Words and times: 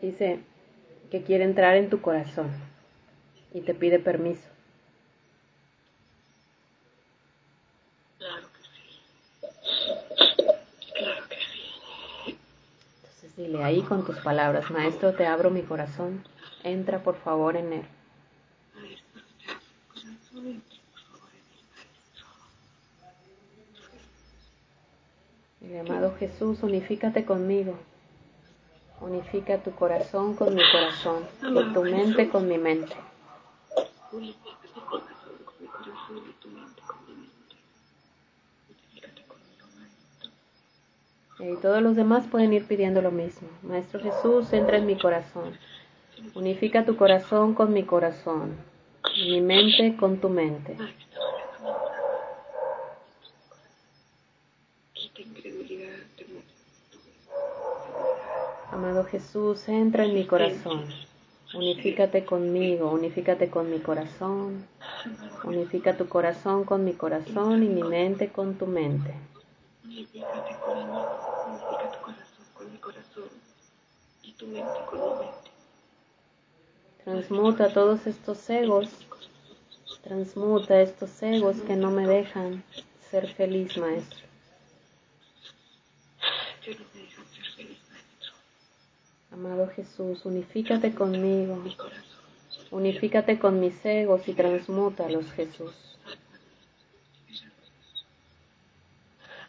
Dice 0.00 0.40
que 1.10 1.22
quiere 1.22 1.44
entrar 1.44 1.76
en 1.76 1.90
tu 1.90 2.00
corazón 2.00 2.50
y 3.52 3.62
te 3.62 3.74
pide 3.74 3.98
permiso. 3.98 4.48
Claro 8.18 8.46
que 8.52 8.62
sí. 8.62 9.00
Claro 10.94 11.28
que 11.28 11.36
sí. 11.36 12.38
Entonces 13.02 13.36
dile 13.36 13.64
ahí 13.64 13.82
con 13.82 14.04
tus 14.04 14.18
palabras, 14.18 14.70
Maestro, 14.70 15.14
te 15.14 15.26
abro 15.26 15.50
mi 15.50 15.62
corazón, 15.62 16.22
entra 16.62 17.02
por 17.02 17.16
favor 17.16 17.56
en 17.56 17.72
él. 17.72 17.84
Mi 25.60 25.76
amado 25.76 26.14
Jesús, 26.18 26.62
unifícate 26.62 27.24
conmigo. 27.24 27.76
Unifica 29.00 29.58
tu 29.58 29.72
corazón 29.72 30.34
con 30.34 30.54
mi 30.54 30.62
corazón 30.72 31.24
y 31.42 31.72
tu 31.72 31.82
mente 31.84 32.28
con 32.28 32.48
mi 32.48 32.58
mente. 32.58 32.94
Y 41.40 41.56
todos 41.62 41.80
los 41.80 41.94
demás 41.94 42.26
pueden 42.26 42.52
ir 42.52 42.66
pidiendo 42.66 43.00
lo 43.00 43.12
mismo. 43.12 43.48
Maestro 43.62 44.00
Jesús, 44.00 44.52
entra 44.52 44.78
en 44.78 44.86
mi 44.86 44.98
corazón. 44.98 45.56
Unifica 46.34 46.84
tu 46.84 46.96
corazón 46.96 47.54
con 47.54 47.72
mi 47.72 47.84
corazón. 47.84 48.56
Mi 49.16 49.40
mente 49.40 49.96
con 49.96 50.18
tu 50.18 50.28
mente. 50.28 50.74
Maestro, 50.74 51.20
quita 54.94 55.22
incredulidad, 55.22 55.94
temor. 56.16 56.42
Amado 58.78 59.02
Jesús, 59.06 59.68
entra 59.68 60.04
en 60.04 60.14
mi 60.14 60.24
corazón. 60.24 60.84
Unifícate 61.52 62.24
conmigo, 62.24 62.92
unifícate 62.92 63.50
con 63.50 63.68
mi 63.68 63.80
corazón. 63.80 64.68
Unifica 65.42 65.96
tu 65.96 66.08
corazón 66.08 66.62
con 66.62 66.84
mi 66.84 66.92
corazón 66.92 67.64
y 67.64 67.66
mi 67.66 67.82
mente 67.82 68.28
con 68.28 68.54
tu 68.54 68.68
mente. 68.68 69.12
Unifícate 69.82 70.56
conmigo, 70.64 71.08
unifica 71.48 71.90
tu 71.90 72.00
corazón 72.04 72.46
con 72.54 72.72
mi 72.72 72.78
corazón 72.78 73.28
y 74.22 74.32
tu 74.34 74.46
mente 74.46 74.78
con 74.88 75.00
mi 75.00 75.08
mente. 75.08 75.50
Transmuta 77.02 77.72
todos 77.72 78.06
estos 78.06 78.48
egos. 78.48 78.88
Transmuta 80.04 80.80
estos 80.80 81.20
egos 81.24 81.56
que 81.62 81.74
no 81.74 81.90
me 81.90 82.06
dejan 82.06 82.62
ser 83.10 83.26
feliz, 83.34 83.76
Maestro. 83.76 84.28
Que 86.62 86.74
no 86.74 86.84
me 86.94 87.00
dejan 87.00 87.26
ser 87.26 87.44
feliz, 87.56 87.78
maestro. 87.90 88.32
Amado 89.30 89.68
Jesús, 89.68 90.24
unifícate 90.24 90.94
conmigo. 90.94 91.62
Unifícate 92.70 93.38
con 93.38 93.60
mis 93.60 93.84
egos 93.84 94.26
y 94.26 94.34
transmútalos, 94.34 95.30
Jesús. 95.32 95.74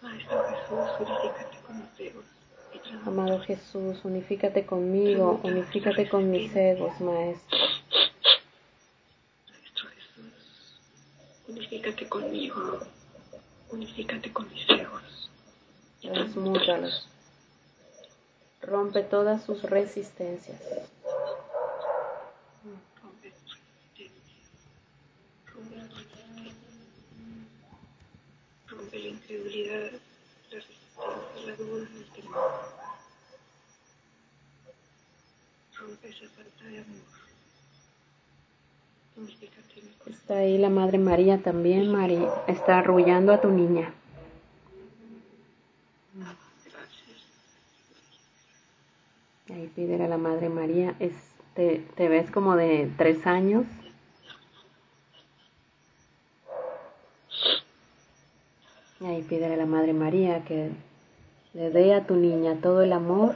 Maestro 0.02 0.44
Jesús, 0.46 0.90
unifícate 1.00 1.58
con 1.66 1.78
mis 1.82 2.00
egos 2.00 2.26
y 2.74 2.80
transmútalos. 2.80 3.08
Amado 3.08 3.40
Jesús, 3.42 4.06
unifícate 4.06 4.66
conmigo, 4.66 5.40
unifícate 5.44 6.10
con 6.10 6.30
mis 6.32 6.56
egos, 6.56 7.00
Maestro. 7.02 7.58
Maestro 9.50 9.90
Jesús, 9.90 10.82
unifícate 11.48 12.08
conmigo, 12.08 12.80
unifícate 13.72 14.32
con 14.32 14.50
mis 14.50 14.70
egos 14.70 15.30
Transmútalos. 16.02 17.08
Rompe 18.62 19.04
todas 19.04 19.44
sus 19.44 19.64
resistencias. 19.64 20.62
Rompe 28.68 29.00
la 29.00 29.08
incredulidad, 29.08 29.92
la 30.52 30.56
resistencia, 30.56 31.46
la 31.46 31.56
duda, 31.56 31.88
el 31.96 32.10
temor. 32.12 32.52
Rompe 35.80 36.10
esa 36.10 36.30
falta 36.30 36.64
de 36.66 36.80
amor. 36.80 37.20
Está 40.06 40.38
ahí 40.38 40.58
la 40.58 40.70
Madre 40.70 40.98
María 40.98 41.42
también, 41.42 41.92
María. 41.92 42.30
Está 42.48 42.80
arrullando 42.80 43.34
a 43.34 43.42
tu 43.42 43.50
niña. 43.50 43.94
Gracias. 46.16 47.18
Ahí 49.52 49.72
pídele 49.76 50.06
a 50.06 50.08
la 50.08 50.18
Madre 50.18 50.50
María. 50.50 50.96
Es, 51.00 51.14
te, 51.56 51.84
te 51.96 52.08
ves 52.08 52.30
como 52.30 52.56
de 52.56 52.92
tres 52.98 53.26
años. 53.26 53.66
Y 59.02 59.06
ahí 59.06 59.22
pídele 59.24 59.56
a 59.56 59.58
la 59.58 59.66
Madre 59.66 59.94
María 59.94 60.44
que 60.44 60.70
le 61.54 61.72
dé 61.72 61.96
a 61.96 62.06
tu 62.06 62.16
niña 62.16 62.58
todo 62.62 62.84
el 62.84 62.94
amor 62.94 63.36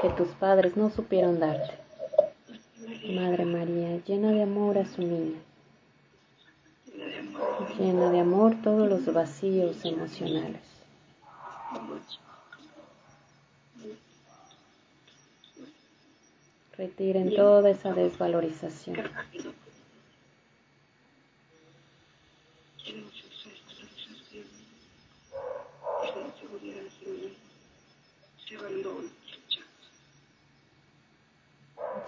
que 0.00 0.08
tus 0.10 0.28
padres 0.28 0.76
no 0.76 0.88
supieron 0.90 1.40
darte. 1.40 1.74
Madre 3.14 3.44
María, 3.44 3.98
llena 4.06 4.32
de 4.32 4.42
amor 4.42 4.78
a 4.78 4.86
su 4.86 5.02
niña. 5.02 5.38
Llena 7.78 8.10
de 8.10 8.20
amor 8.20 8.54
todos 8.62 8.88
los 8.88 9.12
vacíos 9.12 9.84
emocionales. 9.84 10.62
Retiren 16.80 17.34
toda 17.36 17.68
esa 17.68 17.92
desvalorización. 17.92 18.96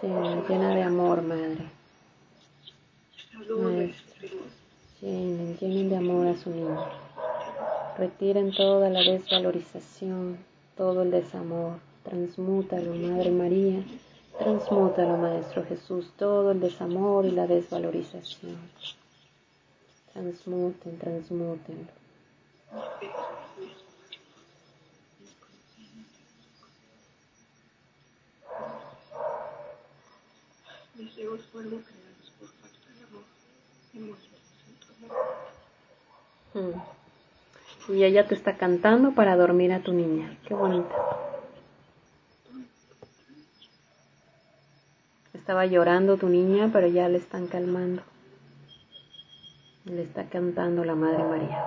Llena, 0.01 0.49
llena 0.49 0.75
de 0.75 0.83
amor, 0.85 1.21
Madre. 1.21 1.69
Maestra. 3.51 4.29
Llenen, 5.03 5.59
llenen 5.59 5.91
de 5.91 5.97
amor 5.99 6.29
a 6.29 6.35
su 6.35 6.49
niña. 6.49 6.89
Retiren 7.99 8.53
toda 8.53 8.89
la 8.89 9.03
desvalorización, 9.03 10.39
todo 10.79 11.03
el 11.03 11.11
desamor. 11.11 11.79
Transmútalo, 12.05 12.95
Madre 12.95 13.31
María. 13.33 13.83
Transmútalo, 14.43 15.17
Maestro 15.19 15.65
Jesús, 15.65 16.11
todo 16.17 16.51
el 16.51 16.59
desamor 16.59 17.25
y 17.25 17.31
la 17.31 17.47
desvalorización. 17.47 18.59
Transmuten, 20.13 20.99
transmútenlo. 20.99 21.87
Mis 30.97 31.19
egos 31.19 31.41
fueron 31.53 31.71
creados 31.71 32.33
por 32.41 32.49
falta 32.49 32.91
de 32.99 33.05
amor. 33.05 33.23
Y 33.93 33.99
tu 34.81 35.07
amor. 36.55 36.75
Mm. 37.87 37.93
Y 37.93 38.05
ella 38.05 38.27
te 38.27 38.35
está 38.35 38.57
cantando 38.57 39.13
para 39.15 39.37
dormir 39.37 39.73
a 39.73 39.85
tu 39.85 39.93
niña. 39.93 40.37
Qué 40.49 40.55
bonita. 40.55 41.32
Estaba 45.43 45.67
llorando 45.67 46.19
tu 46.19 46.29
niña, 46.29 46.71
pero 46.73 46.87
ya 46.87 47.09
le 47.09 47.19
están 47.19 47.49
calmando. 47.49 48.01
Le 49.85 50.03
está 50.03 50.27
cantando 50.27 50.85
la 50.85 50.95
Madre 50.95 51.25
María. 51.25 51.65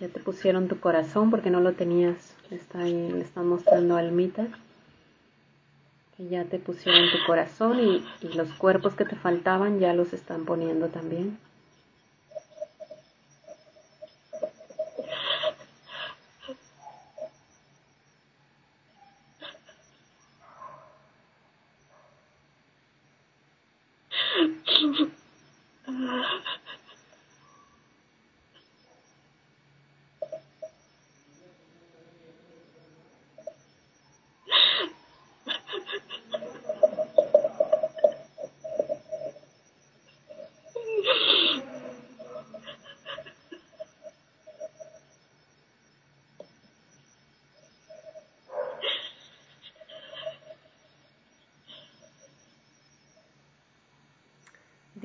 Ya 0.00 0.08
te 0.08 0.20
pusieron 0.44 0.68
tu 0.68 0.78
corazón 0.78 1.30
porque 1.30 1.48
no 1.48 1.62
lo 1.62 1.72
tenías. 1.72 2.34
Está 2.50 2.80
ahí, 2.80 3.10
le 3.10 3.22
están 3.22 3.46
mostrando 3.48 3.96
almita. 3.96 4.46
Que 6.18 6.28
ya 6.28 6.44
te 6.44 6.58
pusieron 6.58 7.10
tu 7.10 7.16
corazón 7.26 7.80
y 7.80 8.04
los 8.34 8.52
cuerpos 8.52 8.94
que 8.94 9.06
te 9.06 9.16
faltaban 9.16 9.80
ya 9.80 9.94
los 9.94 10.12
están 10.12 10.44
poniendo 10.44 10.88
también. 10.88 11.38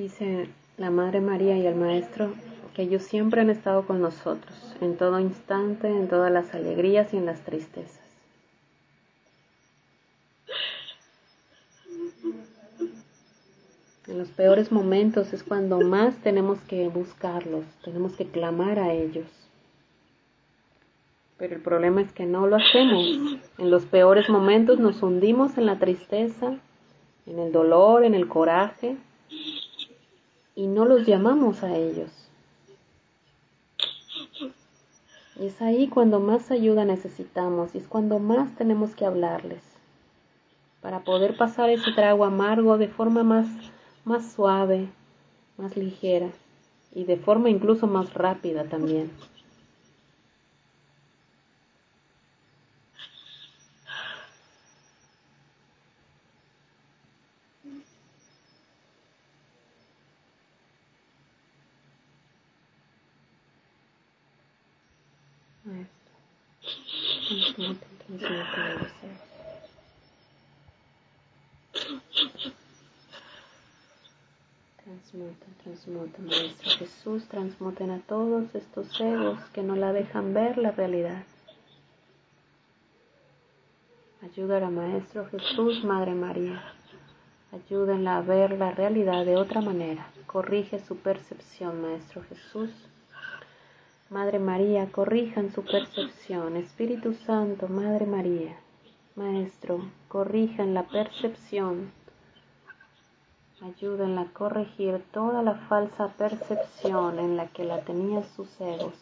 Dice 0.10 0.50
la 0.80 0.90
Madre 0.90 1.22
María 1.22 1.56
y 1.56 1.68
el 1.68 1.76
Maestro 1.76 2.34
que 2.74 2.82
ellos 2.82 3.04
siempre 3.04 3.42
han 3.42 3.52
estado 3.52 3.86
con 3.86 4.02
nosotros, 4.02 4.76
en 4.82 4.98
todo 4.98 5.20
instante, 5.20 5.88
en 5.88 6.08
todas 6.08 6.32
las 6.32 6.52
alegrías 6.56 7.14
y 7.14 7.18
en 7.18 7.28
las 7.28 7.42
tristezas. 7.42 8.02
En 14.08 14.18
los 14.18 14.30
peores 14.30 14.72
momentos 14.72 15.32
es 15.32 15.44
cuando 15.44 15.80
más 15.82 16.16
tenemos 16.24 16.60
que 16.62 16.88
buscarlos, 16.88 17.66
tenemos 17.86 18.14
que 18.14 18.26
clamar 18.26 18.80
a 18.80 18.92
ellos. 18.92 19.28
Pero 21.38 21.54
el 21.54 21.62
problema 21.62 22.02
es 22.02 22.12
que 22.14 22.26
no 22.26 22.48
lo 22.48 22.56
hacemos. 22.56 23.40
En 23.60 23.70
los 23.70 23.86
peores 23.86 24.28
momentos 24.28 24.80
nos 24.80 25.04
hundimos 25.04 25.56
en 25.60 25.68
la 25.68 25.78
tristeza, 25.78 26.56
en 27.28 27.38
el 27.38 27.52
dolor, 27.52 28.04
en 28.04 28.16
el 28.16 28.28
coraje, 28.28 28.98
y 30.60 30.68
no 30.68 30.84
los 30.84 31.06
llamamos 31.06 31.64
a 31.64 31.74
ellos. 31.74 32.10
Y 35.40 35.46
es 35.46 35.62
ahí 35.62 35.88
cuando 35.88 36.20
más 36.20 36.52
ayuda 36.52 36.84
necesitamos 36.84 37.74
y 37.74 37.78
es 37.78 37.88
cuando 37.88 38.20
más 38.20 38.54
tenemos 38.58 38.94
que 38.94 39.06
hablarles 39.06 39.64
para 40.82 41.06
poder 41.06 41.38
pasar 41.38 41.70
ese 41.70 41.94
trago 41.94 42.26
amargo 42.26 42.78
de 42.78 42.90
forma 42.90 43.24
más 43.24 43.48
más 44.04 44.34
suave, 44.34 44.90
más 45.58 45.78
ligera 45.78 46.28
y 46.94 47.06
de 47.06 47.16
forma 47.16 47.50
incluso 47.50 47.88
más 47.88 48.14
rápida 48.14 48.66
también. 48.66 49.10
Transmuta, 75.80 76.20
Maestro 76.22 76.72
Jesús, 76.72 77.28
transmuten 77.30 77.92
a 77.92 78.00
todos 78.00 78.54
estos 78.54 79.00
egos 79.00 79.40
que 79.54 79.64
no 79.64 79.78
la 79.78 79.94
dejan 79.94 80.34
ver 80.34 80.58
la 80.58 80.72
realidad. 80.72 81.24
Ayúdala, 84.22 84.70
Maestro 84.70 85.26
Jesús, 85.28 85.82
Madre 85.86 86.16
María. 86.16 86.62
Ayúdenla 87.54 88.18
a 88.18 88.22
ver 88.22 88.58
la 88.58 88.72
realidad 88.72 89.26
de 89.26 89.38
otra 89.38 89.62
manera. 89.62 90.12
Corrige 90.26 90.80
su 90.80 90.98
percepción, 90.98 91.82
Maestro 91.82 92.24
Jesús. 92.24 92.72
Madre 94.10 94.40
María, 94.40 94.92
corrijan 94.92 95.50
su 95.54 95.64
percepción. 95.64 96.58
Espíritu 96.58 97.14
Santo, 97.14 97.70
Madre 97.70 98.06
María. 98.06 98.58
Maestro, 99.16 99.90
corrijan 100.10 100.74
la 100.74 100.84
percepción 100.84 101.92
Ayúdenla 103.62 104.22
a 104.22 104.34
corregir 104.34 105.04
toda 105.12 105.44
la 105.44 105.56
falsa 105.68 106.08
percepción 106.18 107.20
en 107.20 107.36
la 107.36 107.48
que 107.48 107.66
la 107.66 107.82
tenían 107.82 108.24
sus 108.36 108.50
egos. 108.62 108.94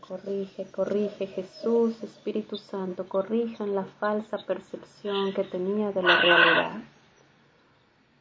Corrige, 0.00 0.70
corrige 0.70 1.26
Jesús, 1.26 2.02
Espíritu 2.02 2.56
Santo, 2.56 3.06
corrijan 3.06 3.74
la 3.74 3.84
falsa 3.84 4.38
percepción 4.38 5.34
que 5.34 5.44
tenía 5.44 5.90
de 5.90 6.02
la 6.02 6.20
realidad. 6.20 6.80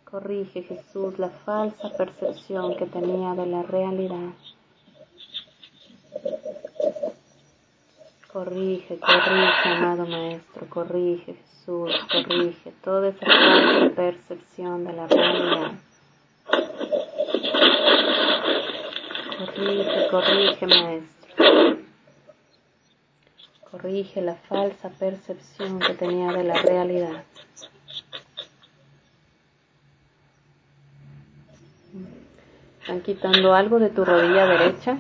Corrige 0.04 0.64
Jesús 0.64 1.20
la 1.20 1.30
falsa 1.30 1.92
percepción 1.96 2.76
que 2.76 2.86
tenía 2.86 3.34
de 3.34 3.46
la 3.46 3.64
realidad. 3.64 4.34
Corrige, 8.36 9.00
corrige, 9.00 9.70
amado 9.70 10.06
Maestro, 10.06 10.68
corrige 10.70 11.36
Jesús, 11.36 11.90
corrige 12.12 12.74
toda 12.84 13.08
esa 13.08 13.26
falsa 13.26 13.96
percepción 13.96 14.84
de 14.84 14.92
la 14.92 15.08
realidad. 15.08 15.72
Corrige, 19.40 20.08
corrige, 20.12 20.68
Maestro. 20.68 21.78
Corrige 23.72 24.22
la 24.22 24.36
falsa 24.36 24.90
percepción 24.90 25.80
que 25.80 25.94
tenía 25.94 26.34
de 26.34 26.44
la 26.44 26.62
realidad. 26.62 27.24
Están 32.82 33.00
quitando 33.00 33.54
algo 33.54 33.80
de 33.80 33.92
tu 33.92 34.04
rodilla 34.04 34.46
derecha. 34.46 34.98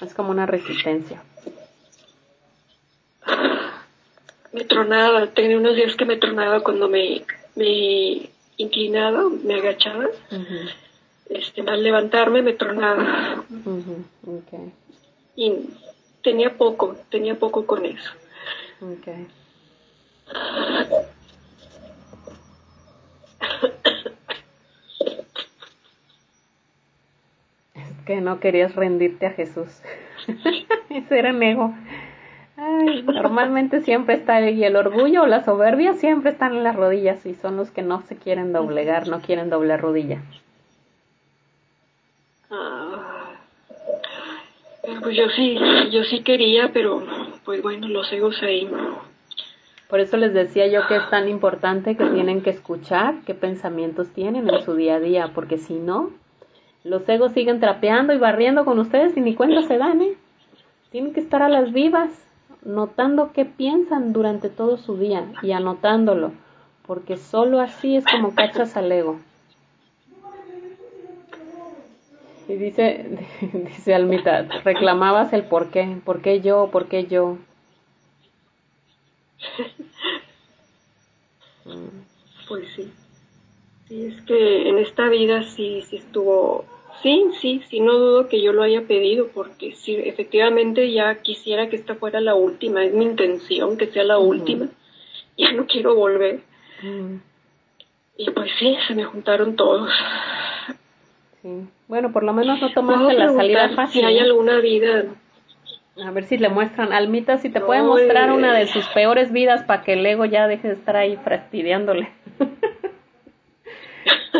Es 0.00 0.14
como 0.28 0.32
una 0.32 0.46
resistencia. 0.46 1.22
Me 4.52 4.64
tronaba, 4.64 5.26
tenía 5.28 5.56
unos 5.56 5.74
días 5.74 5.96
que 5.96 6.04
me 6.04 6.18
tronaba 6.18 6.60
cuando 6.60 6.86
me, 6.86 7.24
me 7.54 8.28
inclinaba, 8.58 9.24
me 9.42 9.54
agachaba. 9.54 10.04
este, 11.30 11.62
al 11.62 11.82
levantarme 11.82 12.42
me 12.42 12.52
tronaba. 12.52 13.42
Y 15.34 15.54
tenía 16.22 16.58
poco, 16.58 16.94
tenía 17.08 17.38
poco 17.38 17.64
con 17.64 17.86
eso. 17.86 18.10
Okay. 18.80 19.28
que 28.08 28.22
no 28.22 28.40
querías 28.40 28.74
rendirte 28.74 29.26
a 29.26 29.32
Jesús. 29.32 29.68
Ese 30.90 31.18
era 31.18 31.30
ego. 31.30 31.74
Ay, 32.56 33.02
normalmente 33.02 33.82
siempre 33.82 34.16
está 34.16 34.36
ahí 34.36 34.64
el 34.64 34.74
orgullo 34.76 35.22
o 35.22 35.26
la 35.26 35.44
soberbia 35.44 35.94
siempre 35.94 36.32
están 36.32 36.56
en 36.56 36.64
las 36.64 36.74
rodillas 36.74 37.24
y 37.24 37.34
son 37.34 37.56
los 37.56 37.70
que 37.70 37.82
no 37.82 38.02
se 38.02 38.16
quieren 38.16 38.52
doblegar, 38.52 39.06
no 39.06 39.20
quieren 39.20 39.48
doblar 39.48 39.80
rodilla. 39.80 40.20
Ah, 42.50 43.34
pues 45.02 45.16
yo 45.16 45.28
sí, 45.28 45.56
yo 45.92 46.02
sí 46.04 46.22
quería, 46.22 46.72
pero 46.72 47.02
pues 47.44 47.62
bueno, 47.62 47.86
los 47.88 48.12
egos 48.12 48.42
ahí. 48.42 48.68
Por 49.88 50.00
eso 50.00 50.16
les 50.16 50.34
decía 50.34 50.66
yo 50.66 50.86
que 50.88 50.96
es 50.96 51.10
tan 51.10 51.28
importante 51.28 51.96
que 51.96 52.04
tienen 52.06 52.42
que 52.42 52.50
escuchar 52.50 53.14
qué 53.24 53.34
pensamientos 53.34 54.08
tienen 54.08 54.48
en 54.48 54.62
su 54.62 54.74
día 54.74 54.96
a 54.96 55.00
día, 55.00 55.30
porque 55.34 55.58
si 55.58 55.74
no, 55.74 56.10
los 56.84 57.08
egos 57.08 57.32
siguen 57.32 57.60
trapeando 57.60 58.12
y 58.12 58.18
barriendo 58.18 58.64
con 58.64 58.78
ustedes 58.78 59.16
y 59.16 59.20
ni 59.20 59.34
cuenta 59.34 59.62
se 59.62 59.78
dan, 59.78 60.00
¿eh? 60.00 60.14
Tienen 60.90 61.12
que 61.12 61.20
estar 61.20 61.42
a 61.42 61.48
las 61.48 61.72
vivas, 61.72 62.10
notando 62.64 63.32
qué 63.32 63.44
piensan 63.44 64.12
durante 64.12 64.48
todo 64.48 64.76
su 64.76 64.96
día 64.96 65.26
y 65.42 65.52
anotándolo, 65.52 66.32
porque 66.86 67.16
solo 67.16 67.60
así 67.60 67.96
es 67.96 68.04
como 68.06 68.34
cachas 68.34 68.76
al 68.76 68.90
ego. 68.90 69.18
Y 72.48 72.54
dice, 72.54 73.18
dice 73.52 73.94
Almita, 73.94 74.42
reclamabas 74.64 75.32
el 75.34 75.44
por 75.44 75.70
qué, 75.70 75.98
por 76.04 76.22
qué 76.22 76.40
yo, 76.40 76.70
por 76.70 76.86
qué 76.86 77.06
yo. 77.06 77.36
Pues 82.48 82.68
sí. 82.74 82.90
Sí, 83.88 84.06
es 84.06 84.20
que 84.22 84.68
en 84.68 84.78
esta 84.78 85.08
vida 85.08 85.42
sí, 85.44 85.82
sí 85.88 85.96
estuvo, 85.96 86.66
sí, 87.02 87.24
sí, 87.40 87.62
sí, 87.70 87.80
no 87.80 87.94
dudo 87.94 88.28
que 88.28 88.42
yo 88.42 88.52
lo 88.52 88.62
haya 88.62 88.82
pedido, 88.82 89.28
porque 89.28 89.72
sí, 89.74 89.96
efectivamente 89.96 90.92
ya 90.92 91.22
quisiera 91.22 91.70
que 91.70 91.76
esta 91.76 91.94
fuera 91.94 92.20
la 92.20 92.34
última, 92.34 92.84
es 92.84 92.92
mi 92.92 93.06
intención 93.06 93.78
que 93.78 93.86
sea 93.86 94.04
la 94.04 94.18
última, 94.18 94.68
ya 95.38 95.52
no 95.52 95.66
quiero 95.66 95.94
volver. 95.94 96.40
Y 98.18 98.30
pues 98.30 98.50
sí, 98.58 98.76
se 98.86 98.94
me 98.94 99.04
juntaron 99.04 99.56
todos. 99.56 99.90
Sí. 101.40 101.48
Bueno, 101.86 102.12
por 102.12 102.24
lo 102.24 102.34
menos 102.34 102.60
no 102.60 102.70
tomaste 102.72 103.14
la 103.14 103.32
salida 103.32 103.70
fácil. 103.70 104.02
Si 104.02 104.06
hay 104.06 104.18
alguna 104.18 104.58
vida. 104.58 105.04
A 106.04 106.10
ver 106.10 106.24
si 106.24 106.36
le 106.36 106.48
muestran, 106.48 106.92
Almita, 106.92 107.38
si 107.38 107.48
te 107.48 107.60
puede 107.60 107.82
mostrar 107.82 108.30
una 108.32 108.54
de 108.54 108.66
sus 108.66 108.86
peores 108.88 109.32
vidas 109.32 109.64
para 109.64 109.82
que 109.82 109.94
el 109.94 110.04
ego 110.04 110.26
ya 110.26 110.46
deje 110.46 110.68
de 110.68 110.74
estar 110.74 110.96
ahí 110.96 111.16
fastidiándole. 111.16 112.10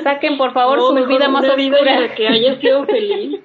Saquen 0.02 0.38
por 0.38 0.52
favor 0.52 0.80
su 0.80 0.94
vida 1.06 1.28
más 1.28 1.44
oscura. 1.44 1.56
Vida 1.56 1.78
en 1.78 2.02
la 2.02 2.14
que 2.14 2.28
haya 2.28 2.60
sido 2.60 2.84
feliz. 2.86 3.40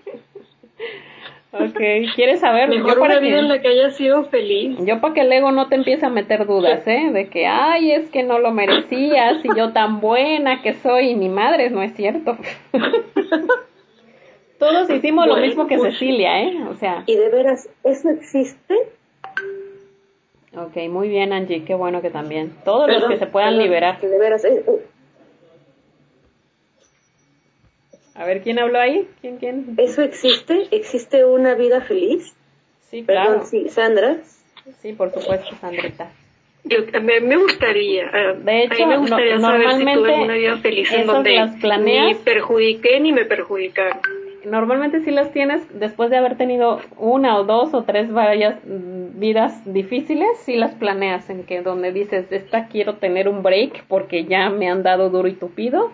ok, 1.51 1.79
¿quieres 2.15 2.39
saber? 2.39 2.69
Mejor 2.69 2.99
una 2.99 3.19
vida 3.19 3.39
en 3.39 3.47
la 3.47 3.61
que 3.61 3.67
haya 3.69 3.91
sido 3.91 4.25
feliz. 4.25 4.77
Yo 4.85 5.01
para 5.01 5.13
que 5.13 5.21
el 5.21 5.31
ego 5.31 5.51
no 5.51 5.67
te 5.67 5.75
empiece 5.75 6.05
a 6.05 6.09
meter 6.09 6.45
dudas, 6.45 6.85
¿eh? 6.87 7.09
De 7.11 7.29
que, 7.29 7.45
ay, 7.47 7.91
es 7.91 8.09
que 8.09 8.23
no 8.23 8.39
lo 8.39 8.51
merecías 8.51 9.43
y 9.43 9.49
yo 9.55 9.71
tan 9.71 9.99
buena 9.99 10.61
que 10.61 10.73
soy 10.73 11.11
y 11.11 11.15
mi 11.15 11.29
madre, 11.29 11.69
no 11.69 11.81
es 11.81 11.93
cierto. 11.95 12.37
Todos 14.59 14.89
hicimos 14.89 15.27
lo 15.27 15.37
mismo 15.37 15.67
que 15.67 15.77
pues, 15.77 15.93
Cecilia, 15.93 16.41
¿eh? 16.41 16.57
O 16.69 16.75
sea. 16.75 17.03
¿Y 17.05 17.15
de 17.15 17.29
veras 17.29 17.69
eso 17.83 18.09
existe? 18.09 18.75
Ok, 20.55 20.77
muy 20.89 21.09
bien 21.09 21.33
Angie, 21.33 21.65
qué 21.65 21.73
bueno 21.73 22.01
que 22.01 22.11
también. 22.11 22.53
Todos 22.63 22.89
los 22.89 23.05
que 23.05 23.17
se 23.17 23.25
puedan 23.25 23.57
liberar. 23.57 23.99
De 23.99 24.17
veras, 24.19 24.45
eh, 24.45 24.63
uh. 24.67 24.79
A 28.15 28.25
ver, 28.25 28.41
¿quién 28.41 28.59
habló 28.59 28.79
ahí? 28.79 29.07
¿Quién, 29.21 29.37
quién? 29.37 29.73
¿Eso 29.77 30.01
existe? 30.03 30.67
¿Existe 30.71 31.25
una 31.25 31.55
vida 31.55 31.81
feliz? 31.81 32.33
Sí, 32.89 33.03
claro. 33.03 33.29
Perdón, 33.31 33.47
sí, 33.47 33.69
Sandra. 33.69 34.17
Sí, 34.81 34.93
por 34.93 35.11
supuesto, 35.11 35.55
Sandrita. 35.59 36.11
Yo, 36.65 36.77
me, 37.01 37.19
me 37.19 37.35
gustaría, 37.37 38.03
eh, 38.05 38.35
De 38.41 38.63
hecho, 38.63 38.83
a 38.83 38.87
mí 38.87 38.93
me 38.93 38.97
gustaría 38.99 39.35
no- 39.35 39.41
saber 39.41 39.59
si 39.71 39.83
normalmente 39.83 39.99
tuve 40.13 40.23
una 40.23 40.33
vida 40.35 40.57
feliz 40.57 40.91
en 40.93 41.07
donde 41.07 41.31
las 41.35 41.55
planeas. 41.59 42.07
ni 42.07 42.23
perjudiqué 42.23 42.99
ni 43.01 43.11
me 43.11 43.25
perjudicaron. 43.25 43.99
Normalmente 44.45 45.01
sí 45.03 45.11
las 45.11 45.31
tienes 45.31 45.61
después 45.79 46.09
de 46.09 46.17
haber 46.17 46.37
tenido 46.37 46.79
una 46.97 47.37
o 47.37 47.43
dos 47.45 47.73
o 47.73 47.83
tres 47.83 48.11
varias 48.11 48.55
mm, 48.65 49.19
vidas 49.19 49.61
difíciles, 49.73 50.27
sí 50.45 50.55
las 50.55 50.73
planeas 50.75 51.29
en 51.29 51.43
que 51.43 51.61
donde 51.61 51.91
dices, 51.91 52.31
esta 52.31 52.67
quiero 52.67 52.95
tener 52.95 53.27
un 53.27 53.41
break 53.43 53.85
porque 53.87 54.25
ya 54.25 54.49
me 54.49 54.69
han 54.69 54.83
dado 54.83 55.09
duro 55.09 55.27
y 55.27 55.33
tupido. 55.33 55.91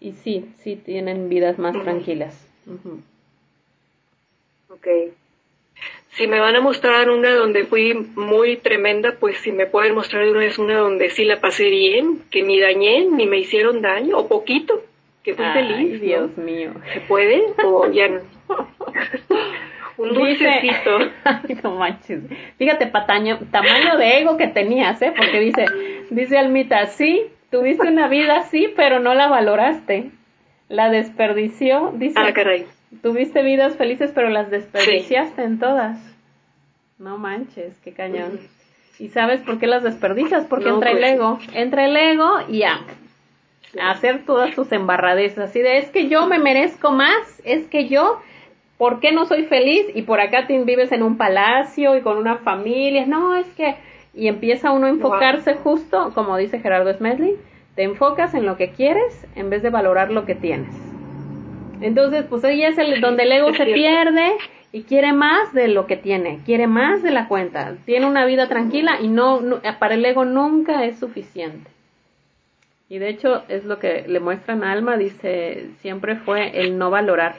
Y 0.00 0.12
sí, 0.12 0.46
sí 0.58 0.76
tienen 0.76 1.28
vidas 1.28 1.58
más 1.58 1.80
tranquilas. 1.82 2.34
Ujú. 2.66 3.00
Ok. 4.70 4.86
Si 6.12 6.26
me 6.26 6.40
van 6.40 6.56
a 6.56 6.60
mostrar 6.60 7.08
una 7.10 7.34
donde 7.34 7.64
fui 7.64 7.94
muy 7.94 8.56
tremenda, 8.56 9.14
pues 9.20 9.38
si 9.38 9.52
me 9.52 9.66
pueden 9.66 9.94
mostrar 9.94 10.26
una 10.28 10.40
vez 10.40 10.58
una 10.58 10.76
donde 10.78 11.10
sí 11.10 11.24
la 11.24 11.40
pasé 11.40 11.68
bien, 11.70 12.22
que 12.30 12.42
ni 12.42 12.58
dañé, 12.58 13.06
ni 13.06 13.26
me 13.26 13.38
hicieron 13.38 13.80
daño, 13.80 14.18
o 14.18 14.26
poquito, 14.26 14.82
que 15.22 15.34
fui 15.34 15.44
Ay, 15.44 15.52
feliz. 15.52 15.92
¿no? 16.00 16.06
Dios 16.06 16.36
mío. 16.38 16.72
¿Se 16.92 17.00
puede? 17.02 17.42
O 17.64 17.90
ya 17.90 18.08
no. 18.08 18.20
Un 19.98 20.14
Dice- 20.14 20.44
dulcecito. 20.62 20.98
No 21.62 21.76
manches. 21.76 22.22
Fíjate, 22.58 22.86
pataño, 22.86 23.38
tamaño 23.50 23.96
de 23.98 24.18
ego 24.18 24.36
que 24.36 24.48
tenías, 24.48 25.00
¿eh? 25.02 25.12
Porque 25.16 25.40
dice, 25.40 25.66
dice 26.10 26.38
Almita, 26.38 26.86
sí, 26.86 27.26
tuviste 27.50 27.88
una 27.88 28.08
vida 28.08 28.38
así, 28.38 28.72
pero 28.76 29.00
no 29.00 29.14
la 29.14 29.28
valoraste. 29.28 30.10
La 30.68 30.88
desperdició, 30.88 31.92
dice. 31.96 32.14
Ah, 32.16 32.32
caray. 32.32 32.66
Tuviste 33.02 33.42
vidas 33.42 33.76
felices, 33.76 34.12
pero 34.14 34.30
las 34.30 34.50
desperdiciaste 34.50 35.42
en 35.42 35.58
todas. 35.58 35.98
No 36.98 37.18
manches, 37.18 37.74
qué 37.82 37.92
cañón. 37.92 38.38
¿Y 38.98 39.08
sabes 39.08 39.40
por 39.40 39.58
qué 39.58 39.66
las 39.66 39.82
desperdicias? 39.82 40.44
Porque 40.44 40.66
No, 40.66 40.74
entra 40.74 40.90
el 40.90 40.98
pues 40.98 41.12
ego. 41.12 41.38
Entra 41.54 41.86
el 41.86 41.96
ego 41.96 42.30
y 42.48 42.62
a, 42.64 42.80
a 43.80 43.90
hacer 43.90 44.24
todas 44.26 44.54
tus 44.54 44.70
embarradezas. 44.72 45.50
Así 45.50 45.60
de, 45.60 45.78
es 45.78 45.90
que 45.90 46.08
yo 46.08 46.26
me 46.26 46.38
merezco 46.38 46.92
más, 46.92 47.40
es 47.44 47.66
que 47.68 47.88
yo, 47.88 48.20
¿por 48.76 49.00
qué 49.00 49.12
no 49.12 49.24
soy 49.24 49.44
feliz? 49.44 49.86
Y 49.94 50.02
por 50.02 50.20
acá 50.20 50.46
te 50.46 50.62
vives 50.62 50.92
en 50.92 51.02
un 51.02 51.16
palacio 51.16 51.96
y 51.96 52.02
con 52.02 52.18
una 52.18 52.38
familia. 52.38 53.06
No, 53.06 53.34
es 53.34 53.46
que... 53.56 53.76
Y 54.14 54.28
empieza 54.28 54.72
uno 54.72 54.86
a 54.86 54.90
enfocarse 54.90 55.54
justo, 55.54 56.12
como 56.14 56.36
dice 56.36 56.58
Gerardo 56.60 56.92
Smedley, 56.92 57.36
te 57.76 57.84
enfocas 57.84 58.34
en 58.34 58.44
lo 58.46 58.56
que 58.56 58.70
quieres 58.70 59.26
en 59.36 59.50
vez 59.50 59.62
de 59.62 59.70
valorar 59.70 60.10
lo 60.10 60.24
que 60.26 60.34
tienes. 60.34 60.74
Entonces, 61.80 62.24
pues 62.28 62.44
ahí 62.44 62.62
es 62.62 62.76
el, 62.78 63.00
donde 63.00 63.22
el 63.22 63.32
ego 63.32 63.52
se 63.54 63.64
pierde 63.74 64.32
y 64.72 64.82
quiere 64.82 65.12
más 65.12 65.52
de 65.54 65.68
lo 65.68 65.86
que 65.86 65.96
tiene, 65.96 66.40
quiere 66.44 66.66
más 66.66 67.02
de 67.02 67.10
la 67.10 67.26
cuenta, 67.28 67.74
tiene 67.86 68.06
una 68.06 68.24
vida 68.26 68.48
tranquila 68.48 68.98
y 69.00 69.08
no, 69.08 69.40
no- 69.40 69.60
para 69.78 69.94
el 69.94 70.04
ego 70.04 70.24
nunca 70.24 70.84
es 70.84 70.98
suficiente. 70.98 71.70
Y 72.88 72.98
de 72.98 73.08
hecho 73.08 73.44
es 73.48 73.64
lo 73.64 73.78
que 73.78 74.04
le 74.08 74.18
muestran 74.20 74.64
a 74.64 74.72
Alma, 74.72 74.96
dice, 74.96 75.68
siempre 75.80 76.16
fue 76.16 76.60
el 76.60 76.76
no 76.76 76.90
valorar. 76.90 77.36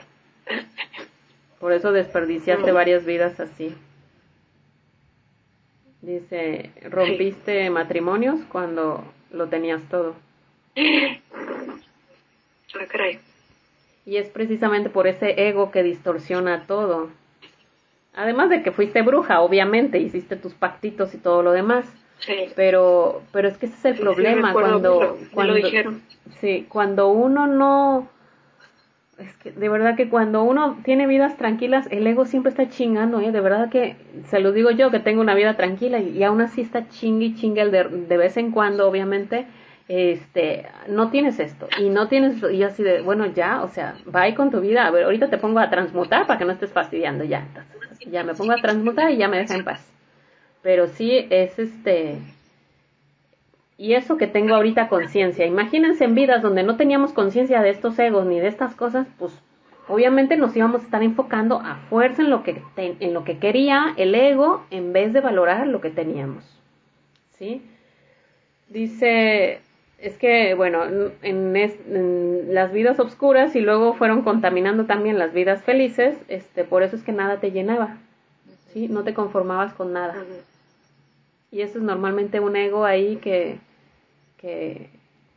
Por 1.60 1.72
eso 1.72 1.92
desperdiciaste 1.92 2.72
varias 2.72 3.04
vidas 3.04 3.38
así. 3.38 3.74
Dice, 6.02 6.70
rompiste 6.90 7.70
matrimonios 7.70 8.40
cuando 8.50 9.02
lo 9.30 9.48
tenías 9.48 9.82
todo. 9.88 10.14
Ah, 12.74 12.86
caray. 12.90 13.18
Y 14.06 14.16
es 14.16 14.28
precisamente 14.30 14.88
por 14.88 15.06
ese 15.06 15.46
ego 15.46 15.70
que 15.70 15.82
distorsiona 15.82 16.66
todo. 16.66 17.10
Además 18.14 18.48
de 18.48 18.62
que 18.62 18.72
fuiste 18.72 19.02
bruja, 19.02 19.42
obviamente, 19.42 19.98
hiciste 19.98 20.36
tus 20.36 20.54
pactitos 20.54 21.12
y 21.14 21.18
todo 21.18 21.42
lo 21.42 21.52
demás. 21.52 21.84
Sí. 22.20 22.46
Pero, 22.56 23.22
pero 23.30 23.48
es 23.48 23.58
que 23.58 23.66
ese 23.66 23.74
es 23.76 23.84
el 23.84 23.96
Sí, 23.96 24.00
problema 24.02 24.48
recuerdo, 24.48 24.70
cuando, 24.80 24.98
me 25.00 25.04
lo- 25.06 25.16
cuando, 25.34 25.54
dijeron. 25.54 26.02
sí, 26.40 26.66
cuando 26.68 27.08
uno 27.08 27.46
no, 27.46 28.08
es 29.18 29.34
que 29.36 29.52
de 29.52 29.68
verdad 29.68 29.96
que 29.96 30.08
cuando 30.08 30.42
uno 30.42 30.78
tiene 30.84 31.06
vidas 31.06 31.36
tranquilas, 31.36 31.86
el 31.90 32.06
ego 32.06 32.24
siempre 32.24 32.50
está 32.50 32.68
chingando, 32.68 33.20
¿eh? 33.20 33.30
De 33.30 33.40
verdad 33.40 33.68
que, 33.68 33.96
se 34.28 34.40
lo 34.40 34.52
digo 34.52 34.70
yo, 34.70 34.90
que 34.90 35.00
tengo 35.00 35.20
una 35.20 35.34
vida 35.34 35.56
tranquila 35.56 35.98
y, 35.98 36.16
y 36.16 36.22
aún 36.22 36.40
así 36.40 36.62
está 36.62 36.88
chingue 36.88 37.26
y 37.26 37.34
chingue 37.34 37.68
de, 37.68 37.84
de 37.84 38.16
vez 38.16 38.36
en 38.36 38.50
cuando, 38.50 38.88
obviamente, 38.88 39.46
este, 39.88 40.66
no 40.88 41.10
tienes 41.10 41.38
esto 41.38 41.68
y 41.78 41.90
no 41.90 42.08
tienes, 42.08 42.42
y 42.50 42.62
así 42.62 42.82
de, 42.82 43.02
bueno, 43.02 43.26
ya, 43.26 43.62
o 43.62 43.68
sea, 43.68 43.96
va 44.14 44.32
con 44.34 44.50
tu 44.50 44.60
vida, 44.60 44.86
a 44.86 44.90
ver, 44.90 45.04
ahorita 45.04 45.28
te 45.28 45.38
pongo 45.38 45.58
a 45.58 45.68
transmutar 45.70 46.26
para 46.26 46.38
que 46.38 46.44
no 46.44 46.52
estés 46.52 46.72
fastidiando, 46.72 47.24
ya, 47.24 47.46
entonces, 47.46 47.98
ya 48.10 48.24
me 48.24 48.34
pongo 48.34 48.52
a 48.52 48.56
transmutar 48.56 49.10
y 49.10 49.18
ya 49.18 49.28
me 49.28 49.38
deja 49.38 49.54
en 49.54 49.64
paz. 49.64 49.86
Pero 50.62 50.86
sí 50.86 51.26
es 51.28 51.58
este, 51.58 52.18
y 53.82 53.94
eso 53.94 54.16
que 54.16 54.28
tengo 54.28 54.54
ahorita 54.54 54.86
conciencia. 54.88 55.44
Imagínense 55.44 56.04
en 56.04 56.14
vidas 56.14 56.40
donde 56.40 56.62
no 56.62 56.76
teníamos 56.76 57.12
conciencia 57.12 57.62
de 57.62 57.70
estos 57.70 57.98
egos 57.98 58.24
ni 58.26 58.38
de 58.38 58.46
estas 58.46 58.76
cosas, 58.76 59.08
pues 59.18 59.32
obviamente 59.88 60.36
nos 60.36 60.54
íbamos 60.54 60.82
a 60.82 60.84
estar 60.84 61.02
enfocando 61.02 61.58
a 61.58 61.74
fuerza 61.90 62.22
en 62.22 62.30
lo 62.30 62.44
que 62.44 62.62
en 62.76 63.12
lo 63.12 63.24
que 63.24 63.38
quería 63.38 63.92
el 63.96 64.14
ego 64.14 64.62
en 64.70 64.92
vez 64.92 65.12
de 65.12 65.20
valorar 65.20 65.66
lo 65.66 65.80
que 65.80 65.90
teníamos. 65.90 66.44
¿Sí? 67.38 67.60
Dice 68.68 69.60
es 69.98 70.16
que 70.16 70.54
bueno, 70.54 70.84
en, 71.22 71.56
es- 71.56 71.80
en 71.90 72.54
las 72.54 72.72
vidas 72.72 73.00
oscuras 73.00 73.56
y 73.56 73.60
luego 73.60 73.94
fueron 73.94 74.22
contaminando 74.22 74.84
también 74.86 75.18
las 75.18 75.32
vidas 75.32 75.62
felices, 75.64 76.16
este 76.28 76.62
por 76.62 76.84
eso 76.84 76.94
es 76.94 77.02
que 77.02 77.10
nada 77.12 77.38
te 77.40 77.50
llenaba. 77.50 77.96
¿Sí? 78.72 78.86
No 78.86 79.02
te 79.02 79.12
conformabas 79.12 79.74
con 79.74 79.92
nada. 79.92 80.14
Y 81.50 81.60
eso 81.60 81.78
es 81.78 81.84
normalmente 81.84 82.40
un 82.40 82.56
ego 82.56 82.84
ahí 82.86 83.16
que, 83.16 83.58
que, 84.42 84.88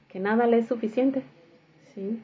que 0.09 0.19
nada 0.19 0.45
le 0.47 0.57
es 0.59 0.67
suficiente. 0.67 1.21
¿sí? 1.93 2.19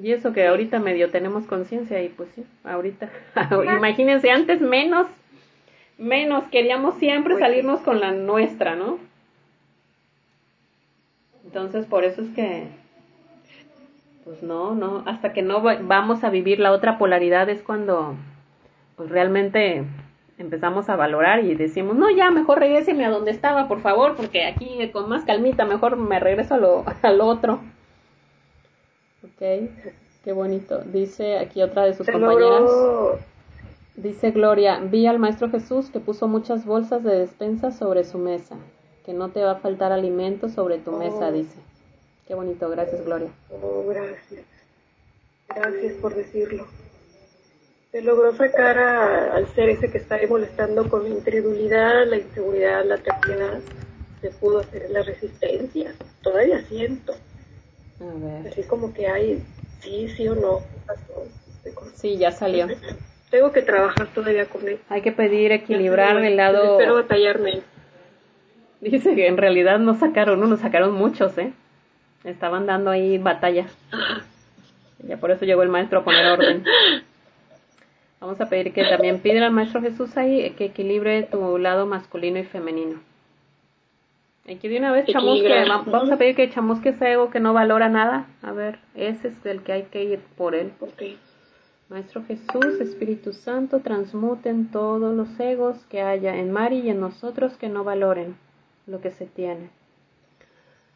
Y 0.00 0.12
eso 0.12 0.32
que 0.32 0.46
ahorita 0.46 0.78
medio 0.78 1.10
tenemos 1.10 1.44
conciencia 1.46 2.00
y 2.02 2.08
pues 2.10 2.28
sí, 2.36 2.44
ahorita. 2.62 3.10
Imagínense, 3.76 4.30
antes 4.30 4.60
menos, 4.60 5.08
menos 5.98 6.44
queríamos 6.52 6.94
siempre 6.98 7.34
Pues 7.34 7.44
salirnos 7.44 7.80
con 7.80 7.98
la 8.00 8.12
nuestra, 8.12 8.76
¿no? 8.76 8.98
Entonces 11.44 11.86
por 11.86 12.04
eso 12.04 12.22
es 12.22 12.28
que, 12.30 12.68
pues 14.24 14.42
no, 14.42 14.74
no, 14.74 15.02
hasta 15.06 15.32
que 15.32 15.42
no 15.42 15.62
va- 15.62 15.78
vamos 15.82 16.22
a 16.22 16.30
vivir 16.30 16.60
la 16.60 16.70
otra 16.72 16.96
polaridad 16.98 17.48
es 17.48 17.60
cuando, 17.62 18.14
pues 18.96 19.10
realmente 19.10 19.84
empezamos 20.42 20.88
a 20.88 20.96
valorar 20.96 21.44
y 21.44 21.54
decimos, 21.54 21.96
no, 21.96 22.10
ya, 22.10 22.30
mejor 22.30 22.58
regréseme 22.58 23.04
a 23.04 23.10
donde 23.10 23.30
estaba, 23.30 23.68
por 23.68 23.80
favor, 23.80 24.16
porque 24.16 24.44
aquí 24.46 24.80
eh, 24.80 24.90
con 24.92 25.08
más 25.08 25.24
calmita, 25.24 25.64
mejor 25.64 25.96
me 25.96 26.18
regreso 26.20 26.54
a 26.54 26.58
lo, 26.58 26.84
al 27.02 27.20
otro. 27.20 27.60
Ok, 29.24 29.68
qué 30.24 30.32
bonito. 30.32 30.80
Dice 30.84 31.38
aquí 31.38 31.62
otra 31.62 31.84
de 31.84 31.94
sus 31.94 32.06
Se 32.06 32.12
compañeras. 32.12 32.60
logró 32.60 33.18
Dice 33.96 34.30
Gloria, 34.30 34.78
vi 34.80 35.06
al 35.06 35.18
Maestro 35.18 35.50
Jesús 35.50 35.90
que 35.90 36.00
puso 36.00 36.26
muchas 36.26 36.64
bolsas 36.64 37.02
de 37.04 37.18
despensa 37.18 37.70
sobre 37.70 38.04
su 38.04 38.16
mesa, 38.18 38.56
que 39.04 39.12
no 39.12 39.28
te 39.28 39.42
va 39.42 39.52
a 39.52 39.56
faltar 39.56 39.92
alimento 39.92 40.48
sobre 40.48 40.78
tu 40.78 40.92
mesa, 40.92 41.28
Oh. 41.28 41.32
dice. 41.32 41.58
Qué 42.26 42.34
bonito, 42.34 42.70
gracias 42.70 43.04
Gloria. 43.04 43.28
Oh, 43.50 43.84
gracias. 43.88 44.44
Gracias 45.54 45.92
por 45.94 46.14
decirlo. 46.14 46.66
Se 47.92 48.02
logró 48.02 48.32
sacar 48.36 48.78
a- 48.78 49.34
al 49.34 49.46
ser 49.54 49.68
ese 49.70 49.90
que 49.90 49.98
está 49.98 50.14
ahí 50.16 50.26
molestando 50.28 50.88
con 50.88 51.02
la 51.02 51.08
incredulidad, 51.08 52.06
la 52.06 52.16
inseguridad, 52.18 52.84
la 52.84 52.98
terquedad. 52.98 53.58
Se 54.20 54.30
pudo 54.30 54.60
hacer 54.60 54.90
la 54.90 55.02
resistencia. 55.02 55.92
Todavía 56.22 56.60
siento. 56.62 57.14
A 58.00 58.04
ver. 58.42 58.52
Así 58.52 58.62
como 58.62 58.92
que 58.94 59.08
hay 59.08 59.42
sí, 59.80 60.08
sí 60.16 60.28
o 60.28 60.34
no. 60.34 60.60
con- 61.74 61.90
Sí, 61.94 62.16
ya 62.16 62.30
salió. 62.32 62.68
Tengo 63.30 63.52
que 63.52 63.62
trabajar 63.62 64.08
todavía 64.14 64.46
con 64.46 64.66
él. 64.68 64.78
Hay 64.88 65.02
que 65.02 65.12
pedir 65.12 65.52
equilibrar 65.52 66.16
el 66.24 66.36
lado... 66.36 66.72
Espero 66.78 66.94
batallarme. 66.94 67.60
Dice 68.80 69.14
que 69.14 69.26
en 69.26 69.36
realidad 69.36 69.78
no 69.78 69.94
sacaron 69.98 70.42
uno, 70.42 70.56
sacaron 70.56 70.92
muchos, 70.94 71.36
¿eh? 71.38 71.52
Estaban 72.24 72.66
dando 72.66 72.90
ahí 72.90 73.18
batalla. 73.18 73.66
Ya 75.06 75.16
por 75.18 75.30
eso 75.30 75.44
llegó 75.44 75.62
el 75.62 75.68
maestro 75.68 76.00
a 76.00 76.04
poner 76.04 76.26
orden. 76.26 76.64
Vamos 78.20 78.38
a 78.40 78.48
pedir 78.50 78.74
que 78.74 78.84
también 78.84 79.20
pida 79.20 79.46
al 79.46 79.52
maestro 79.52 79.80
Jesús 79.80 80.16
ahí 80.18 80.50
que 80.50 80.66
equilibre 80.66 81.22
tu 81.22 81.56
lado 81.56 81.86
masculino 81.86 82.38
y 82.38 82.44
femenino. 82.44 83.00
Y 84.44 84.56
que 84.56 84.68
de 84.68 84.78
una 84.78 84.92
vez 84.92 85.06
chamusque, 85.06 85.64
vamos 85.86 86.10
a 86.10 86.16
pedir 86.18 86.36
que 86.36 86.50
chamusque 86.50 86.90
ese 86.90 87.12
ego 87.12 87.30
que 87.30 87.40
no 87.40 87.54
valora 87.54 87.88
nada. 87.88 88.26
A 88.42 88.52
ver, 88.52 88.78
ese 88.94 89.28
es 89.28 89.46
el 89.46 89.62
que 89.62 89.72
hay 89.72 89.82
que 89.84 90.04
ir 90.04 90.20
por 90.36 90.54
él. 90.54 90.72
Maestro 91.88 92.22
Jesús, 92.24 92.80
Espíritu 92.80 93.32
Santo, 93.32 93.80
transmuten 93.80 94.70
todos 94.70 95.14
los 95.16 95.40
egos 95.40 95.76
que 95.86 96.02
haya 96.02 96.36
en 96.36 96.52
Mari 96.52 96.80
y 96.80 96.90
en 96.90 97.00
nosotros 97.00 97.56
que 97.56 97.68
no 97.68 97.84
valoren 97.84 98.36
lo 98.86 99.00
que 99.00 99.10
se 99.12 99.26
tiene. 99.26 99.70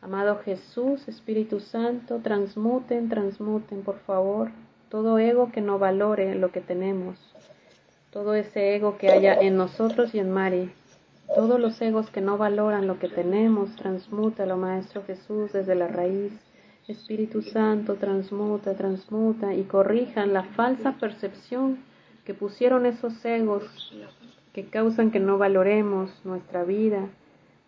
Amado 0.02 0.38
Jesús, 0.44 1.08
Espíritu 1.08 1.60
Santo, 1.60 2.20
transmuten, 2.22 3.08
transmuten, 3.08 3.82
por 3.82 3.98
favor, 4.00 4.50
todo 4.94 5.18
ego 5.18 5.50
que 5.50 5.60
no 5.60 5.80
valore 5.80 6.36
lo 6.36 6.52
que 6.52 6.60
tenemos, 6.60 7.16
todo 8.12 8.36
ese 8.36 8.76
ego 8.76 8.96
que 8.96 9.10
haya 9.10 9.34
en 9.34 9.56
nosotros 9.56 10.14
y 10.14 10.20
en 10.20 10.30
Mari, 10.30 10.70
todos 11.34 11.58
los 11.58 11.82
egos 11.82 12.10
que 12.10 12.20
no 12.20 12.38
valoran 12.38 12.86
lo 12.86 13.00
que 13.00 13.08
tenemos, 13.08 13.74
transmútalo, 13.74 14.56
Maestro 14.56 15.02
Jesús, 15.02 15.52
desde 15.52 15.74
la 15.74 15.88
raíz. 15.88 16.32
Espíritu 16.86 17.42
Santo, 17.42 17.96
transmuta, 17.96 18.74
transmuta 18.74 19.52
y 19.52 19.64
corrijan 19.64 20.32
la 20.32 20.44
falsa 20.44 20.92
percepción 20.92 21.78
que 22.24 22.32
pusieron 22.32 22.86
esos 22.86 23.12
egos 23.24 23.64
que 24.52 24.66
causan 24.66 25.10
que 25.10 25.18
no 25.18 25.38
valoremos 25.38 26.08
nuestra 26.22 26.62
vida. 26.62 27.08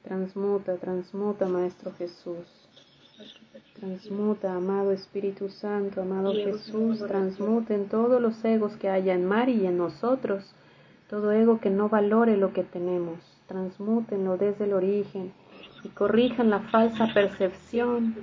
Transmuta, 0.04 0.76
transmuta, 0.76 1.48
Maestro 1.48 1.92
Jesús. 1.98 2.65
Transmuta, 3.78 4.54
amado 4.54 4.92
Espíritu 4.92 5.48
Santo, 5.48 6.02
amado 6.02 6.32
Jesús, 6.32 6.98
transmuten 7.06 7.88
todos 7.88 8.20
los 8.20 8.44
egos 8.44 8.76
que 8.76 8.88
haya 8.88 9.14
en 9.14 9.24
Mari 9.24 9.52
y 9.62 9.66
en 9.66 9.76
nosotros, 9.76 10.54
todo 11.10 11.32
ego 11.32 11.60
que 11.60 11.70
no 11.70 11.88
valore 11.88 12.36
lo 12.36 12.52
que 12.52 12.64
tenemos 12.64 13.20
transmútenlo 13.46 14.36
desde 14.36 14.64
el 14.64 14.72
origen 14.72 15.32
y 15.84 15.88
corrijan 15.88 16.50
la 16.50 16.60
falsa 16.60 17.08
percepción 17.12 18.14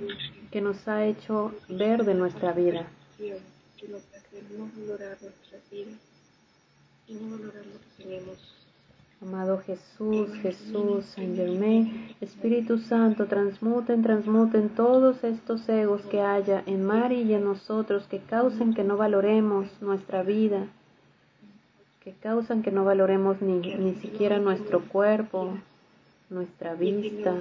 que 0.50 0.60
nos 0.60 0.86
ha 0.86 1.04
hecho 1.04 1.52
ver 1.68 2.04
de 2.04 2.14
nuestra 2.14 2.52
vida. 2.52 2.86
Amado 9.26 9.58
Jesús, 9.60 10.34
Jesús, 10.42 11.06
San 11.14 11.34
Germain, 11.34 12.14
Espíritu 12.20 12.76
Santo, 12.76 13.24
transmuten, 13.24 14.02
transmuten 14.02 14.68
todos 14.68 15.24
estos 15.24 15.66
egos 15.66 16.02
que 16.10 16.20
haya 16.20 16.62
en 16.66 16.84
Mari 16.84 17.22
y 17.22 17.32
en 17.32 17.44
nosotros 17.44 18.06
que 18.06 18.18
causen 18.18 18.74
que 18.74 18.84
no 18.84 18.98
valoremos 18.98 19.66
nuestra 19.80 20.22
vida, 20.22 20.66
que 22.00 22.12
causan 22.12 22.62
que 22.62 22.70
no 22.70 22.84
valoremos 22.84 23.40
ni, 23.40 23.60
ni 23.60 23.94
siquiera 23.94 24.38
nuestro 24.38 24.86
cuerpo, 24.88 25.56
nuestra 26.28 26.74
vista. 26.74 27.34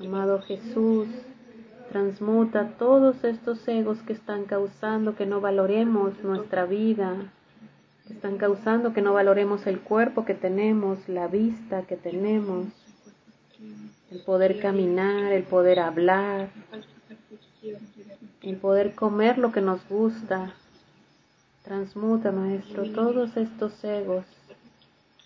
Amado 0.00 0.42
Jesús, 0.42 1.06
transmuta 1.92 2.72
todos 2.80 3.22
estos 3.22 3.66
egos 3.68 4.02
que 4.02 4.14
están 4.14 4.44
causando 4.44 5.14
que 5.14 5.24
no 5.24 5.40
valoremos 5.40 6.14
nuestra 6.24 6.66
vida, 6.66 7.32
están 8.10 8.38
causando 8.38 8.92
que 8.92 9.02
no 9.02 9.12
valoremos 9.12 9.66
el 9.66 9.80
cuerpo 9.80 10.24
que 10.24 10.34
tenemos, 10.34 11.08
la 11.08 11.28
vista 11.28 11.82
que 11.82 11.96
tenemos, 11.96 12.66
el 14.10 14.20
poder 14.20 14.60
caminar, 14.60 15.32
el 15.32 15.44
poder 15.44 15.80
hablar, 15.80 16.48
el 18.42 18.56
poder 18.56 18.94
comer 18.94 19.38
lo 19.38 19.52
que 19.52 19.60
nos 19.60 19.86
gusta, 19.88 20.54
Transmuta, 21.68 22.32
Maestro, 22.32 22.90
todos 22.92 23.36
estos 23.36 23.84
egos 23.84 24.24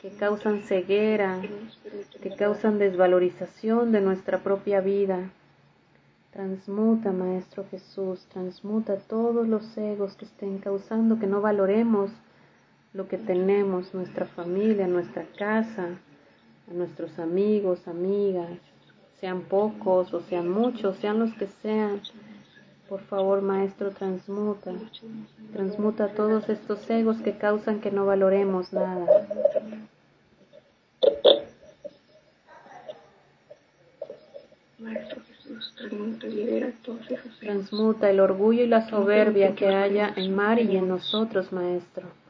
que 0.00 0.10
causan 0.10 0.62
ceguera, 0.62 1.40
que 2.20 2.34
causan 2.34 2.80
desvalorización 2.80 3.92
de 3.92 4.00
nuestra 4.00 4.42
propia 4.42 4.80
vida. 4.80 5.30
Transmuta, 6.32 7.12
Maestro 7.12 7.64
Jesús, 7.70 8.26
transmuta 8.32 8.96
todos 8.96 9.46
los 9.46 9.78
egos 9.78 10.16
que 10.16 10.24
estén 10.24 10.58
causando 10.58 11.20
que 11.20 11.28
no 11.28 11.40
valoremos 11.40 12.10
lo 12.94 13.08
que 13.08 13.16
tenemos, 13.16 13.94
nuestra 13.94 14.26
familia, 14.26 14.86
nuestra 14.86 15.24
casa, 15.38 15.88
a 16.70 16.74
nuestros 16.74 17.18
amigos, 17.18 17.88
amigas, 17.88 18.50
sean 19.20 19.42
pocos 19.42 20.12
o 20.12 20.20
sean 20.22 20.48
muchos, 20.50 20.96
sean 20.98 21.18
los 21.18 21.32
que 21.34 21.46
sean. 21.62 22.02
Por 22.88 23.00
favor, 23.02 23.40
Maestro, 23.40 23.90
transmuta, 23.90 24.72
transmuta 25.52 26.08
todos 26.08 26.48
estos 26.48 26.88
egos 26.90 27.16
que 27.22 27.38
causan 27.38 27.80
que 27.80 27.90
no 27.90 28.04
valoremos 28.04 28.72
nada. 28.72 29.06
Maestro 34.78 35.22
Jesús, 35.22 35.74
transmuta, 35.78 36.26
libera 36.26 36.72
todos 36.84 37.10
esos 37.10 37.38
Transmuta 37.38 38.10
el 38.10 38.20
orgullo 38.20 38.64
y 38.64 38.66
la 38.66 38.88
soberbia 38.90 39.54
que 39.54 39.68
haya 39.68 40.12
en 40.16 40.34
Mari 40.34 40.64
y 40.64 40.76
en 40.76 40.88
nosotros, 40.88 41.52
Maestro. 41.52 42.21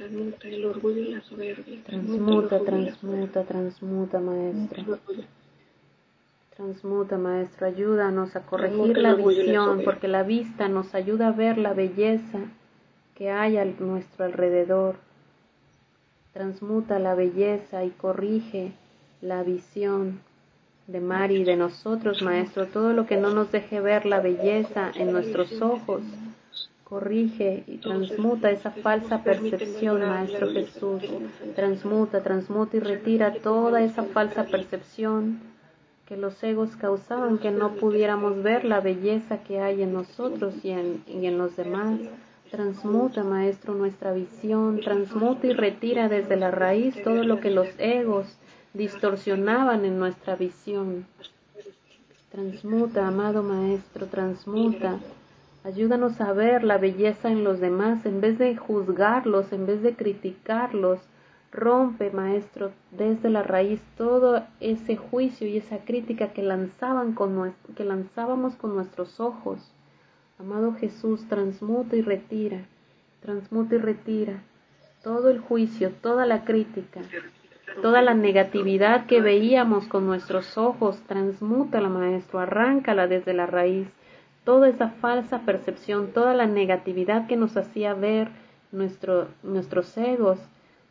Transmuta 0.00 0.48
el 0.48 0.64
orgullo 0.64 1.02
y 1.02 1.12
la 1.12 1.20
soberbia. 1.20 1.84
Transmuta, 1.84 2.58
transmuta, 2.60 3.44
transmuta, 3.44 4.18
Maestro. 4.18 4.98
Transmuta, 6.56 7.18
Maestro, 7.18 7.66
ayúdanos 7.66 8.34
a 8.34 8.40
corregir 8.40 8.96
la 8.96 9.14
visión, 9.14 9.82
porque 9.84 10.08
la 10.08 10.22
vista 10.22 10.68
nos 10.68 10.94
ayuda 10.94 11.28
a 11.28 11.32
ver 11.32 11.58
la 11.58 11.74
belleza 11.74 12.38
que 13.14 13.30
hay 13.30 13.58
a 13.58 13.66
nuestro 13.66 14.24
alrededor. 14.24 14.96
Transmuta 16.32 16.98
la 16.98 17.14
belleza 17.14 17.84
y 17.84 17.90
corrige 17.90 18.72
la 19.20 19.42
visión 19.42 20.20
de 20.86 21.00
Mari 21.00 21.42
y 21.42 21.44
de 21.44 21.56
nosotros, 21.56 22.22
Maestro, 22.22 22.68
todo 22.68 22.94
lo 22.94 23.04
que 23.04 23.18
no 23.18 23.34
nos 23.34 23.52
deje 23.52 23.82
ver 23.82 24.06
la 24.06 24.20
belleza 24.20 24.92
en 24.94 25.12
nuestros 25.12 25.60
ojos. 25.60 26.00
Corrige 26.90 27.62
y 27.68 27.76
transmuta 27.76 28.50
esa 28.50 28.72
falsa 28.72 29.22
percepción, 29.22 30.00
Maestro 30.00 30.50
Jesús. 30.50 31.00
Transmuta, 31.54 32.20
transmuta 32.20 32.78
y 32.78 32.80
retira 32.80 33.32
toda 33.32 33.80
esa 33.80 34.02
falsa 34.02 34.46
percepción 34.46 35.38
que 36.06 36.16
los 36.16 36.42
egos 36.42 36.74
causaban 36.74 37.38
que 37.38 37.52
no 37.52 37.74
pudiéramos 37.74 38.42
ver 38.42 38.64
la 38.64 38.80
belleza 38.80 39.44
que 39.44 39.60
hay 39.60 39.82
en 39.82 39.92
nosotros 39.92 40.52
y 40.64 40.70
en, 40.70 41.04
y 41.06 41.26
en 41.26 41.38
los 41.38 41.54
demás. 41.54 42.00
Transmuta, 42.50 43.22
Maestro, 43.22 43.74
nuestra 43.74 44.12
visión, 44.12 44.80
transmuta 44.80 45.46
y 45.46 45.52
retira 45.52 46.08
desde 46.08 46.34
la 46.34 46.50
raíz 46.50 47.00
todo 47.04 47.22
lo 47.22 47.38
que 47.38 47.50
los 47.50 47.68
egos 47.78 48.26
distorsionaban 48.74 49.84
en 49.84 49.96
nuestra 49.96 50.34
visión. 50.34 51.06
Transmuta, 52.32 53.06
amado 53.06 53.44
Maestro, 53.44 54.06
transmuta. 54.06 54.98
Ayúdanos 55.62 56.20
a 56.20 56.32
ver 56.32 56.64
la 56.64 56.78
belleza 56.78 57.30
en 57.30 57.44
los 57.44 57.60
demás 57.60 58.06
en 58.06 58.20
vez 58.20 58.38
de 58.38 58.56
juzgarlos, 58.56 59.52
en 59.52 59.66
vez 59.66 59.82
de 59.82 59.94
criticarlos, 59.94 61.00
Rompe, 61.52 62.10
Maestro, 62.12 62.70
desde 62.92 63.28
la 63.28 63.42
raíz 63.42 63.82
todo 63.96 64.44
ese 64.60 64.96
juicio 64.96 65.48
y 65.48 65.56
esa 65.56 65.78
crítica 65.78 66.28
que, 66.28 66.42
lanzaban 66.42 67.12
con 67.12 67.54
que 67.76 67.84
lanzábamos 67.84 68.54
con 68.54 68.74
nuestros 68.74 69.18
ojos. 69.18 69.58
Amado 70.38 70.74
Jesús, 70.74 71.26
transmuta 71.28 71.96
y 71.96 72.02
retira, 72.02 72.66
transmuta 73.20 73.74
y 73.74 73.78
retira 73.78 74.42
todo 75.02 75.28
el 75.28 75.40
juicio, 75.40 75.90
toda 76.00 76.24
la 76.24 76.44
crítica, 76.44 77.00
toda 77.82 78.00
la 78.00 78.14
negatividad 78.14 79.06
que 79.06 79.20
veíamos 79.20 79.88
con 79.88 80.06
nuestros 80.06 80.56
ojos, 80.56 81.02
transmútala, 81.08 81.88
Maestro, 81.88 82.38
arráncala 82.38 83.08
desde 83.08 83.34
la 83.34 83.46
raíz, 83.46 83.88
toda 84.44 84.68
esa 84.68 84.88
falsa 84.88 85.40
percepción, 85.40 86.12
toda 86.12 86.34
la 86.34 86.46
negatividad 86.46 87.26
que 87.26 87.36
nos 87.36 87.56
hacía 87.56 87.94
ver 87.94 88.28
nuestro, 88.72 89.28
nuestros 89.42 89.96
egos, 89.96 90.38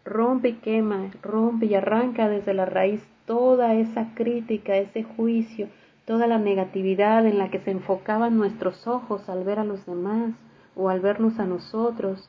Rompe 0.06 0.50
y 0.50 0.54
quema, 0.54 1.12
rompe 1.22 1.68
y 1.68 1.76
arranca 1.76 2.30
desde 2.30 2.54
la 2.54 2.66
raíz 2.66 3.06
toda 3.26 3.76
esa 3.76 4.16
crítica, 4.16 4.76
ese 4.76 5.04
juicio, 5.04 5.68
toda 6.06 6.26
la 6.26 6.40
negatividad 6.40 7.28
en 7.28 7.38
la 7.38 7.52
que 7.52 7.60
se 7.60 7.70
enfocaban 7.70 8.38
nuestros 8.38 8.88
ojos 8.88 9.30
al 9.30 9.44
ver 9.44 9.60
a 9.60 9.66
los 9.66 9.86
demás 9.86 10.34
o 10.76 10.90
al 10.90 11.00
vernos 11.00 11.38
a 11.38 11.46
nosotros. 11.46 12.28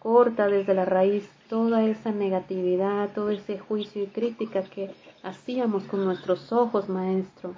Corta 0.00 0.48
desde 0.48 0.74
la 0.74 0.84
raíz 0.84 1.30
toda 1.48 1.84
esa 1.84 2.10
negatividad, 2.10 3.10
todo 3.14 3.30
ese 3.30 3.58
juicio 3.58 4.02
y 4.02 4.06
crítica 4.06 4.62
que 4.64 4.90
hacíamos 5.22 5.84
con 5.84 6.04
nuestros 6.04 6.52
ojos, 6.52 6.88
Maestro. 6.88 7.54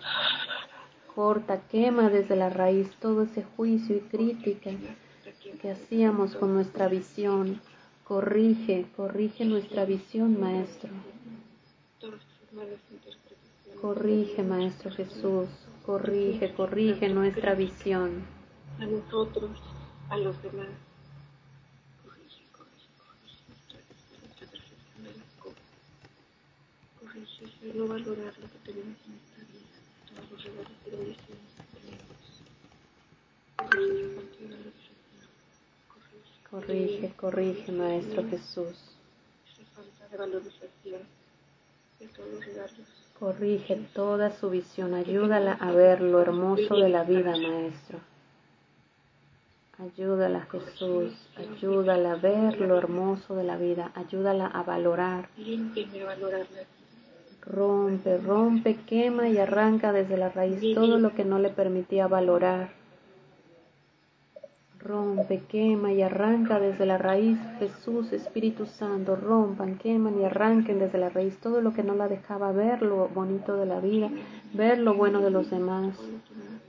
Corta, 1.18 1.60
quema 1.66 2.10
desde 2.10 2.36
la 2.36 2.48
raíz 2.48 2.88
todo 3.00 3.22
ese 3.24 3.42
juicio 3.56 3.96
y 3.96 4.00
crítica 4.02 4.70
que 5.60 5.72
hacíamos 5.72 6.36
con 6.36 6.54
nuestra 6.54 6.86
visión. 6.86 7.60
Corrige, 8.04 8.86
corrige 8.96 9.44
nuestra 9.44 9.84
visión, 9.84 10.38
Maestro. 10.38 10.90
Corrige, 13.80 14.44
Maestro 14.44 14.92
Jesús. 14.92 15.48
Corrige, 15.84 16.54
corrige 16.54 17.08
nuestra 17.08 17.56
visión. 17.56 18.22
A 18.78 18.86
nosotros, 18.86 19.58
a 20.10 20.18
los 20.18 20.40
demás. 20.40 20.68
Corrige, 22.04 22.44
corrige, 22.52 22.86
corrige 27.10 27.74
no 27.76 27.88
valorar 27.88 28.38
lo 28.38 28.46
que 28.46 28.58
tenemos 28.64 28.98
en 29.08 29.27
Corrige 36.50 37.12
Corrige, 37.16 37.72
Maestro 37.72 38.24
Jesús. 38.30 38.76
Corrige 43.18 43.76
toda 43.92 44.30
su 44.38 44.48
visión, 44.48 44.94
ayúdala 44.94 45.52
a 45.52 45.72
ver 45.72 46.00
lo 46.00 46.20
hermoso 46.20 46.76
de 46.76 46.88
la 46.88 47.04
vida, 47.04 47.32
Maestro. 47.32 48.00
Ayúdala, 49.78 50.46
Jesús, 50.50 51.12
ayúdala 51.36 52.12
a 52.12 52.16
ver 52.16 52.60
lo 52.60 52.76
hermoso 52.76 53.36
de 53.36 53.44
la 53.44 53.56
vida, 53.56 53.92
ayúdala 53.94 54.46
a 54.46 54.62
valorar. 54.62 55.28
Rompe, 57.48 58.18
rompe, 58.18 58.76
quema 58.86 59.26
y 59.30 59.38
arranca 59.38 59.90
desde 59.90 60.18
la 60.18 60.28
raíz 60.28 60.60
todo 60.74 60.98
lo 60.98 61.14
que 61.14 61.24
no 61.24 61.38
le 61.38 61.48
permitía 61.48 62.06
valorar. 62.06 62.72
Rompe, 64.78 65.42
quema 65.48 65.90
y 65.90 66.02
arranca 66.02 66.60
desde 66.60 66.84
la 66.84 66.98
raíz, 66.98 67.38
Jesús, 67.58 68.12
Espíritu 68.12 68.66
Santo, 68.66 69.16
rompan, 69.16 69.78
queman 69.78 70.20
y 70.20 70.24
arranquen 70.26 70.78
desde 70.78 70.98
la 70.98 71.08
raíz 71.08 71.38
todo 71.38 71.62
lo 71.62 71.72
que 71.72 71.82
no 71.82 71.94
la 71.94 72.06
dejaba 72.06 72.52
ver 72.52 72.82
lo 72.82 73.08
bonito 73.08 73.56
de 73.56 73.64
la 73.64 73.80
vida, 73.80 74.10
ver 74.52 74.78
lo 74.78 74.92
bueno 74.92 75.20
de 75.20 75.30
los 75.30 75.50
demás, 75.50 75.98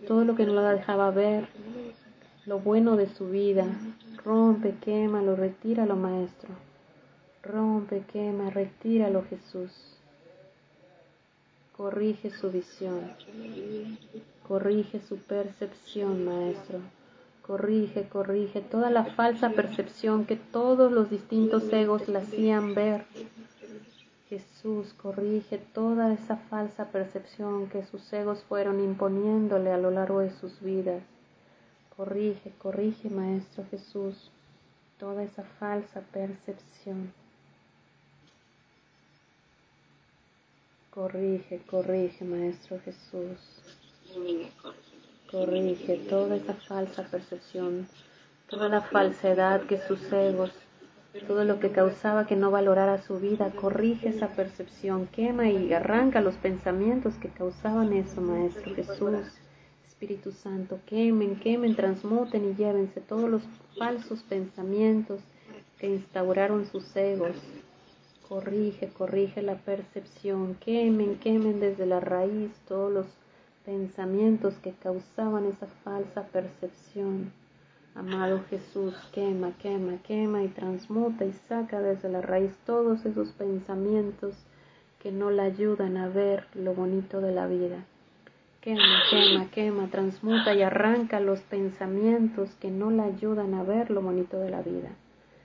todo 0.07 0.23
lo 0.23 0.35
que 0.35 0.45
no 0.45 0.53
la 0.53 0.71
dejaba 0.71 1.11
ver 1.11 1.49
lo 2.45 2.59
bueno 2.59 2.95
de 2.95 3.07
su 3.07 3.29
vida. 3.29 3.65
Rompe, 4.23 4.75
quema, 4.79 5.21
lo 5.21 5.35
retíralo, 5.35 5.97
Maestro. 5.97 6.49
Rompe, 7.43 8.03
quema, 8.11 8.49
retíralo, 8.49 9.23
Jesús. 9.29 9.98
Corrige 11.79 12.29
su 12.29 12.51
visión. 12.51 13.09
Corrige 14.45 14.99
su 14.99 15.15
percepción, 15.15 16.25
Maestro 16.25 16.79
Corrige, 17.41 18.09
corrige 18.09 18.59
toda 18.59 18.89
la 18.89 19.05
falsa 19.05 19.51
percepción 19.51 20.25
que 20.25 20.35
todos 20.35 20.91
los 20.91 21.09
distintos 21.09 21.71
egos 21.71 22.09
le 22.09 22.17
hacían 22.19 22.75
ver. 22.75 23.05
Jesús, 24.27 24.93
corrige 25.01 25.57
toda 25.57 26.11
esa 26.13 26.35
falsa 26.35 26.91
percepción 26.91 27.69
que 27.69 27.85
sus 27.85 28.11
egos 28.11 28.43
fueron 28.49 28.81
imponiéndole 28.81 29.71
a 29.71 29.77
lo 29.77 29.89
largo 29.89 30.19
de 30.19 30.31
sus 30.31 30.59
vidas. 30.59 31.01
Corrige, 31.95 32.51
corrige, 32.57 33.09
Maestro 33.09 33.63
Jesús, 33.71 34.31
toda 34.97 35.23
esa 35.23 35.43
falsa 35.43 36.01
percepción. 36.11 37.13
Corrige, 40.99 41.62
corrige, 41.65 42.25
Maestro 42.25 42.77
Jesús. 42.81 43.39
Corrige 45.31 45.95
toda 46.09 46.35
esa 46.35 46.53
falsa 46.55 47.03
percepción, 47.03 47.88
toda 48.49 48.67
la 48.67 48.81
falsedad 48.81 49.62
que 49.62 49.77
sus 49.77 50.12
egos, 50.12 50.51
todo 51.25 51.45
lo 51.45 51.62
que 51.62 51.71
causaba 51.71 52.27
que 52.27 52.35
no 52.35 52.51
valorara 52.51 53.01
su 53.01 53.17
vida, 53.17 53.49
corrige 53.51 54.09
esa 54.09 54.35
percepción, 54.35 55.07
quema 55.07 55.47
y 55.47 55.71
arranca 55.71 56.19
los 56.19 56.35
pensamientos 56.35 57.13
que 57.15 57.29
causaban 57.29 57.93
eso, 57.93 58.19
Maestro 58.19 58.75
Jesús. 58.75 59.39
Espíritu 59.88 60.33
Santo, 60.33 60.81
quemen, 60.85 61.39
quemen, 61.39 61.77
transmuten 61.77 62.43
y 62.43 62.55
llévense 62.55 62.99
todos 62.99 63.29
los 63.29 63.43
falsos 63.77 64.21
pensamientos 64.23 65.21
que 65.77 65.88
instauraron 65.88 66.65
sus 66.65 66.93
egos. 66.97 67.38
Corrige, 68.29 68.89
corrige 68.89 69.41
la 69.41 69.55
percepción, 69.55 70.53
quemen, 70.63 71.17
quemen 71.17 71.59
desde 71.59 71.87
la 71.87 71.99
raíz 71.99 72.51
todos 72.67 72.93
los 72.93 73.07
pensamientos 73.65 74.53
que 74.61 74.71
causaban 74.73 75.45
esa 75.45 75.65
falsa 75.83 76.27
percepción. 76.27 77.33
Amado 77.95 78.43
Jesús, 78.47 78.93
quema, 79.13 79.53
quema, 79.57 79.97
quema 80.03 80.43
y 80.43 80.47
transmuta 80.49 81.25
y 81.25 81.33
saca 81.47 81.81
desde 81.81 82.07
la 82.07 82.21
raíz 82.21 82.55
todos 82.67 83.03
esos 83.03 83.29
pensamientos 83.31 84.35
que 84.99 85.11
no 85.11 85.31
la 85.31 85.43
ayudan 85.43 85.97
a 85.97 86.07
ver 86.07 86.45
lo 86.53 86.75
bonito 86.75 87.21
de 87.21 87.31
la 87.31 87.47
vida. 87.47 87.83
Quema, 88.61 89.01
quema, 89.09 89.49
quema, 89.49 89.87
transmuta 89.87 90.53
y 90.53 90.61
arranca 90.61 91.19
los 91.19 91.39
pensamientos 91.41 92.53
que 92.61 92.69
no 92.69 92.91
la 92.91 93.05
ayudan 93.05 93.55
a 93.55 93.63
ver 93.63 93.89
lo 93.89 94.03
bonito 94.03 94.37
de 94.37 94.51
la 94.51 94.61
vida. 94.61 94.91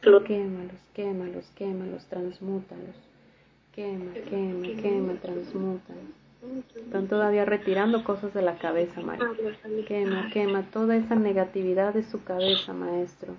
Quémalos, 0.04 0.80
quémalos, 0.92 1.50
quémalos, 1.54 2.04
transmútalos. 2.06 2.96
Quema, 3.72 4.12
quema, 4.28 4.82
quema, 4.82 5.14
transmútalos. 5.14 6.24
Están 6.76 7.08
todavía 7.08 7.46
retirando 7.46 8.04
cosas 8.04 8.34
de 8.34 8.42
la 8.42 8.58
cabeza, 8.58 9.00
maestro. 9.00 9.34
Quema, 9.86 10.28
quema 10.30 10.62
toda 10.70 10.96
esa 10.96 11.14
negatividad 11.14 11.94
de 11.94 12.02
su 12.02 12.22
cabeza, 12.22 12.74
maestro. 12.74 13.34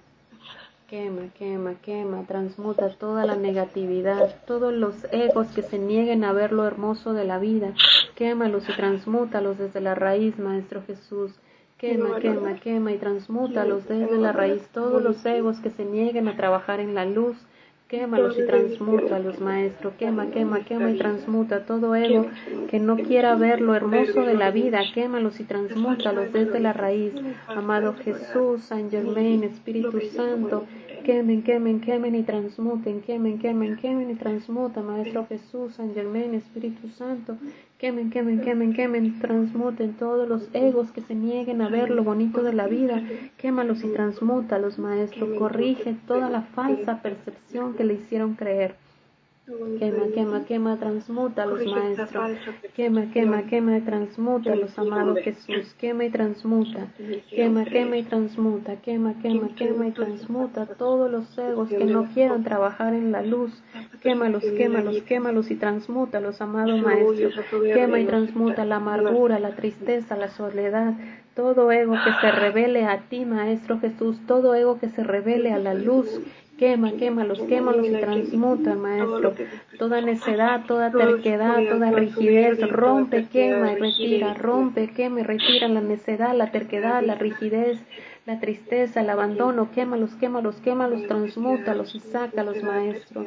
Quema, 0.88 1.30
quema, 1.38 1.76
quema, 1.84 2.26
transmuta 2.28 2.90
toda 2.98 3.26
la 3.26 3.36
negatividad, 3.36 4.44
todos 4.46 4.74
los 4.74 4.96
egos 5.12 5.48
que 5.56 5.62
se 5.62 5.78
nieguen 5.78 6.24
a 6.24 6.34
ver 6.34 6.52
lo 6.52 6.66
hermoso 6.66 7.14
de 7.14 7.26
la 7.26 7.38
vida. 7.38 7.74
Quémalos 8.16 8.68
y 8.68 8.74
transmútalos 8.74 9.58
desde 9.60 9.82
la 9.82 9.94
raíz, 9.94 10.38
Maestro 10.40 10.82
Jesús. 10.84 11.32
Quema, 11.78 12.20
quema, 12.20 12.56
quema 12.56 12.92
y 12.94 12.98
transmútalos 12.98 13.88
desde 13.88 14.18
la 14.18 14.32
raíz 14.32 14.68
todos 14.74 15.04
los 15.04 15.26
egos 15.26 15.60
que 15.60 15.70
se 15.72 15.86
nieguen 15.86 16.28
a 16.28 16.36
trabajar 16.36 16.80
en 16.80 16.96
la 16.96 17.06
luz 17.06 17.38
Quémalos 17.88 18.36
y 18.40 18.48
transmútalos, 18.48 19.40
Maestro. 19.40 19.96
Quema, 19.96 20.32
quema, 20.32 20.62
quema 20.62 20.90
y 20.90 20.98
transmuta 20.98 21.68
todo 21.68 21.96
ego 21.96 22.26
que 22.68 22.80
no 22.80 22.98
quiera 22.98 23.36
ver 23.36 23.62
lo 23.62 23.76
hermoso 23.76 24.22
de 24.22 24.34
la 24.34 24.50
vida. 24.50 24.82
Quémalos 24.92 25.40
y 25.40 25.44
transmútalos 25.44 26.34
desde 26.34 26.60
la 26.60 26.74
raíz. 26.74 27.14
Amado 27.48 27.94
Jesús, 27.94 28.64
San 28.64 28.90
Germain, 28.90 29.44
Espíritu 29.44 30.02
Santo, 30.16 30.66
quemen, 31.04 31.44
quemen, 31.44 31.80
quemen 31.80 32.16
y 32.16 32.24
transmuten. 32.24 33.02
Quemen, 33.02 33.38
quemen, 33.38 33.78
quemen 33.78 34.10
y 34.10 34.16
transmuta, 34.16 34.82
Maestro 34.82 35.28
Jesús, 35.28 35.76
San 35.76 35.94
Germain, 35.94 36.34
Espíritu 36.34 36.90
Santo. 36.90 37.38
Quemen, 37.86 38.10
quemen, 38.10 38.42
quemen, 38.42 38.74
quemen, 38.74 39.20
transmuten 39.20 39.94
todos 39.94 40.28
los 40.28 40.50
egos 40.54 40.92
que 40.92 41.02
se 41.02 41.14
nieguen 41.14 41.62
a 41.62 41.70
ver 41.70 41.92
lo 41.92 42.04
bonito 42.04 42.42
de 42.42 42.52
la 42.52 42.66
vida. 42.66 43.00
Quémalos 43.38 43.84
y 43.84 43.94
transmútalos, 43.94 44.80
Maestro. 44.80 45.36
Corrige 45.36 45.96
toda 46.08 46.32
la 46.32 46.42
falsa 46.42 47.04
percepción 47.04 47.76
que 47.76 47.84
le 47.84 47.94
hicieron 47.94 48.34
creer. 48.34 48.76
Quema, 49.46 50.08
quema, 50.16 50.46
quema, 50.46 50.78
transmuta 50.78 51.46
los 51.46 51.64
maestros. 51.64 52.32
Quema, 52.76 53.12
quema, 53.12 53.44
quema 53.44 53.80
transmuta 53.86 54.56
los 54.56 54.80
amados 54.80 55.20
Jesús. 55.20 55.72
Quema 55.78 56.06
y 56.06 56.10
transmuta. 56.10 56.88
Quema, 57.30 57.64
quema 57.66 57.98
y 57.98 58.04
transmuta. 58.04 58.78
Quema, 58.78 59.14
quema, 59.22 59.50
quema 59.56 59.86
y 59.86 59.92
transmuta 59.92 60.66
todos 60.66 61.12
los 61.12 61.38
egos 61.38 61.70
que 61.70 61.86
no 61.86 62.06
quieran 62.12 62.44
trabajar 62.44 62.96
en 62.96 63.12
la 63.12 63.22
luz. 63.22 63.52
Quémalos, 64.02 64.44
quémalos, 64.58 65.04
quémalos 65.04 65.52
y 65.52 65.56
transmuta 65.58 66.20
los 66.20 66.42
amados 66.42 66.82
maestros. 66.82 67.36
Quema 67.72 68.00
y 68.00 68.06
transmuta 68.06 68.66
la 68.66 68.78
amargura, 68.78 69.38
la 69.38 69.56
tristeza, 69.56 70.16
la 70.16 70.30
soledad. 70.30 70.96
Todo 71.36 71.72
ego 71.72 71.94
que 71.94 72.14
se 72.20 72.32
revele 72.32 72.86
a 72.86 73.10
ti, 73.10 73.26
Maestro 73.26 73.80
Jesús. 73.80 74.18
Todo 74.26 74.56
ego 74.56 74.80
que 74.80 74.90
se 74.90 75.04
revele 75.04 75.52
a 75.52 75.60
la 75.60 75.76
luz 75.76 76.20
Quema, 76.58 76.94
quémalos, 76.94 77.42
quémalos 77.42 77.86
y 77.86 77.92
transmuta, 77.92 78.76
Maestro. 78.76 79.34
Toda 79.78 80.00
necedad, 80.00 80.66
toda 80.66 80.90
terquedad, 80.90 81.58
toda 81.70 81.92
rigidez, 81.92 82.60
rompe, 82.70 83.28
quema 83.28 83.74
y 83.74 83.76
retira, 83.76 84.34
rompe, 84.36 84.88
quema 84.88 85.20
y 85.20 85.24
retira 85.24 85.68
la 85.68 85.82
necedad, 85.82 86.34
la 86.34 86.52
terquedad, 86.52 87.04
la 87.04 87.16
rigidez, 87.16 87.78
la 88.26 88.40
tristeza, 88.40 89.02
el 89.02 89.10
abandono, 89.10 89.72
quémalos, 89.72 90.16
quémalos, 90.16 90.56
quémalos, 90.58 91.04
transmútalos 91.08 91.94
y 91.94 92.00
sácalos, 92.00 92.62
Maestro. 92.64 93.24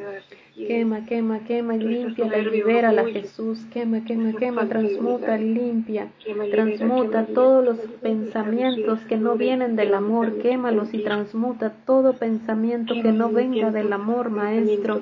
Quema, 0.67 1.05
quema, 1.05 1.39
quema 1.39 1.75
y 1.75 1.79
limpia 1.79 2.27
la 2.27 2.39
libera 2.39 2.91
la 2.91 3.05
Jesús. 3.05 3.65
Quema, 3.71 4.03
quema, 4.03 4.33
quema, 4.37 4.67
transmuta, 4.67 5.37
limpia, 5.37 6.09
transmuta 6.51 7.27
todos 7.27 7.63
los 7.63 7.77
pensamientos 8.01 8.99
que 9.07 9.15
no 9.15 9.35
vienen 9.35 9.77
del 9.77 9.93
amor. 9.93 10.39
Quémalos 10.39 10.93
y 10.93 11.01
transmuta 11.01 11.71
todo 11.85 12.11
pensamiento 12.11 12.93
que 12.93 13.13
no 13.13 13.29
venga 13.29 13.71
del 13.71 13.93
amor, 13.93 14.31
Maestro. 14.31 15.01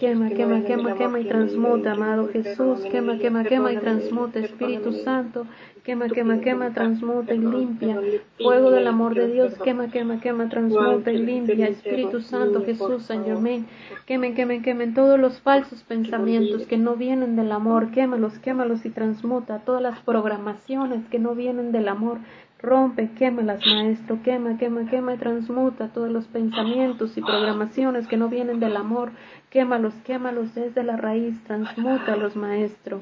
Quema, 0.00 0.28
quema, 0.30 0.64
quema, 0.64 0.96
quema 0.96 1.20
y 1.20 1.24
transmuta, 1.26 1.92
amado 1.92 2.26
Jesús. 2.26 2.80
Quema, 2.90 3.16
quema, 3.18 3.44
quema 3.44 3.72
y 3.72 3.76
transmuta, 3.76 4.40
Espíritu 4.40 4.92
Santo. 5.04 5.46
Quema, 5.84 6.08
quema, 6.08 6.40
quema, 6.40 6.74
transmuta 6.74 7.34
y 7.34 7.38
limpia. 7.38 7.98
Fuego 8.38 8.70
del 8.70 8.86
amor 8.86 9.14
de 9.14 9.28
Dios, 9.32 9.54
quema, 9.64 9.88
quema, 9.88 10.20
quema, 10.20 10.48
transmuta 10.48 11.10
y 11.10 11.18
limpia. 11.18 11.68
Espíritu 11.68 12.20
Santo, 12.20 12.62
Jesús, 12.64 13.04
San 13.04 13.24
Germain. 13.24 13.66
Quemen, 14.06 14.34
quemen, 14.34 14.62
quemen 14.62 14.92
todos 14.92 15.18
los 15.18 15.40
falsos 15.40 15.82
pensamientos 15.84 16.66
que 16.66 16.76
no 16.76 16.96
vienen 16.96 17.34
del 17.34 17.50
amor. 17.52 17.90
Quémalos, 17.92 18.38
quémalos 18.40 18.84
y 18.84 18.90
transmuta 18.90 19.60
todas 19.60 19.82
las 19.82 19.98
programaciones 20.00 21.06
que 21.08 21.18
no 21.18 21.34
vienen 21.34 21.72
del 21.72 21.88
amor. 21.88 22.18
Rompe, 22.60 23.12
quémalas, 23.12 23.64
maestro, 23.64 24.22
quema, 24.22 24.58
quema, 24.58 24.84
quema 24.84 25.14
y 25.14 25.16
transmuta 25.16 25.88
todos 25.88 26.10
los 26.10 26.26
pensamientos 26.26 27.16
y 27.16 27.22
programaciones 27.22 28.06
que 28.06 28.18
no 28.18 28.28
vienen 28.28 28.60
del 28.60 28.76
amor. 28.76 29.12
Quémalos, 29.48 29.94
quémalos 30.04 30.54
desde 30.54 30.82
la 30.82 30.98
raíz, 30.98 31.42
transmútalos, 31.44 32.36
maestro. 32.36 33.00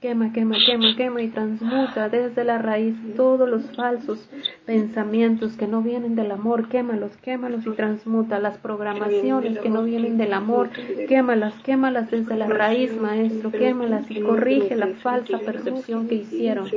Quema, 0.00 0.32
quema, 0.32 0.56
quema, 0.64 0.96
quema 0.96 1.20
y 1.20 1.28
transmuta 1.28 2.08
desde 2.08 2.42
la 2.42 2.56
raíz 2.56 2.96
todos 3.16 3.46
los 3.46 3.64
falsos 3.76 4.30
pensamientos 4.64 5.58
que 5.58 5.66
no 5.66 5.82
vienen 5.82 6.16
del 6.16 6.30
amor. 6.30 6.70
Quémalos, 6.70 7.14
quémalos 7.18 7.66
y 7.66 7.70
transmuta 7.72 8.38
las 8.38 8.56
programaciones 8.56 9.58
que 9.58 9.68
no 9.68 9.82
vienen 9.82 10.16
del 10.16 10.32
amor. 10.32 10.70
Quémalas, 11.06 11.52
quémalas 11.64 12.10
desde 12.10 12.34
la 12.34 12.48
raíz, 12.48 12.98
maestro. 12.98 13.52
Quémalas 13.52 14.10
y 14.10 14.22
corrige 14.22 14.74
la 14.74 14.86
falsa 15.02 15.38
percepción 15.38 16.08
que 16.08 16.14
hicieron. 16.14 16.70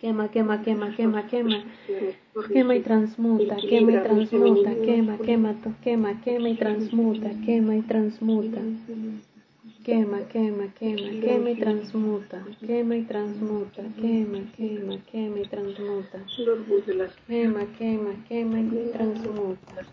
Quema, 0.00 0.28
quema, 0.32 0.62
quema, 0.62 0.96
quema, 0.96 1.28
quema. 1.28 1.64
Quema 2.52 2.74
y 2.74 2.80
transmuta, 2.80 3.54
quema 3.56 3.92
y 3.92 4.02
transmuta, 4.02 4.74
quema, 4.84 5.18
quema, 5.18 5.54
quema, 5.84 6.20
quema 6.24 6.48
y 6.48 6.56
transmuta, 6.56 7.30
quema 7.46 7.76
y 7.76 7.82
transmuta. 7.82 8.58
Quema, 8.58 9.33
quema, 9.84 10.20
quema, 10.28 10.68
quema 10.74 11.50
y 11.50 11.56
transmuta, 11.56 12.42
quema 12.66 12.96
y 12.96 13.02
transmuta, 13.02 13.82
quema, 14.00 14.40
quema, 14.56 14.98
quema 15.12 15.38
y 15.40 15.48
transmuta. 15.48 16.18
Quema, 17.26 17.66
quema, 17.78 18.14
quema 18.26 18.60
y 18.60 18.90
transmuta. 18.92 19.86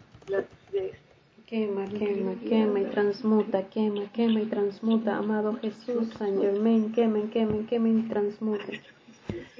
Quema, 1.45 1.85
quema, 1.87 2.35
quema 2.47 2.79
y 2.79 2.85
transmuta, 2.85 3.69
quema, 3.69 4.11
quema 4.13 4.39
y 4.39 4.45
transmuta. 4.45 5.17
Amado 5.17 5.57
Jesús, 5.61 6.07
San 6.17 6.39
Germain, 6.39 6.93
quema, 6.93 7.29
quema, 7.29 7.67
quema 7.67 7.89
y 7.89 8.01
transmuta. 8.07 8.71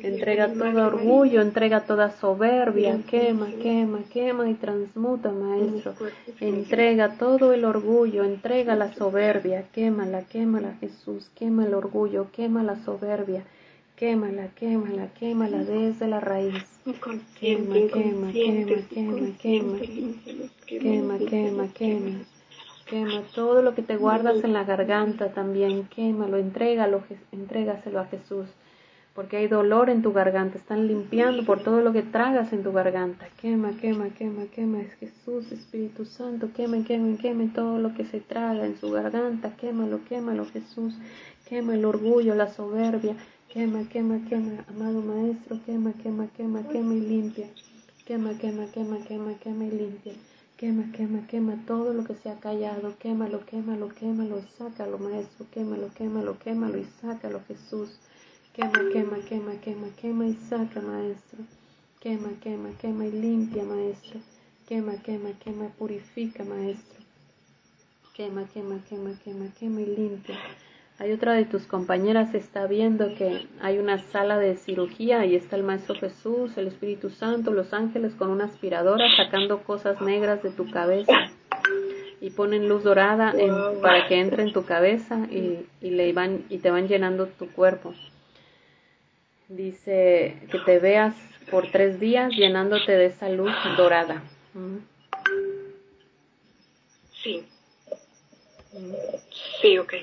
Entrega 0.04 0.52
todo 0.52 0.88
orgullo, 0.88 1.42
entrega 1.42 1.82
toda 1.82 2.10
soberbia, 2.20 3.00
quema, 3.08 3.48
quema, 3.62 4.00
quema 4.12 4.50
y 4.50 4.56
transmuta, 4.56 5.32
Maestro. 5.32 5.94
Entrega 6.40 7.18
todo 7.20 7.54
el 7.54 7.66
orgullo, 7.66 8.24
entrega 8.24 8.76
la 8.76 8.92
soberbia, 8.94 9.66
quémala, 9.72 10.24
quémala, 10.24 10.74
Jesús, 10.80 11.30
quema 11.36 11.66
el 11.66 11.76
orgullo, 11.76 12.32
quema 12.32 12.64
la 12.64 12.78
soberbia, 12.84 13.44
quémala, 13.96 14.48
quémala, 14.56 15.08
quémala 15.14 15.60
desde 15.60 16.08
la 16.08 16.20
raíz. 16.20 16.64
Quema, 17.40 17.76
quema, 17.94 18.32
quema, 18.32 18.82
quema, 18.90 19.38
quema, 19.38 19.80
quema, 20.68 21.18
quema, 21.20 21.68
quema. 21.74 22.20
Quema 22.88 23.22
todo 23.36 23.62
lo 23.62 23.76
que 23.76 23.84
te 23.84 23.98
guardas 23.98 24.44
en 24.44 24.52
la 24.52 24.64
garganta 24.64 25.32
también, 25.32 25.88
quémalo, 25.96 26.38
entrégalo, 26.38 27.04
entrégaselo 27.32 28.00
a 28.00 28.06
Jesús 28.06 28.48
porque 29.14 29.38
hay 29.38 29.48
dolor 29.48 29.90
en 29.90 30.02
tu 30.02 30.14
garganta, 30.14 30.58
están 30.58 30.88
limpiando 30.88 31.46
por 31.46 31.64
todo 31.64 31.82
lo 31.82 31.92
que 31.92 32.02
tragas 32.02 32.54
en 32.54 32.64
tu 32.64 32.72
garganta. 32.72 33.28
Quema, 33.42 33.72
quema, 33.82 34.10
quema, 34.10 34.46
quema, 34.46 34.82
es 34.82 34.94
Jesús, 34.94 35.52
Espíritu 35.52 36.06
Santo, 36.06 36.50
quema, 36.56 36.84
quema, 36.86 37.18
quema 37.18 37.52
todo 37.54 37.78
lo 37.78 37.94
que 37.94 38.06
se 38.06 38.22
traga 38.22 38.66
en 38.66 38.78
su 38.78 38.90
garganta, 38.92 39.56
quémalo, 39.58 40.00
quémalo, 40.06 40.46
Jesús, 40.46 40.94
quema 41.48 41.76
el 41.76 41.84
orgullo, 41.84 42.36
la 42.36 42.48
soberbia, 42.54 43.16
quema, 43.50 43.84
quema, 43.90 44.20
quema, 44.30 44.64
amado 44.70 45.02
Maestro, 45.02 45.60
quema, 45.66 45.92
quema, 46.02 46.28
quema, 46.38 46.64
quema 46.64 46.94
y 46.94 47.02
limpia, 47.02 47.48
quema, 48.06 48.38
quema, 48.38 48.66
quema, 48.72 48.98
quema, 49.06 49.34
quema 49.44 49.66
y 49.66 49.72
limpia. 49.72 50.14
Quema, 50.62 50.92
quema, 50.92 51.26
quema 51.26 51.56
todo 51.66 51.92
lo 51.92 52.04
que 52.04 52.14
se 52.14 52.30
ha 52.30 52.36
callado, 52.40 52.94
quémalo, 53.00 53.44
quémalo, 53.48 53.90
quémalo 53.90 54.38
y 54.38 54.44
sácalo, 54.60 55.00
Maestro, 55.00 55.48
quémalo, 55.50 55.90
quémalo, 55.96 56.38
quémalo 56.38 56.78
y 56.78 56.86
sácalo, 57.02 57.42
Jesús. 57.48 57.98
Quema, 58.54 58.92
quema, 58.92 59.18
quema, 59.30 59.54
quema, 59.62 59.88
quema 59.96 60.26
y 60.26 60.34
saca, 60.34 60.82
maestro. 60.82 61.40
Quema, 62.02 62.32
quema, 62.42 62.70
quema 62.82 63.06
y 63.06 63.12
limpia, 63.12 63.64
maestro. 63.64 64.20
Quema, 64.68 64.98
quema, 65.02 65.30
quema, 65.40 65.70
purifica, 65.80 66.44
maestro. 66.44 67.00
Quema, 68.14 68.44
quema, 68.54 68.80
quema, 68.90 69.12
quema, 69.24 69.46
quema 69.58 69.80
y 69.80 69.86
limpia. 69.86 70.38
Hay 71.00 71.14
otra 71.14 71.32
de 71.34 71.46
tus 71.46 71.66
compañeras 71.66 72.36
está 72.36 72.68
viendo 72.68 73.16
que 73.16 73.48
hay 73.62 73.78
una 73.78 74.00
sala 74.12 74.38
de 74.38 74.58
cirugía 74.58 75.26
y 75.26 75.36
está 75.36 75.56
el 75.56 75.64
Maestro 75.64 75.96
Jesús, 75.96 76.58
el 76.58 76.68
Espíritu 76.68 77.10
Santo, 77.10 77.52
los 77.52 77.74
ángeles 77.74 78.14
con 78.16 78.30
una 78.30 78.46
aspiradora 78.46 79.06
sacando 79.16 79.64
cosas 79.64 80.02
negras 80.02 80.44
de 80.44 80.52
tu 80.52 80.70
cabeza 80.70 81.32
y 82.20 82.30
ponen 82.32 82.68
luz 82.68 82.84
dorada 82.84 83.34
para 83.82 84.08
que 84.08 84.20
entre 84.20 84.44
en 84.44 84.52
tu 84.52 84.66
cabeza 84.66 85.26
y, 85.32 85.66
y, 85.82 85.92
le 85.92 86.12
van, 86.12 86.44
y 86.50 86.58
te 86.58 86.70
van 86.70 86.88
llenando 86.88 87.28
tu 87.28 87.48
cuerpo. 87.48 87.94
Dice 89.52 90.38
que 90.50 90.60
te 90.60 90.80
veas 90.80 91.14
por 91.50 91.70
tres 91.72 92.00
días 92.00 92.32
llenándote 92.32 92.94
de 92.94 93.08
esa 93.08 93.28
luz 93.28 93.52
dorada. 93.76 94.24
Sí. 97.22 97.46
Sí, 99.62 99.78
ok. 99.78 99.94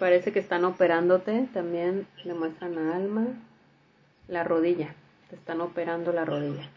parece 0.00 0.32
que 0.32 0.38
están 0.38 0.64
operándote, 0.64 1.46
también 1.52 2.06
le 2.24 2.32
muestran 2.32 2.78
a 2.78 2.96
Alma 2.96 3.26
la 4.26 4.42
rodilla, 4.42 4.94
te 5.28 5.36
están 5.36 5.60
operando 5.60 6.12
la 6.12 6.24
rodilla. 6.24 6.70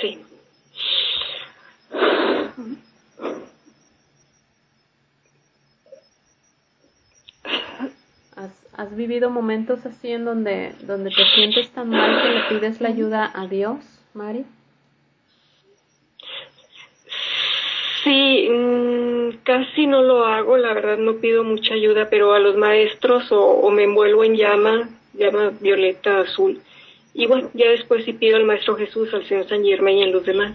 Sí. 0.00 0.24
¿Has 8.76 8.94
vivido 8.94 9.30
momentos 9.30 9.86
así 9.86 10.10
en 10.10 10.26
donde, 10.26 10.74
donde 10.82 11.08
te 11.08 11.24
sientes 11.34 11.70
tan 11.70 11.88
mal 11.88 12.22
que 12.22 12.28
le 12.28 12.40
pides 12.60 12.80
la 12.82 12.90
ayuda 12.90 13.30
a 13.34 13.46
Dios, 13.46 13.78
Mari? 14.12 14.44
Sí, 18.04 18.48
mm, 18.50 19.38
casi 19.44 19.86
no 19.86 20.02
lo 20.02 20.26
hago, 20.26 20.58
la 20.58 20.74
verdad 20.74 20.98
no 20.98 21.16
pido 21.16 21.42
mucha 21.42 21.72
ayuda, 21.72 22.10
pero 22.10 22.34
a 22.34 22.38
los 22.38 22.56
maestros 22.56 23.28
o, 23.30 23.70
me 23.70 23.84
envuelvo 23.84 24.24
en 24.24 24.36
llama, 24.36 24.90
llama 25.14 25.52
violeta 25.58 26.20
azul. 26.20 26.60
Y 27.14 27.26
bueno, 27.26 27.48
ya 27.54 27.70
después 27.70 28.04
sí 28.04 28.12
pido 28.12 28.36
al 28.36 28.44
Maestro 28.44 28.76
Jesús, 28.76 29.12
al 29.14 29.24
Señor 29.24 29.48
San 29.48 29.64
Germán 29.64 29.94
y 29.94 30.02
a 30.02 30.08
los 30.08 30.26
demás. 30.26 30.52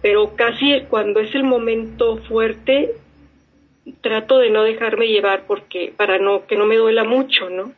Pero 0.00 0.34
casi 0.36 0.80
cuando 0.88 1.20
es 1.20 1.34
el 1.34 1.44
momento 1.44 2.16
fuerte, 2.16 2.94
trato 4.00 4.38
de 4.38 4.50
no 4.50 4.62
dejarme 4.62 5.08
llevar 5.08 5.44
porque 5.46 5.92
para 5.96 6.18
no 6.18 6.46
que 6.46 6.56
no 6.56 6.66
me 6.66 6.76
duela 6.76 7.04
mucho, 7.04 7.50
¿no? 7.50 7.72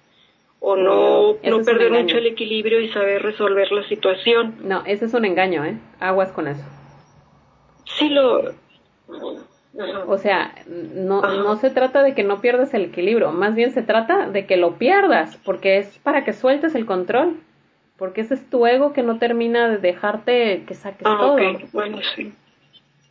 O 0.60 0.76
no, 0.76 1.36
no, 1.42 1.64
perder 1.64 1.90
mucho 1.90 2.18
el 2.18 2.26
equilibrio 2.26 2.80
y 2.80 2.88
saber 2.90 3.22
resolver 3.22 3.72
la 3.72 3.82
situación. 3.88 4.56
No, 4.62 4.82
ese 4.84 5.06
es 5.06 5.14
un 5.14 5.24
engaño, 5.24 5.64
¿eh? 5.64 5.78
Aguas 6.00 6.32
con 6.32 6.48
eso. 6.48 6.62
Sí 7.84 8.10
lo 8.10 8.52
O 10.06 10.18
sea, 10.18 10.54
no, 10.66 11.22
no 11.22 11.56
se 11.56 11.70
trata 11.70 12.02
de 12.02 12.14
que 12.14 12.24
no 12.24 12.42
pierdas 12.42 12.74
el 12.74 12.84
equilibrio, 12.84 13.32
más 13.32 13.54
bien 13.54 13.72
se 13.72 13.82
trata 13.82 14.28
de 14.28 14.44
que 14.44 14.58
lo 14.58 14.76
pierdas, 14.76 15.38
porque 15.44 15.78
es 15.78 15.98
para 16.00 16.24
que 16.24 16.34
sueltes 16.34 16.74
el 16.74 16.84
control, 16.84 17.40
porque 17.96 18.20
ese 18.20 18.34
es 18.34 18.50
tu 18.50 18.66
ego 18.66 18.92
que 18.92 19.02
no 19.02 19.18
termina 19.18 19.68
de 19.68 19.78
dejarte 19.78 20.64
que 20.66 20.74
saques 20.74 21.06
ah, 21.06 21.16
todo. 21.18 21.38
Bueno, 21.72 21.98
sí. 22.14 22.32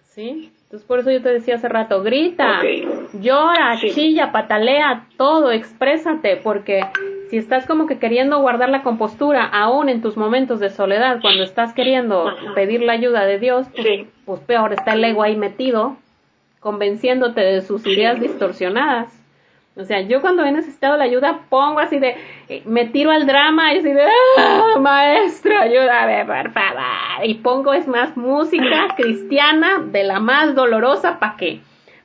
¿Sí? 0.03 0.51
Entonces 0.69 0.87
por 0.87 0.99
eso 0.99 1.09
yo 1.09 1.19
te 1.23 1.29
decía 1.29 1.55
hace 1.55 1.67
rato, 1.67 2.03
grita, 2.03 2.61
llora, 3.13 3.75
chilla, 3.79 4.31
patalea, 4.31 5.07
todo, 5.17 5.51
exprésate, 5.51 6.35
porque 6.43 6.81
si 7.31 7.37
estás 7.37 7.65
como 7.65 7.87
que 7.87 7.97
queriendo 7.97 8.39
guardar 8.39 8.69
la 8.69 8.83
compostura 8.83 9.45
aún 9.45 9.89
en 9.89 10.03
tus 10.03 10.15
momentos 10.15 10.59
de 10.59 10.69
soledad, 10.69 11.21
cuando 11.21 11.41
estás 11.41 11.73
queriendo 11.73 12.31
pedir 12.53 12.83
la 12.83 12.93
ayuda 12.93 13.25
de 13.25 13.39
Dios, 13.39 13.65
pues, 13.75 14.07
pues, 14.25 14.41
peor 14.41 14.73
está 14.73 14.93
el 14.93 15.03
ego 15.03 15.23
ahí 15.23 15.35
metido, 15.35 15.97
convenciéndote 16.59 17.41
de 17.41 17.61
sus 17.61 17.87
ideas 17.87 18.19
distorsionadas. 18.21 19.18
O 19.75 19.85
sea, 19.85 20.01
yo 20.01 20.19
cuando 20.19 20.43
he 20.43 20.51
necesitado 20.51 20.97
la 20.97 21.05
ayuda 21.05 21.41
pongo 21.49 21.79
así 21.79 21.99
de, 21.99 22.15
me 22.65 22.85
tiro 22.87 23.11
al 23.11 23.25
drama 23.25 23.73
y 23.73 23.79
así 23.79 23.93
de, 23.93 24.07
¡Ah, 24.37 24.75
maestro, 24.79 25.57
ayúdame, 25.57 26.25
por. 26.25 27.23
Y 27.23 27.35
pongo 27.35 27.73
es 27.73 27.87
más 27.87 28.17
música 28.17 28.95
cristiana 28.97 29.79
de 29.79 30.03
la 30.03 30.19
más 30.19 30.53
dolorosa 30.53 31.19
para 31.19 31.37
que, 31.37 31.61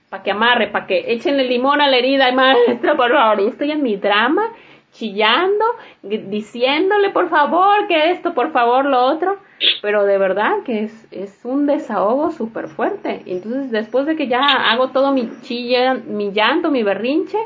para 0.09 0.23
que 0.23 0.31
amarre, 0.31 0.69
para 0.69 0.87
que 0.87 1.13
echen 1.13 1.41
el 1.41 1.49
limón 1.49 1.81
a 1.81 1.89
la 1.89 1.97
herida. 1.97 2.31
Maestro, 2.33 2.97
por 2.97 3.11
favor, 3.11 3.41
y 3.41 3.49
estoy 3.49 3.73
en 3.73 3.83
mi 3.83 3.97
drama, 3.97 4.51
chillando, 4.95 5.65
diciéndole, 6.03 7.11
por 7.11 7.29
favor, 7.29 7.87
que 7.87 8.11
esto, 8.11 8.33
por 8.33 8.53
favor, 8.53 8.87
lo 8.87 9.05
otro. 9.05 9.39
Pero 9.83 10.05
de 10.05 10.19
verdad 10.19 10.63
que 10.65 10.85
es, 10.85 11.07
es 11.11 11.45
un 11.45 11.67
desahogo 11.67 12.33
súper 12.33 12.69
fuerte. 12.69 13.23
Entonces 13.27 13.71
después 13.71 14.07
de 14.07 14.17
que 14.17 14.29
ya 14.29 14.41
hago 14.71 14.89
todo 14.89 15.13
mi 15.13 15.31
chilla, 15.43 15.95
mi 15.95 16.33
llanto, 16.33 16.71
mi 16.71 16.83
berrinche, 16.83 17.39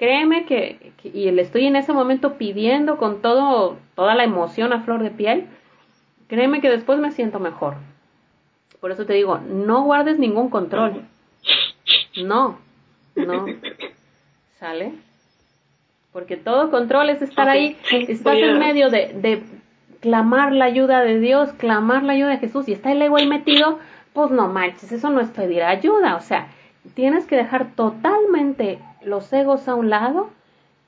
Créeme 0.00 0.46
que, 0.46 0.94
y 1.04 1.30
le 1.30 1.42
estoy 1.42 1.66
en 1.66 1.76
ese 1.76 1.92
momento 1.92 2.38
pidiendo 2.38 2.96
con 2.96 3.20
todo, 3.20 3.76
toda 3.94 4.14
la 4.14 4.24
emoción 4.24 4.72
a 4.72 4.80
flor 4.80 5.02
de 5.02 5.10
piel, 5.10 5.46
créeme 6.26 6.62
que 6.62 6.70
después 6.70 6.98
me 6.98 7.12
siento 7.12 7.38
mejor. 7.38 7.74
Por 8.80 8.92
eso 8.92 9.04
te 9.04 9.12
digo, 9.12 9.36
no 9.46 9.82
guardes 9.82 10.18
ningún 10.18 10.48
control. 10.48 11.02
No, 12.24 12.58
no. 13.14 13.44
¿Sale? 14.58 14.94
Porque 16.12 16.36
todo 16.36 16.70
control 16.70 17.10
es 17.10 17.22
estar 17.22 17.48
ahí, 17.48 17.76
estás 17.90 18.36
en 18.36 18.58
medio 18.58 18.90
de, 18.90 19.12
de 19.14 19.42
clamar 20.00 20.52
la 20.52 20.64
ayuda 20.64 21.02
de 21.02 21.20
Dios, 21.20 21.52
clamar 21.52 22.02
la 22.02 22.14
ayuda 22.14 22.30
de 22.30 22.38
Jesús 22.38 22.68
y 22.68 22.72
está 22.72 22.90
el 22.90 23.00
ego 23.00 23.16
ahí 23.16 23.28
metido, 23.28 23.78
pues 24.12 24.30
no 24.30 24.48
manches, 24.48 24.90
eso 24.90 25.10
no 25.10 25.20
es 25.20 25.28
pedir 25.28 25.62
ayuda, 25.62 26.16
o 26.16 26.20
sea, 26.20 26.48
tienes 26.94 27.26
que 27.26 27.36
dejar 27.36 27.74
totalmente 27.74 28.78
los 29.04 29.32
egos 29.32 29.68
a 29.68 29.74
un 29.74 29.90
lado, 29.90 30.30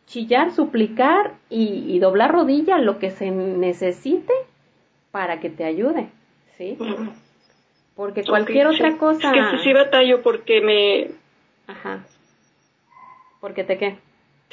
chillar, 0.07 0.53
suplicar 0.53 1.33
y, 1.49 1.99
doblar 2.01 2.33
rodilla 2.33 2.79
lo 2.79 2.99
que 2.99 3.11
se 3.11 3.31
necesite 3.31 4.33
para 5.11 5.41
que 5.41 5.51
te 5.51 5.65
ayude, 5.65 6.09
¿sí? 6.57 6.77
Porque 7.95 8.25
cualquier 8.25 8.67
otra 8.67 8.97
cosa... 8.97 9.33
Es 9.35 9.47
que 9.51 9.59
sí, 9.59 9.73
batallo 9.73 10.23
porque 10.23 10.61
me... 10.61 11.11
Ajá. 11.67 12.05
¿Porque 13.41 13.65
te 13.65 13.79
qué? 13.79 13.99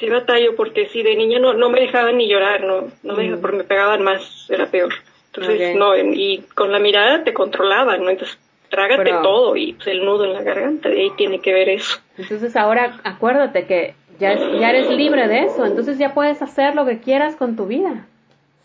Sí 0.00 0.08
batallo 0.08 0.56
porque 0.56 0.88
si 0.88 1.02
de 1.02 1.14
niña 1.14 1.38
no, 1.38 1.52
no 1.52 1.68
me 1.68 1.78
dejaban 1.78 2.16
ni 2.16 2.26
llorar, 2.26 2.64
no, 2.64 2.88
no 3.02 3.14
me, 3.14 3.36
porque 3.36 3.58
me 3.58 3.64
pegaban 3.64 4.02
más, 4.02 4.46
era 4.48 4.66
peor. 4.66 4.94
Entonces, 5.26 5.76
no, 5.76 5.96
y 5.96 6.42
con 6.54 6.72
la 6.72 6.78
mirada 6.78 7.22
te 7.22 7.34
controlaban, 7.34 8.02
¿no? 8.02 8.10
Entonces, 8.10 8.38
trágate 8.70 9.10
todo 9.22 9.56
y 9.56 9.74
pues, 9.74 9.88
el 9.88 10.04
nudo 10.04 10.24
en 10.24 10.32
la 10.32 10.42
garganta, 10.42 10.88
de 10.88 11.02
ahí 11.02 11.10
tiene 11.16 11.40
que 11.40 11.52
ver 11.52 11.68
eso. 11.68 11.98
Entonces, 12.16 12.56
ahora 12.56 12.98
acuérdate 13.04 13.66
que 13.66 13.94
ya, 14.18 14.34
ya 14.58 14.70
eres 14.70 14.90
libre 14.90 15.28
de 15.28 15.40
eso, 15.40 15.66
entonces 15.66 15.98
ya 15.98 16.14
puedes 16.14 16.40
hacer 16.40 16.74
lo 16.74 16.86
que 16.86 17.00
quieras 17.00 17.36
con 17.36 17.56
tu 17.56 17.66
vida, 17.66 18.06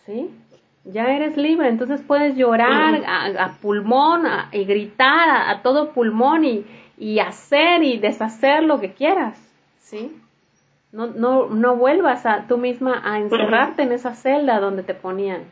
¿sí? 0.06 0.30
Ya 0.86 1.16
eres 1.16 1.36
libre, 1.36 1.68
entonces 1.68 2.02
puedes 2.06 2.36
llorar 2.36 3.02
a, 3.08 3.58
pulmón 3.62 4.24
y 4.52 4.66
gritar 4.66 5.50
a, 5.50 5.62
todo 5.64 5.92
pulmón 5.92 6.46
y, 6.46 6.66
y 6.98 7.20
hacer 7.20 7.84
y 7.84 7.98
deshacer 7.98 8.64
lo 8.64 8.80
que 8.80 8.94
quieras, 8.94 9.38
¿sí? 9.82 10.12
No, 10.96 11.08
no, 11.08 11.50
no 11.50 11.76
vuelvas 11.76 12.26
a 12.26 12.48
tú 12.48 12.58
misma 12.58 13.02
a 13.04 13.20
encerrarte 13.20 13.84
en 13.84 13.92
esa 13.92 14.16
celda 14.16 14.62
donde 14.62 14.82
te 14.82 14.94
ponían. 14.94 15.44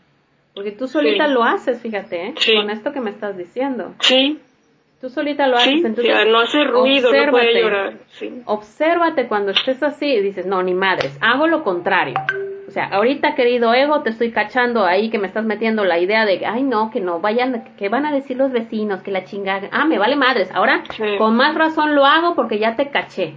Porque 0.56 0.71
tú 0.71 0.88
solita 0.88 1.27
lo 1.27 1.43
haces, 1.43 1.82
fíjate, 1.82 2.27
¿eh? 2.27 2.34
con 2.56 2.69
esto 2.69 2.93
que 2.93 3.01
me 3.01 3.10
estás 3.10 3.36
diciendo. 3.38 3.93
Sí. 3.99 4.39
Tú 5.01 5.10
solita 5.10 5.47
lo 5.47 5.58
haces. 5.58 5.84
entonces, 5.84 6.15
no 6.29 6.39
hace 6.39 6.63
ruido, 6.63 7.12
no 7.12 7.32
puede 7.32 7.62
llorar. 7.62 7.93
Obsérvate 8.45 9.27
cuando 9.27 9.51
estés 9.51 9.84
así 9.84 10.06
y 10.06 10.21
dices, 10.21 10.45
no, 10.45 10.63
ni 10.63 10.73
madres, 10.73 11.17
hago 11.19 11.47
lo 11.47 11.62
contrario. 11.65 12.15
O 12.65 12.71
sea, 12.71 12.86
ahorita, 12.86 13.36
querido 13.36 13.73
ego, 13.73 14.01
te 14.01 14.12
estoy 14.12 14.32
cachando 14.32 14.86
ahí 14.86 15.10
que 15.10 15.19
me 15.19 15.27
estás 15.27 15.43
metiendo 15.43 15.84
la 15.84 15.99
idea 15.99 16.23
de, 16.23 16.45
ay, 16.45 16.63
no, 16.63 16.89
que 16.89 17.01
no 17.01 17.19
vayan, 17.19 17.65
que 17.77 17.89
van 17.89 18.06
a 18.06 18.13
decir 18.13 18.38
los 18.38 18.53
vecinos, 18.53 19.03
que 19.03 19.12
la 19.12 19.25
chingada. 19.25 19.67
Ah, 19.73 19.84
me 19.84 19.99
vale 19.99 20.15
madres. 20.15 20.49
Ahora, 20.53 20.84
con 21.17 21.36
más 21.36 21.53
razón 21.53 21.95
lo 21.95 22.06
hago 22.06 22.34
porque 22.34 22.60
ya 22.60 22.77
te 22.77 22.89
caché. 22.89 23.36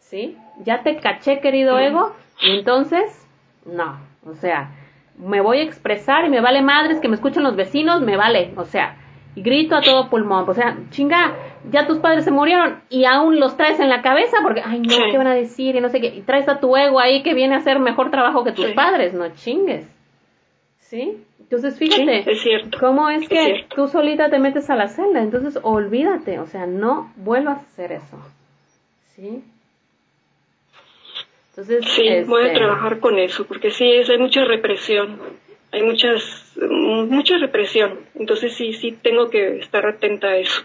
¿Sí? 0.00 0.36
Ya 0.64 0.82
te 0.82 0.96
caché, 0.96 1.40
querido 1.40 1.78
ego, 1.78 2.14
y 2.42 2.58
entonces, 2.58 3.26
no, 3.66 3.98
o 4.26 4.34
sea, 4.34 4.70
me 5.18 5.40
voy 5.40 5.58
a 5.58 5.62
expresar 5.62 6.24
y 6.24 6.30
me 6.30 6.40
vale 6.40 6.62
madres 6.62 7.00
que 7.00 7.08
me 7.08 7.14
escuchen 7.14 7.42
los 7.42 7.56
vecinos, 7.56 8.00
me 8.00 8.16
vale, 8.16 8.52
o 8.56 8.64
sea, 8.64 8.96
y 9.34 9.42
grito 9.42 9.76
a 9.76 9.82
todo 9.82 10.08
pulmón, 10.08 10.48
o 10.48 10.54
sea, 10.54 10.76
chinga, 10.90 11.36
ya 11.70 11.86
tus 11.86 11.98
padres 11.98 12.24
se 12.24 12.30
murieron 12.30 12.80
y 12.88 13.04
aún 13.04 13.38
los 13.38 13.56
traes 13.56 13.78
en 13.80 13.88
la 13.88 14.02
cabeza 14.02 14.38
porque, 14.42 14.62
ay, 14.64 14.80
no, 14.80 14.94
¿qué 15.10 15.18
van 15.18 15.26
a 15.26 15.34
decir? 15.34 15.76
Y 15.76 15.80
no 15.80 15.88
sé 15.88 16.00
qué, 16.00 16.08
y 16.08 16.22
traes 16.22 16.48
a 16.48 16.58
tu 16.58 16.76
ego 16.76 16.98
ahí 16.98 17.22
que 17.22 17.34
viene 17.34 17.54
a 17.54 17.58
hacer 17.58 17.78
mejor 17.78 18.10
trabajo 18.10 18.44
que 18.44 18.52
tus 18.52 18.66
padres, 18.72 19.14
no 19.14 19.28
chingues. 19.34 19.86
¿Sí? 20.78 21.22
Entonces, 21.38 21.78
fíjate, 21.78 22.30
es 22.30 22.42
cierto, 22.42 22.78
cómo 22.78 23.10
es, 23.10 23.28
que 23.28 23.66
tú 23.74 23.88
solita 23.88 24.30
te 24.30 24.38
metes 24.38 24.70
a 24.70 24.76
la 24.76 24.88
celda, 24.88 25.20
entonces 25.20 25.58
olvídate, 25.62 26.38
o 26.38 26.46
sea, 26.46 26.66
no 26.66 27.12
vuelvas 27.16 27.58
a 27.58 27.62
hacer 27.62 27.92
eso. 27.92 28.18
¿Sí? 29.16 29.42
Sí, 31.56 32.24
voy 32.26 32.42
a 32.42 32.46
este, 32.46 32.58
trabajar 32.58 33.00
con 33.00 33.18
eso, 33.18 33.46
porque 33.46 33.70
sí, 33.70 33.90
es, 33.90 34.08
hay 34.10 34.18
mucha 34.18 34.44
represión, 34.44 35.18
hay 35.72 35.82
muchas, 35.82 36.54
mucha 36.56 37.38
represión, 37.38 38.00
entonces 38.14 38.54
sí, 38.54 38.72
sí 38.72 38.92
tengo 39.02 39.30
que 39.30 39.58
estar 39.58 39.86
atenta 39.86 40.28
a 40.28 40.36
eso. 40.36 40.62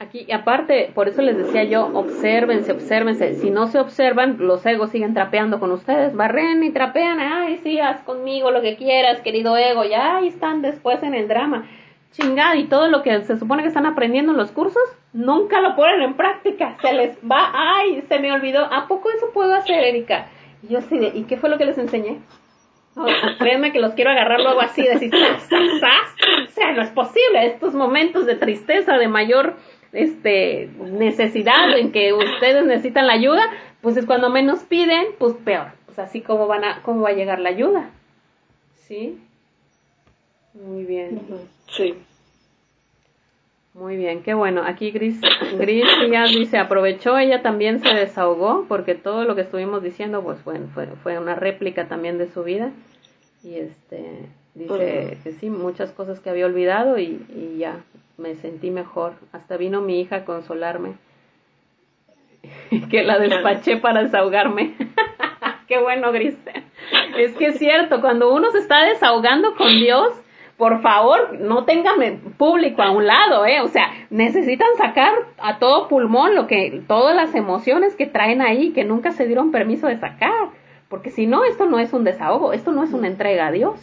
Aquí, 0.00 0.30
aparte, 0.30 0.92
por 0.94 1.08
eso 1.08 1.22
les 1.22 1.36
decía 1.36 1.64
yo, 1.64 1.86
obsérvense, 1.86 2.70
obsérvense. 2.70 3.34
Si 3.34 3.50
no 3.50 3.66
se 3.66 3.80
observan, 3.80 4.36
los 4.38 4.64
egos 4.64 4.90
siguen 4.90 5.12
trapeando 5.12 5.58
con 5.58 5.72
ustedes. 5.72 6.14
Barren 6.14 6.62
y 6.62 6.70
trapean, 6.70 7.18
ay, 7.18 7.58
sí, 7.64 7.80
haz 7.80 8.02
conmigo 8.04 8.52
lo 8.52 8.62
que 8.62 8.76
quieras, 8.76 9.20
querido 9.22 9.56
ego. 9.56 9.82
Ya 9.84 10.18
ahí 10.18 10.28
están 10.28 10.62
después 10.62 11.02
en 11.02 11.14
el 11.14 11.26
drama. 11.26 11.68
Chingada, 12.12 12.56
y 12.56 12.64
todo 12.64 12.88
lo 12.88 13.02
que 13.02 13.22
se 13.22 13.38
supone 13.38 13.62
que 13.62 13.68
están 13.68 13.86
aprendiendo 13.86 14.32
en 14.32 14.38
los 14.38 14.50
cursos, 14.50 14.82
nunca 15.12 15.60
lo 15.60 15.76
ponen 15.76 16.02
en 16.02 16.14
práctica, 16.14 16.76
se 16.80 16.92
les 16.92 17.16
va, 17.18 17.52
ay, 17.52 18.02
se 18.08 18.18
me 18.18 18.32
olvidó, 18.32 18.64
¿a 18.64 18.88
poco 18.88 19.10
eso 19.10 19.30
puedo 19.32 19.54
hacer, 19.54 19.84
Erika? 19.84 20.26
Y 20.62 20.72
yo 20.72 20.80
de, 20.80 21.12
¿y 21.14 21.24
qué 21.24 21.36
fue 21.36 21.48
lo 21.48 21.58
que 21.58 21.66
les 21.66 21.78
enseñé? 21.78 22.18
créanme 23.38 23.70
que 23.70 23.78
los 23.78 23.92
quiero 23.92 24.10
agarrar 24.10 24.40
luego 24.40 24.60
así, 24.60 24.82
de 24.82 24.90
decir, 24.90 25.12
O 25.14 26.50
sea, 26.50 26.72
no 26.72 26.82
es 26.82 26.90
posible, 26.90 27.46
estos 27.46 27.74
momentos 27.74 28.26
de 28.26 28.34
tristeza, 28.34 28.96
de 28.96 29.06
mayor 29.06 29.54
este 29.92 30.68
necesidad 30.78 31.76
en 31.78 31.92
que 31.92 32.12
ustedes 32.12 32.64
necesitan 32.66 33.06
la 33.06 33.14
ayuda, 33.14 33.42
pues 33.80 33.96
es 33.96 34.06
cuando 34.06 34.30
menos 34.30 34.60
piden, 34.64 35.06
pues 35.18 35.34
peor. 35.34 35.68
Pues 35.86 35.98
así 35.98 36.20
como 36.20 36.46
van 36.46 36.64
a, 36.64 36.82
cómo 36.82 37.02
va 37.02 37.10
a 37.10 37.14
llegar 37.14 37.38
la 37.38 37.50
ayuda. 37.50 37.90
¿Sí? 38.74 39.18
Muy 40.54 40.84
bien. 40.84 41.20
Sí. 41.70 41.94
Muy 43.74 43.96
bien, 43.96 44.22
qué 44.22 44.34
bueno. 44.34 44.62
Aquí 44.64 44.90
Gris, 44.90 45.20
Gris 45.56 45.84
ya 46.10 46.24
dice, 46.24 46.58
aprovechó, 46.58 47.16
ella 47.16 47.42
también 47.42 47.80
se 47.80 47.94
desahogó, 47.94 48.64
porque 48.66 48.96
todo 48.96 49.24
lo 49.24 49.36
que 49.36 49.42
estuvimos 49.42 49.82
diciendo, 49.82 50.22
pues 50.22 50.42
bueno, 50.44 50.66
fue, 50.74 50.86
fue 51.02 51.18
una 51.18 51.36
réplica 51.36 51.86
también 51.86 52.18
de 52.18 52.28
su 52.28 52.42
vida. 52.42 52.72
Y 53.44 53.54
este, 53.54 54.26
dice 54.54 55.18
que 55.22 55.32
sí, 55.32 55.48
muchas 55.48 55.92
cosas 55.92 56.18
que 56.18 56.28
había 56.28 56.46
olvidado 56.46 56.98
y, 56.98 57.24
y 57.28 57.58
ya 57.58 57.84
me 58.16 58.34
sentí 58.34 58.70
mejor. 58.70 59.14
Hasta 59.32 59.56
vino 59.56 59.80
mi 59.80 60.00
hija 60.00 60.16
a 60.16 60.24
consolarme, 60.24 60.94
que 62.90 63.04
la 63.04 63.18
despaché 63.18 63.76
para 63.76 64.02
desahogarme. 64.02 64.74
qué 65.68 65.78
bueno, 65.78 66.10
Gris. 66.10 66.36
Es 67.16 67.32
que 67.36 67.46
es 67.46 67.58
cierto, 67.58 68.00
cuando 68.00 68.34
uno 68.34 68.50
se 68.50 68.58
está 68.58 68.84
desahogando 68.84 69.54
con 69.54 69.68
Dios, 69.68 70.20
por 70.58 70.82
favor, 70.82 71.38
no 71.38 71.64
tengan 71.64 72.18
público 72.36 72.82
a 72.82 72.90
un 72.90 73.06
lado, 73.06 73.46
¿eh? 73.46 73.60
O 73.60 73.68
sea, 73.68 73.92
necesitan 74.10 74.68
sacar 74.76 75.12
a 75.38 75.60
todo 75.60 75.86
pulmón 75.86 76.34
lo 76.34 76.48
que, 76.48 76.82
todas 76.88 77.14
las 77.14 77.32
emociones 77.36 77.94
que 77.94 78.06
traen 78.06 78.42
ahí, 78.42 78.72
que 78.72 78.84
nunca 78.84 79.12
se 79.12 79.26
dieron 79.26 79.52
permiso 79.52 79.86
de 79.86 80.00
sacar. 80.00 80.50
Porque 80.88 81.10
si 81.10 81.26
no, 81.26 81.44
esto 81.44 81.66
no 81.66 81.78
es 81.78 81.92
un 81.92 82.02
desahogo, 82.02 82.52
esto 82.52 82.72
no 82.72 82.82
es 82.82 82.92
una 82.92 83.06
entrega 83.06 83.46
a 83.46 83.52
Dios. 83.52 83.78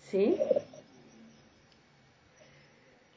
¿Sí? 0.00 0.34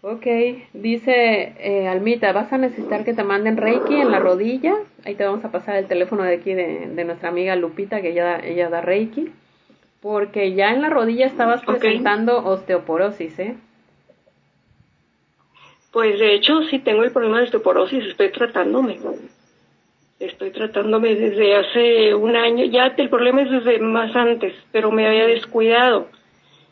Ok, 0.04 0.28
dice 0.74 1.56
eh, 1.58 1.88
Almita, 1.88 2.34
vas 2.34 2.54
a 2.54 2.60
necesitar 2.60 3.04
que 3.04 3.16
te 3.16 3.24
manden 3.24 3.58
Reiki 3.58 3.96
en 3.96 4.12
la 4.12 4.20
rodilla. 4.20 4.76
Ahí 5.06 5.16
te 5.16 5.26
vamos 5.26 5.44
a 5.44 5.50
pasar 5.52 5.78
el 5.78 5.88
teléfono 5.88 6.22
de 6.22 6.36
aquí 6.36 6.54
de, 6.54 6.92
de 6.94 7.04
nuestra 7.04 7.30
amiga 7.30 7.56
Lupita, 7.56 8.00
que 8.02 8.10
ella, 8.10 8.40
ella 8.44 8.70
da 8.70 8.82
Reiki. 8.82 9.34
Porque 10.06 10.54
ya 10.54 10.72
en 10.72 10.84
la 10.84 10.92
rodilla 10.92 11.26
estabas 11.26 11.64
presentando 11.66 12.46
osteoporosis, 12.46 13.40
¿eh? 13.40 13.56
Pues 15.92 16.20
de 16.20 16.36
hecho 16.36 16.62
sí 16.70 16.78
tengo 16.78 17.04
el 17.04 17.12
problema 17.12 17.40
de 17.40 17.46
osteoporosis, 17.46 18.06
estoy 18.06 18.32
tratándome. 18.32 19.00
Estoy 20.20 20.52
tratándome 20.52 21.16
desde 21.16 21.56
hace 21.56 22.14
un 22.14 22.36
año, 22.36 22.66
ya 22.66 22.94
el 22.96 23.10
problema 23.10 23.42
es 23.42 23.50
desde 23.50 23.80
más 23.80 24.16
antes, 24.16 24.54
pero 24.72 24.92
me 24.92 25.08
había 25.08 25.26
descuidado. 25.26 26.08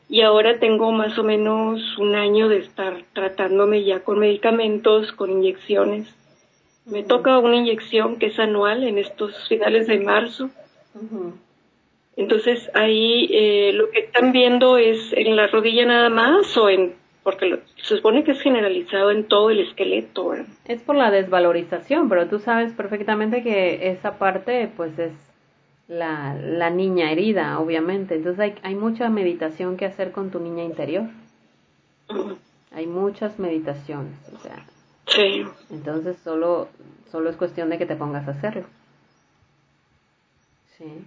Y 0.08 0.22
ahora 0.22 0.60
tengo 0.60 0.92
más 0.92 1.18
o 1.18 1.24
menos 1.24 1.98
un 1.98 2.14
año 2.14 2.50
de 2.50 2.60
estar 2.60 3.02
tratándome 3.14 3.84
ya 3.84 4.02
con 4.02 4.20
medicamentos, 4.20 5.12
con 5.12 5.32
inyecciones. 5.32 6.08
Me 6.86 7.02
toca 7.02 7.40
una 7.40 7.56
inyección 7.56 8.20
que 8.20 8.28
es 8.28 8.38
anual 8.38 8.84
en 8.84 9.00
estos 9.00 9.48
finales 9.48 9.88
de 9.88 10.00
marzo. 10.02 10.52
Entonces 12.16 12.70
ahí 12.74 13.28
eh, 13.32 13.72
lo 13.74 13.90
que 13.90 14.00
están 14.00 14.32
viendo 14.32 14.78
es 14.78 15.14
en 15.14 15.36
la 15.36 15.48
rodilla 15.48 15.86
nada 15.86 16.10
más 16.10 16.56
o 16.58 16.70
en 16.70 16.94
porque 17.24 17.62
se 17.78 17.96
supone 17.96 18.24
que 18.24 18.32
es 18.32 18.42
generalizado 18.42 19.10
en 19.10 19.24
todo 19.28 19.50
el 19.50 19.62
esqueleto. 19.62 20.34
Es 20.66 20.82
por 20.82 20.96
la 20.96 21.10
desvalorización, 21.10 22.10
pero 22.10 22.28
tú 22.28 22.40
sabes 22.40 22.74
perfectamente 22.74 23.44
que 23.44 23.92
esa 23.92 24.18
parte 24.18 24.70
pues 24.76 25.00
es 25.00 25.14
la, 25.88 26.36
la 26.36 26.70
niña 26.70 27.12
herida, 27.12 27.60
obviamente. 27.60 28.16
Entonces 28.16 28.40
hay, 28.40 28.56
hay 28.62 28.76
mucha 28.76 29.10
meditación 29.10 29.78
que 29.78 29.86
hacer 29.86 30.12
con 30.12 30.32
tu 30.32 30.40
niña 30.40 30.64
interior. 30.64 31.06
Hay 32.72 32.88
muchas 32.88 33.40
meditaciones, 33.40 34.18
o 34.36 34.40
sea. 34.40 34.66
Sí. 35.08 35.46
Entonces 35.70 36.18
solo, 36.24 36.68
solo 37.10 37.30
es 37.30 37.38
cuestión 37.38 37.70
de 37.70 37.78
que 37.78 37.86
te 37.86 37.96
pongas 37.96 38.28
a 38.28 38.32
hacerlo. 38.32 38.66
Sí. 40.78 41.06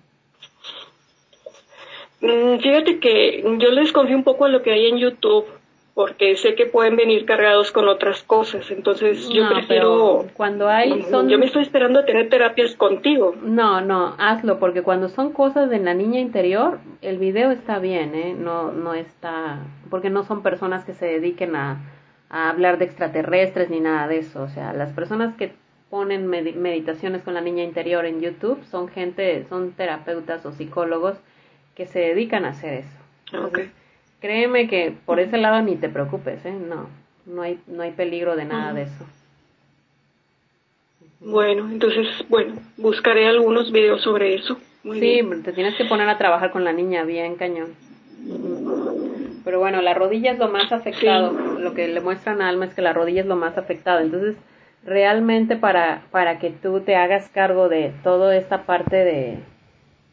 Mm, 2.20 2.58
fíjate 2.58 2.98
que 2.98 3.42
yo 3.58 3.70
les 3.70 3.92
confío 3.92 4.16
un 4.16 4.24
poco 4.24 4.46
a 4.46 4.48
lo 4.48 4.62
que 4.62 4.72
hay 4.72 4.86
en 4.86 4.98
YouTube, 4.98 5.46
porque 5.94 6.36
sé 6.36 6.54
que 6.54 6.66
pueden 6.66 6.96
venir 6.96 7.24
cargados 7.24 7.72
con 7.72 7.88
otras 7.88 8.22
cosas, 8.22 8.70
entonces 8.70 9.28
yo 9.30 9.48
prefiero... 9.48 10.26
Cuando 10.34 10.68
hay... 10.68 11.02
Son... 11.04 11.28
Yo 11.28 11.38
me 11.38 11.46
estoy 11.46 11.62
esperando 11.62 12.00
a 12.00 12.04
tener 12.04 12.28
terapias 12.28 12.74
contigo. 12.74 13.34
No, 13.42 13.80
no, 13.80 14.14
hazlo, 14.18 14.58
porque 14.58 14.82
cuando 14.82 15.08
son 15.08 15.32
cosas 15.32 15.70
de 15.70 15.78
la 15.78 15.94
niña 15.94 16.20
interior, 16.20 16.80
el 17.00 17.16
video 17.18 17.50
está 17.50 17.78
bien, 17.78 18.14
¿eh? 18.14 18.36
No, 18.38 18.72
no 18.72 18.92
está... 18.92 19.60
Porque 19.88 20.10
no 20.10 20.24
son 20.24 20.42
personas 20.42 20.84
que 20.84 20.92
se 20.92 21.06
dediquen 21.06 21.56
a, 21.56 21.80
a 22.28 22.50
hablar 22.50 22.76
de 22.76 22.84
extraterrestres 22.84 23.70
ni 23.70 23.80
nada 23.80 24.06
de 24.06 24.18
eso, 24.18 24.42
o 24.42 24.48
sea, 24.48 24.72
las 24.72 24.92
personas 24.92 25.34
que 25.36 25.52
ponen 25.88 26.26
meditaciones 26.26 27.22
con 27.22 27.34
la 27.34 27.40
niña 27.40 27.62
interior 27.62 28.04
en 28.04 28.20
YouTube 28.20 28.62
son 28.64 28.88
gente, 28.88 29.46
son 29.48 29.72
terapeutas 29.72 30.44
o 30.44 30.52
psicólogos 30.52 31.16
que 31.76 31.86
se 31.86 32.00
dedican 32.00 32.44
a 32.44 32.50
hacer 32.50 32.84
eso. 32.84 33.50
Créeme 34.20 34.66
que 34.66 34.94
por 35.04 35.20
ese 35.20 35.36
lado 35.36 35.62
ni 35.62 35.76
te 35.76 35.90
preocupes, 35.90 36.44
¿eh? 36.46 36.52
No, 36.52 36.88
no 37.26 37.42
hay, 37.42 37.60
no 37.66 37.82
hay 37.82 37.92
peligro 37.92 38.34
de 38.34 38.46
nada 38.46 38.72
de 38.72 38.82
eso. 38.82 39.06
Bueno, 41.20 41.68
entonces, 41.70 42.08
bueno, 42.28 42.54
buscaré 42.78 43.28
algunos 43.28 43.70
videos 43.72 44.00
sobre 44.02 44.34
eso. 44.34 44.58
sí, 44.82 45.20
te 45.44 45.52
tienes 45.52 45.74
que 45.76 45.84
poner 45.84 46.08
a 46.08 46.18
trabajar 46.18 46.50
con 46.50 46.64
la 46.64 46.72
niña 46.72 47.04
bien 47.04 47.36
cañón. 47.36 47.74
Pero 49.44 49.60
bueno, 49.60 49.82
la 49.82 49.94
rodilla 49.94 50.32
es 50.32 50.38
lo 50.38 50.48
más 50.48 50.72
afectado. 50.72 51.32
Lo 51.58 51.74
que 51.74 51.88
le 51.88 52.00
muestran 52.00 52.40
a 52.40 52.48
Alma 52.48 52.64
es 52.64 52.74
que 52.74 52.82
la 52.82 52.92
rodilla 52.92 53.20
es 53.20 53.26
lo 53.26 53.36
más 53.36 53.56
afectado. 53.58 54.00
Entonces, 54.00 54.36
realmente 54.84 55.56
para, 55.56 56.02
para 56.10 56.38
que 56.38 56.50
tú 56.50 56.80
te 56.80 56.96
hagas 56.96 57.28
cargo 57.28 57.68
de 57.68 57.92
toda 58.02 58.36
esta 58.36 58.64
parte 58.64 58.96
de, 58.96 59.38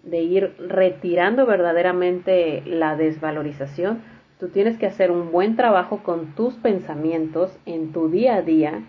de 0.03 0.21
ir 0.21 0.55
retirando 0.59 1.45
verdaderamente 1.45 2.61
la 2.65 2.95
desvalorización, 2.95 4.01
tú 4.39 4.49
tienes 4.49 4.77
que 4.77 4.85
hacer 4.85 5.11
un 5.11 5.31
buen 5.31 5.55
trabajo 5.55 6.03
con 6.03 6.35
tus 6.35 6.55
pensamientos 6.55 7.57
en 7.65 7.93
tu 7.93 8.09
día 8.09 8.35
a 8.35 8.41
día 8.41 8.83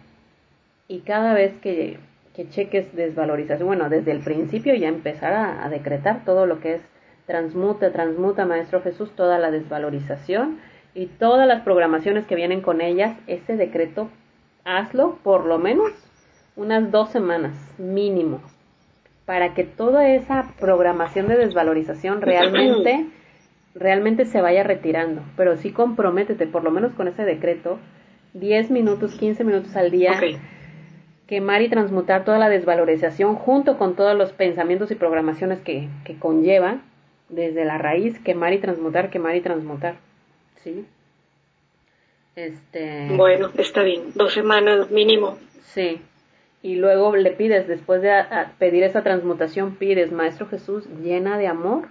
y 0.88 1.00
cada 1.00 1.32
vez 1.32 1.54
que, 1.62 1.98
que 2.34 2.48
cheques 2.48 2.94
desvalorización, 2.94 3.66
bueno, 3.66 3.88
desde 3.88 4.10
el 4.10 4.20
principio 4.20 4.74
ya 4.74 4.88
empezar 4.88 5.32
a, 5.32 5.68
decretar 5.68 6.24
todo 6.24 6.46
lo 6.46 6.60
que 6.60 6.74
es 6.74 6.82
transmuta, 7.26 7.92
transmuta, 7.92 8.44
Maestro 8.44 8.82
Jesús, 8.82 9.10
toda 9.14 9.38
la 9.38 9.50
desvalorización 9.50 10.58
y 10.94 11.06
todas 11.06 11.46
las 11.46 11.62
programaciones 11.62 12.26
que 12.26 12.34
vienen 12.34 12.60
con 12.60 12.80
ellas, 12.80 13.16
ese 13.26 13.56
decreto, 13.56 14.10
hazlo 14.64 15.18
por 15.22 15.46
lo 15.46 15.58
menos 15.58 15.92
unas 16.56 16.90
dos 16.90 17.10
semanas 17.10 17.54
mínimo 17.78 18.40
para 19.26 19.54
que 19.54 19.64
toda 19.64 20.08
esa 20.10 20.52
programación 20.60 21.28
de 21.28 21.36
desvalorización 21.36 22.20
realmente, 22.20 23.06
realmente 23.74 24.26
se 24.26 24.40
vaya 24.40 24.62
retirando. 24.62 25.22
Pero 25.36 25.56
sí 25.56 25.72
comprométete, 25.72 26.46
por 26.46 26.64
lo 26.64 26.70
menos 26.70 26.92
con 26.92 27.08
ese 27.08 27.24
decreto, 27.24 27.78
10 28.34 28.70
minutos, 28.70 29.14
15 29.14 29.44
minutos 29.44 29.76
al 29.76 29.90
día, 29.90 30.20
quemar 31.26 31.62
y 31.62 31.68
transmutar 31.68 32.24
toda 32.24 32.38
la 32.38 32.48
desvalorización 32.48 33.36
junto 33.36 33.78
con 33.78 33.96
todos 33.96 34.16
los 34.16 34.32
pensamientos 34.32 34.90
y 34.90 34.96
programaciones 34.96 35.60
que, 35.60 35.88
que 36.04 36.18
conlleva, 36.18 36.80
desde 37.28 37.64
la 37.64 37.78
raíz, 37.78 38.18
quemar 38.20 38.52
y 38.52 38.58
transmutar, 38.58 39.10
quemar 39.10 39.34
y 39.36 39.40
transmutar. 39.40 39.96
¿Sí? 40.62 40.84
Este... 42.36 43.08
Bueno, 43.16 43.50
está 43.56 43.82
bien, 43.82 44.12
dos 44.14 44.34
semanas 44.34 44.90
mínimo. 44.90 45.38
Sí, 45.62 46.00
y 46.64 46.76
luego 46.76 47.14
le 47.14 47.30
pides, 47.30 47.68
después 47.68 48.00
de 48.00 48.24
pedir 48.58 48.84
esa 48.84 49.02
transmutación, 49.02 49.74
pides, 49.74 50.12
Maestro 50.12 50.46
Jesús, 50.46 50.86
llena 51.02 51.36
de 51.36 51.46
amor 51.46 51.88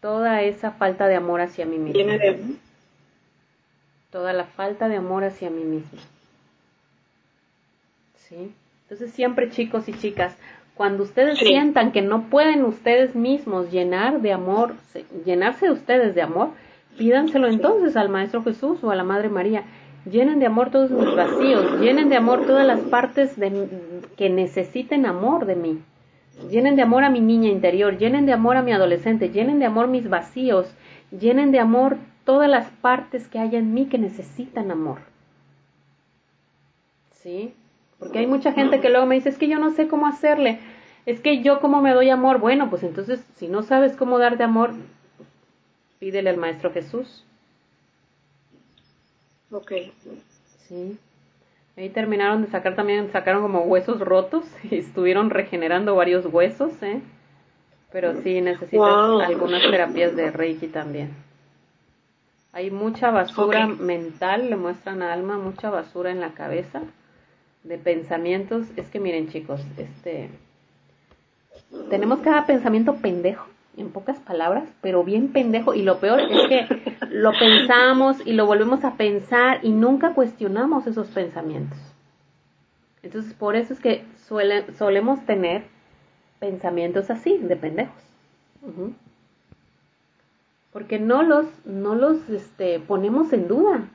toda 0.00 0.42
esa 0.42 0.70
falta 0.70 1.08
de 1.08 1.16
amor 1.16 1.40
hacia 1.40 1.66
mí 1.66 1.76
mismo. 1.76 1.98
Llena 1.98 2.16
de 2.16 2.28
amor. 2.28 2.56
Toda 4.12 4.32
la 4.32 4.44
falta 4.44 4.88
de 4.88 4.94
amor 4.94 5.24
hacia 5.24 5.50
mí 5.50 5.64
mismo. 5.64 5.98
¿Sí? 8.28 8.52
Entonces 8.82 9.10
siempre 9.10 9.50
chicos 9.50 9.88
y 9.88 9.94
chicas, 9.94 10.36
cuando 10.76 11.02
ustedes 11.02 11.40
sientan 11.40 11.90
que 11.90 12.02
no 12.02 12.30
pueden 12.30 12.64
ustedes 12.64 13.16
mismos 13.16 13.72
llenar 13.72 14.20
de 14.20 14.32
amor, 14.32 14.76
llenarse 15.24 15.66
de 15.66 15.72
ustedes 15.72 16.14
de 16.14 16.22
amor, 16.22 16.50
pídanselo 16.96 17.48
entonces 17.48 17.96
al 17.96 18.10
Maestro 18.10 18.44
Jesús 18.44 18.84
o 18.84 18.92
a 18.92 18.94
la 18.94 19.02
Madre 19.02 19.28
María 19.28 19.64
llenen 20.10 20.38
de 20.38 20.46
amor 20.46 20.70
todos 20.70 20.90
mis 20.90 21.14
vacíos, 21.14 21.80
llenen 21.80 22.08
de 22.08 22.16
amor 22.16 22.46
todas 22.46 22.66
las 22.66 22.80
partes 22.80 23.34
que 24.16 24.30
necesiten 24.30 25.04
amor 25.04 25.46
de 25.46 25.56
mí, 25.56 25.82
llenen 26.48 26.76
de 26.76 26.82
amor 26.82 27.04
a 27.04 27.10
mi 27.10 27.20
niña 27.20 27.50
interior, 27.50 27.98
llenen 27.98 28.26
de 28.26 28.32
amor 28.32 28.56
a 28.56 28.62
mi 28.62 28.72
adolescente, 28.72 29.30
llenen 29.30 29.58
de 29.58 29.66
amor 29.66 29.88
mis 29.88 30.08
vacíos, 30.08 30.72
llenen 31.10 31.50
de 31.52 31.58
amor 31.58 31.98
todas 32.24 32.48
las 32.48 32.70
partes 32.70 33.28
que 33.28 33.38
hay 33.38 33.56
en 33.56 33.74
mí 33.74 33.86
que 33.86 33.98
necesitan 33.98 34.70
amor. 34.70 34.98
¿Sí? 37.10 37.54
Porque 37.98 38.20
hay 38.20 38.26
mucha 38.26 38.52
gente 38.52 38.80
que 38.80 38.90
luego 38.90 39.06
me 39.06 39.16
dice, 39.16 39.28
es 39.28 39.38
que 39.38 39.48
yo 39.48 39.58
no 39.58 39.70
sé 39.70 39.88
cómo 39.88 40.06
hacerle, 40.06 40.60
es 41.06 41.20
que 41.20 41.42
yo 41.42 41.60
cómo 41.60 41.80
me 41.80 41.92
doy 41.92 42.10
amor. 42.10 42.38
Bueno, 42.38 42.70
pues 42.70 42.82
entonces, 42.82 43.24
si 43.36 43.48
no 43.48 43.62
sabes 43.62 43.96
cómo 43.96 44.18
darte 44.18 44.42
amor, 44.42 44.72
pídele 45.98 46.30
al 46.30 46.36
Maestro 46.36 46.72
Jesús. 46.72 47.25
Ok. 49.50 49.72
Sí. 50.68 50.98
Ahí 51.76 51.90
terminaron 51.90 52.42
de 52.42 52.48
sacar 52.48 52.74
también, 52.74 53.10
sacaron 53.12 53.42
como 53.42 53.60
huesos 53.60 54.00
rotos 54.00 54.44
y 54.70 54.76
estuvieron 54.76 55.30
regenerando 55.30 55.94
varios 55.94 56.26
huesos, 56.26 56.82
¿eh? 56.82 57.00
Pero 57.92 58.20
sí 58.22 58.40
necesitas 58.40 58.82
algunas 59.26 59.62
terapias 59.62 60.16
de 60.16 60.30
Reiki 60.30 60.66
también. 60.66 61.14
Hay 62.52 62.70
mucha 62.70 63.10
basura 63.10 63.66
mental, 63.66 64.50
le 64.50 64.56
muestran 64.56 65.02
a 65.02 65.12
Alma, 65.12 65.38
mucha 65.38 65.70
basura 65.70 66.10
en 66.10 66.20
la 66.20 66.32
cabeza 66.32 66.82
de 67.62 67.78
pensamientos. 67.78 68.66
Es 68.76 68.88
que 68.88 68.98
miren 68.98 69.28
chicos, 69.28 69.60
este, 69.76 70.30
tenemos 71.90 72.20
cada 72.20 72.46
pensamiento 72.46 72.96
pendejo 72.96 73.46
en 73.76 73.90
pocas 73.90 74.18
palabras, 74.18 74.64
pero 74.80 75.04
bien 75.04 75.28
pendejo. 75.28 75.74
Y 75.74 75.82
lo 75.82 75.98
peor 75.98 76.20
es 76.20 76.48
que 76.48 76.96
lo 77.10 77.32
pensamos 77.32 78.18
y 78.24 78.32
lo 78.32 78.46
volvemos 78.46 78.84
a 78.84 78.94
pensar 78.96 79.60
y 79.62 79.70
nunca 79.70 80.14
cuestionamos 80.14 80.86
esos 80.86 81.08
pensamientos. 81.08 81.78
Entonces, 83.02 83.34
por 83.34 83.54
eso 83.56 83.72
es 83.72 83.80
que 83.80 84.04
solemos 84.78 85.24
tener 85.26 85.64
pensamientos 86.40 87.10
así, 87.10 87.38
de 87.38 87.56
pendejos. 87.56 88.02
Porque 90.72 90.98
no 90.98 91.22
los, 91.22 91.46
no 91.64 91.94
los 91.94 92.28
este, 92.28 92.80
ponemos 92.80 93.32
en 93.32 93.46
duda. 93.46 93.88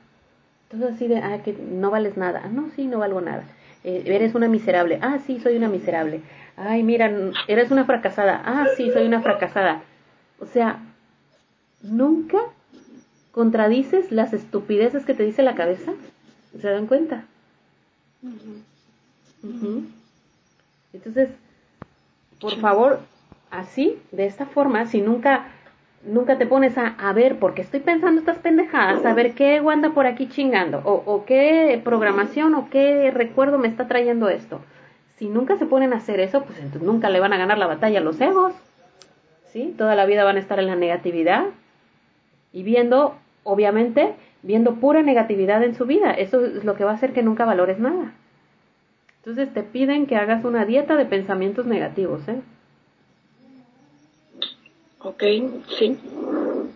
Entonces, 0.69 0.95
así 0.95 1.07
de, 1.07 1.17
ah, 1.17 1.43
que 1.43 1.53
no 1.53 1.91
vales 1.91 2.15
nada. 2.15 2.41
Ah, 2.45 2.47
no, 2.47 2.69
sí, 2.69 2.87
no 2.87 2.99
valgo 2.99 3.19
nada. 3.19 3.43
Eh, 3.83 4.03
eres 4.05 4.35
una 4.35 4.47
miserable. 4.47 4.99
Ah, 5.01 5.19
sí, 5.25 5.39
soy 5.39 5.57
una 5.57 5.69
miserable 5.69 6.21
ay, 6.57 6.83
mira, 6.83 7.11
eres 7.47 7.71
una 7.71 7.85
fracasada, 7.85 8.41
ah, 8.45 8.67
sí, 8.75 8.91
soy 8.91 9.05
una 9.05 9.21
fracasada. 9.21 9.83
O 10.39 10.45
sea, 10.45 10.79
nunca 11.81 12.39
contradices 13.31 14.11
las 14.11 14.33
estupideces 14.33 15.05
que 15.05 15.13
te 15.13 15.23
dice 15.23 15.43
la 15.43 15.55
cabeza. 15.55 15.93
¿Se 16.59 16.69
dan 16.69 16.87
cuenta? 16.87 17.25
Entonces, 20.93 21.29
por 22.39 22.59
favor, 22.59 22.99
así, 23.49 23.97
de 24.11 24.25
esta 24.25 24.45
forma, 24.45 24.85
si 24.85 25.01
nunca, 25.01 25.47
nunca 26.05 26.37
te 26.37 26.45
pones 26.45 26.77
a, 26.77 26.87
a 26.87 27.13
ver, 27.13 27.39
porque 27.39 27.61
estoy 27.61 27.79
pensando 27.79 28.19
estas 28.19 28.37
pendejadas, 28.37 29.05
a 29.05 29.13
ver 29.13 29.33
qué 29.33 29.57
anda 29.57 29.91
por 29.91 30.07
aquí 30.07 30.27
chingando, 30.27 30.81
o, 30.83 31.03
o 31.05 31.25
qué 31.25 31.79
programación 31.83 32.55
o 32.55 32.69
qué 32.69 33.11
recuerdo 33.11 33.57
me 33.57 33.67
está 33.67 33.87
trayendo 33.87 34.29
esto 34.29 34.61
si 35.21 35.27
nunca 35.27 35.55
se 35.55 35.67
ponen 35.67 35.93
a 35.93 35.97
hacer 35.97 36.19
eso, 36.19 36.41
pues 36.45 36.57
entonces 36.57 36.81
nunca 36.81 37.07
le 37.07 37.19
van 37.19 37.31
a 37.31 37.37
ganar 37.37 37.59
la 37.59 37.67
batalla 37.67 37.99
a 37.99 38.01
los 38.01 38.19
egos. 38.19 38.55
¿Sí? 39.53 39.71
Toda 39.77 39.93
la 39.93 40.07
vida 40.07 40.23
van 40.23 40.37
a 40.37 40.39
estar 40.39 40.57
en 40.57 40.65
la 40.65 40.75
negatividad 40.75 41.45
y 42.51 42.63
viendo, 42.63 43.13
obviamente, 43.43 44.15
viendo 44.41 44.77
pura 44.77 45.03
negatividad 45.03 45.61
en 45.61 45.75
su 45.75 45.85
vida. 45.85 46.11
Eso 46.11 46.43
es 46.43 46.63
lo 46.63 46.73
que 46.73 46.85
va 46.85 46.91
a 46.91 46.93
hacer 46.95 47.13
que 47.13 47.21
nunca 47.21 47.45
valores 47.45 47.77
nada. 47.77 48.13
Entonces 49.17 49.53
te 49.53 49.61
piden 49.61 50.07
que 50.07 50.15
hagas 50.15 50.43
una 50.43 50.65
dieta 50.65 50.95
de 50.95 51.05
pensamientos 51.05 51.67
negativos, 51.67 52.27
¿eh? 52.27 52.41
Ok, 55.03 55.23
sí. 55.79 55.97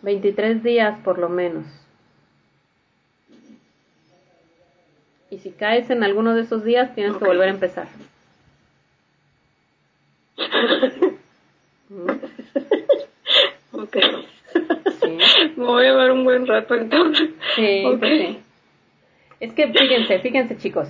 23 0.01 0.63
días 0.63 0.99
por 1.03 1.19
lo 1.19 1.29
menos. 1.29 1.65
Y 5.29 5.39
si 5.39 5.51
caes 5.51 5.89
en 5.89 6.03
alguno 6.03 6.33
de 6.33 6.41
esos 6.41 6.63
días, 6.63 6.93
tienes 6.95 7.17
que 7.17 7.25
volver 7.25 7.49
a 7.49 7.51
empezar. 7.51 7.87
ok. 13.71 13.97
Me 15.57 15.65
voy 15.65 15.85
a 15.85 15.89
llevar 15.89 16.11
un 16.11 16.23
buen 16.23 16.47
rato 16.47 16.75
entonces. 16.75 17.31
Sí, 17.55 17.83
sí. 18.01 18.39
Es 19.39 19.53
que 19.53 19.67
fíjense, 19.67 20.19
fíjense 20.19 20.57
chicos. 20.57 20.87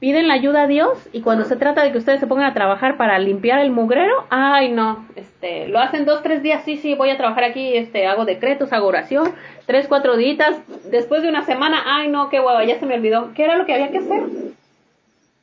Piden 0.00 0.28
la 0.28 0.34
ayuda 0.34 0.62
a 0.62 0.66
Dios 0.66 0.98
y 1.12 1.20
cuando 1.20 1.44
se 1.44 1.56
trata 1.56 1.82
de 1.82 1.92
que 1.92 1.98
ustedes 1.98 2.20
se 2.20 2.26
pongan 2.26 2.46
a 2.46 2.54
trabajar 2.54 2.96
para 2.96 3.18
limpiar 3.18 3.60
el 3.60 3.70
mugrero, 3.70 4.24
ay 4.30 4.72
no, 4.72 5.06
este, 5.14 5.68
lo 5.68 5.78
hacen 5.78 6.06
dos, 6.06 6.22
tres 6.22 6.42
días, 6.42 6.64
sí, 6.64 6.78
sí, 6.78 6.94
voy 6.94 7.10
a 7.10 7.18
trabajar 7.18 7.44
aquí, 7.44 7.76
este, 7.76 8.06
hago 8.06 8.24
decretos, 8.24 8.72
hago 8.72 8.86
oración, 8.86 9.34
tres, 9.66 9.86
cuatro 9.88 10.16
días, 10.16 10.56
después 10.90 11.22
de 11.22 11.28
una 11.28 11.42
semana, 11.42 11.82
ay 11.84 12.08
no, 12.08 12.30
qué 12.30 12.40
guava, 12.40 12.64
ya 12.64 12.80
se 12.80 12.86
me 12.86 12.94
olvidó, 12.94 13.32
¿qué 13.34 13.44
era 13.44 13.56
lo 13.56 13.66
que 13.66 13.74
había 13.74 13.90
que 13.90 13.98
hacer? 13.98 14.22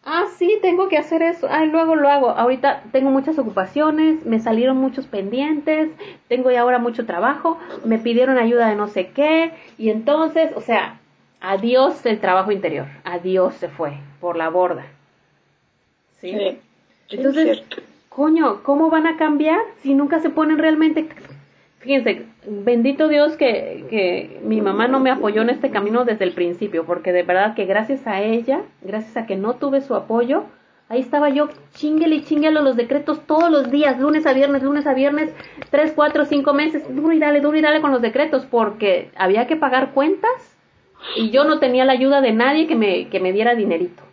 Ah, 0.10 0.24
sí, 0.38 0.58
tengo 0.62 0.88
que 0.88 0.98
hacer 0.98 1.22
eso. 1.22 1.48
Ay, 1.52 1.68
luego 1.68 1.98
lo 1.98 2.08
hago. 2.08 2.30
Ahorita 2.30 2.84
tengo 2.94 3.10
muchas 3.10 3.38
ocupaciones, 3.40 4.26
me 4.26 4.40
salieron 4.40 4.78
muchos 4.78 5.06
pendientes, 5.06 5.90
tengo 6.30 6.50
ya 6.50 6.62
ahora 6.62 6.80
mucho 6.80 7.06
trabajo, 7.06 7.60
me 7.84 7.98
pidieron 7.98 8.38
ayuda 8.38 8.70
de 8.70 8.76
no 8.76 8.88
sé 8.88 9.08
qué, 9.08 9.52
y 9.78 9.90
entonces, 9.90 10.52
o 10.56 10.62
sea, 10.62 11.02
adiós 11.42 12.06
el 12.06 12.20
trabajo 12.20 12.52
interior, 12.52 12.88
adiós 13.04 13.54
se 13.56 13.70
fue 13.70 13.94
por 14.20 14.38
la 14.38 14.50
borda. 14.50 14.86
¿sí? 16.20 16.60
Entonces, 17.10 17.64
coño, 18.10 18.64
¿cómo 18.64 18.90
van 18.90 19.08
a 19.08 19.18
cambiar 19.18 19.60
si 19.82 19.94
nunca 19.94 20.20
se 20.20 20.30
ponen 20.30 20.58
realmente... 20.58 21.08
Fíjense, 21.80 22.26
bendito 22.46 23.08
Dios 23.08 23.38
que, 23.38 23.86
que 23.90 24.42
mi 24.44 24.62
mamá 24.62 24.88
no 24.88 25.00
me 25.00 25.12
apoyó 25.12 25.44
en 25.44 25.52
este 25.52 25.70
camino 25.70 26.06
desde 26.06 26.26
el 26.26 26.34
principio, 26.34 26.86
porque 26.86 27.14
de 27.14 27.24
verdad 27.24 27.54
que 27.56 27.66
gracias 27.66 28.06
a 28.08 28.22
ella, 28.22 28.64
gracias 28.82 29.16
a 29.16 29.26
que 29.26 29.36
no 29.36 29.54
tuve 29.54 29.82
su 29.82 29.96
apoyo, 29.96 30.44
Ahí 30.90 31.02
estaba 31.02 31.30
yo, 31.30 31.50
chinguele 31.74 32.16
y 32.16 32.24
chinguele 32.24 32.62
los 32.62 32.78
decretos 32.78 33.20
todos 33.28 33.52
los 33.52 33.70
días, 33.70 34.00
lunes 34.00 34.26
a 34.26 34.32
viernes, 34.32 34.64
lunes 34.64 34.88
a 34.88 34.94
viernes, 34.94 35.34
tres, 35.70 35.92
cuatro, 35.94 36.24
cinco 36.24 36.54
meses, 36.54 36.84
duro 36.96 37.12
y 37.12 37.20
dale, 37.20 37.42
duro 37.42 37.58
y 37.58 37.62
dale 37.62 37.82
con 37.82 37.92
los 37.92 38.02
decretos, 38.02 38.46
porque 38.46 39.12
había 39.18 39.48
que 39.48 39.58
pagar 39.58 39.92
cuentas 39.92 40.57
y 41.16 41.30
yo 41.30 41.44
no 41.44 41.60
tenía 41.60 41.86
la 41.86 41.94
ayuda 41.94 42.22
de 42.22 42.34
nadie 42.34 42.68
que 42.68 42.76
me, 42.76 43.08
que 43.10 43.20
me 43.20 43.34
diera 43.34 43.56
dinerito. 43.56 44.04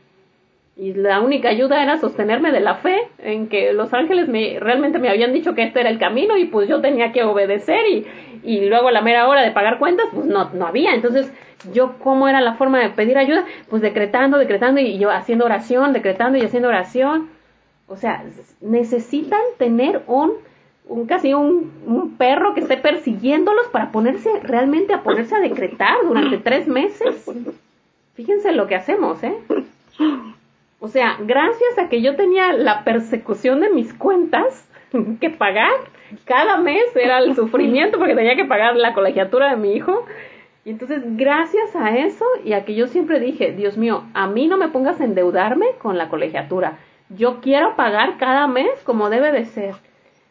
Y 0.76 0.92
la 0.92 1.20
única 1.20 1.50
ayuda 1.50 1.82
era 1.82 1.98
sostenerme 1.98 2.50
de 2.50 2.60
la 2.60 2.76
fe 2.76 3.08
en 3.18 3.48
que 3.48 3.72
los 3.72 3.94
ángeles 3.94 4.28
me, 4.28 4.58
realmente 4.58 4.98
me 4.98 5.08
habían 5.08 5.32
dicho 5.32 5.54
que 5.54 5.62
este 5.62 5.80
era 5.80 5.88
el 5.88 6.00
camino 6.00 6.36
y 6.36 6.46
pues 6.46 6.68
yo 6.68 6.80
tenía 6.80 7.12
que 7.12 7.22
obedecer 7.22 7.86
y, 7.88 8.06
y 8.42 8.66
luego 8.66 8.88
a 8.88 8.92
la 8.92 9.00
mera 9.00 9.28
hora 9.28 9.42
de 9.42 9.52
pagar 9.52 9.78
cuentas 9.78 10.06
pues 10.12 10.26
no, 10.26 10.50
no 10.52 10.66
había. 10.66 10.92
Entonces 10.94 11.32
yo 11.72 11.96
cómo 11.98 12.28
era 12.28 12.40
la 12.40 12.54
forma 12.54 12.80
de 12.80 12.90
pedir 12.90 13.16
ayuda, 13.18 13.44
pues 13.70 13.82
decretando, 13.82 14.36
decretando 14.38 14.80
y 14.80 14.98
yo 14.98 15.10
haciendo 15.10 15.44
oración, 15.44 15.92
decretando 15.92 16.38
y 16.38 16.42
haciendo 16.42 16.68
oración. 16.68 17.30
O 17.86 17.96
sea, 17.96 18.24
necesitan 18.60 19.40
tener 19.58 20.02
un, 20.06 20.32
un 20.86 21.06
casi 21.06 21.34
un, 21.34 21.72
un 21.86 22.16
perro 22.16 22.54
que 22.54 22.60
esté 22.60 22.76
persiguiéndolos 22.76 23.68
para 23.68 23.90
ponerse 23.90 24.28
realmente 24.42 24.92
a 24.92 25.02
ponerse 25.02 25.34
a 25.34 25.40
decretar 25.40 25.96
durante 26.04 26.38
tres 26.38 26.68
meses. 26.68 27.30
Fíjense 28.14 28.52
lo 28.52 28.66
que 28.66 28.76
hacemos, 28.76 29.22
¿eh? 29.22 29.34
O 30.80 30.88
sea, 30.88 31.16
gracias 31.20 31.78
a 31.78 31.88
que 31.88 32.02
yo 32.02 32.14
tenía 32.14 32.52
la 32.52 32.84
persecución 32.84 33.60
de 33.60 33.70
mis 33.70 33.94
cuentas 33.94 34.68
que 35.20 35.30
pagar, 35.30 35.72
cada 36.24 36.58
mes 36.58 36.84
era 36.94 37.18
el 37.18 37.34
sufrimiento 37.34 37.98
porque 37.98 38.14
tenía 38.14 38.36
que 38.36 38.44
pagar 38.44 38.76
la 38.76 38.92
colegiatura 38.92 39.50
de 39.50 39.56
mi 39.56 39.72
hijo. 39.72 40.04
Y 40.64 40.70
entonces, 40.70 41.02
gracias 41.16 41.74
a 41.74 41.96
eso 41.96 42.24
y 42.44 42.52
a 42.52 42.64
que 42.64 42.74
yo 42.74 42.86
siempre 42.86 43.20
dije, 43.20 43.52
Dios 43.52 43.76
mío, 43.76 44.04
a 44.14 44.26
mí 44.26 44.46
no 44.46 44.56
me 44.56 44.68
pongas 44.68 45.00
a 45.00 45.04
endeudarme 45.04 45.66
con 45.78 45.98
la 45.98 46.08
colegiatura. 46.08 46.78
Yo 47.10 47.40
quiero 47.40 47.76
pagar 47.76 48.16
cada 48.18 48.46
mes 48.46 48.70
como 48.84 49.10
debe 49.10 49.32
de 49.32 49.44
ser. 49.46 49.74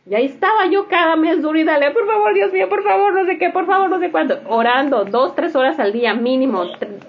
Y 0.06 0.16
ahí 0.16 0.26
estaba 0.26 0.68
yo 0.70 0.88
cada 0.90 1.16
mes 1.16 1.42
duro 1.42 1.58
y 1.58 1.64
dale, 1.64 1.92
por 1.92 2.06
favor, 2.06 2.34
Dios 2.34 2.52
mío, 2.52 2.68
por 2.68 2.84
favor, 2.84 3.14
no 3.14 3.26
sé 3.26 3.38
qué, 3.38 3.52
por 3.52 3.66
favor, 3.66 3.90
no 3.90 4.00
sé 4.00 4.12
cuánto, 4.12 4.38
orando 4.50 5.06
dos, 5.06 5.34
tres 5.34 5.56
horas 5.56 5.80
al 5.80 5.94
día 5.94 6.14
mínimo, 6.14 6.66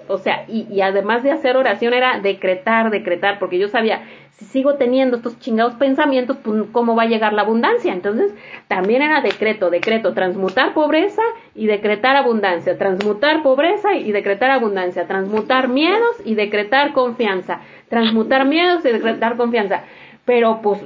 o 0.07 0.17
sea, 0.17 0.45
y, 0.47 0.65
y 0.73 0.79
además 0.79 1.21
de 1.21 1.31
hacer 1.31 1.57
oración 1.57 1.93
era 1.93 2.19
decretar, 2.21 2.91
decretar, 2.91 3.37
porque 3.37 3.59
yo 3.59 3.67
sabía, 3.67 4.03
si 4.37 4.45
sigo 4.45 4.75
teniendo 4.75 5.17
estos 5.17 5.39
chingados 5.39 5.75
pensamientos, 5.75 6.37
pues 6.43 6.63
cómo 6.71 6.95
va 6.95 7.03
a 7.03 7.07
llegar 7.07 7.31
la 7.31 7.43
abundancia. 7.43 7.93
Entonces, 7.93 8.33
también 8.67 9.01
era 9.01 9.21
decreto, 9.21 9.69
decreto, 9.69 10.13
transmutar 10.13 10.73
pobreza 10.73 11.21
y 11.53 11.67
decretar 11.67 12.17
abundancia, 12.17 12.77
transmutar 12.77 13.43
pobreza 13.43 13.95
y 13.95 14.11
decretar 14.11 14.51
abundancia, 14.51 15.07
transmutar 15.07 15.69
miedos 15.69 16.17
y 16.25 16.35
decretar 16.35 16.91
confianza, 16.91 17.61
transmutar 17.87 18.45
miedos 18.45 18.83
y 18.83 18.89
decretar 18.89 19.37
confianza. 19.37 19.83
Pero 20.25 20.59
pues 20.61 20.81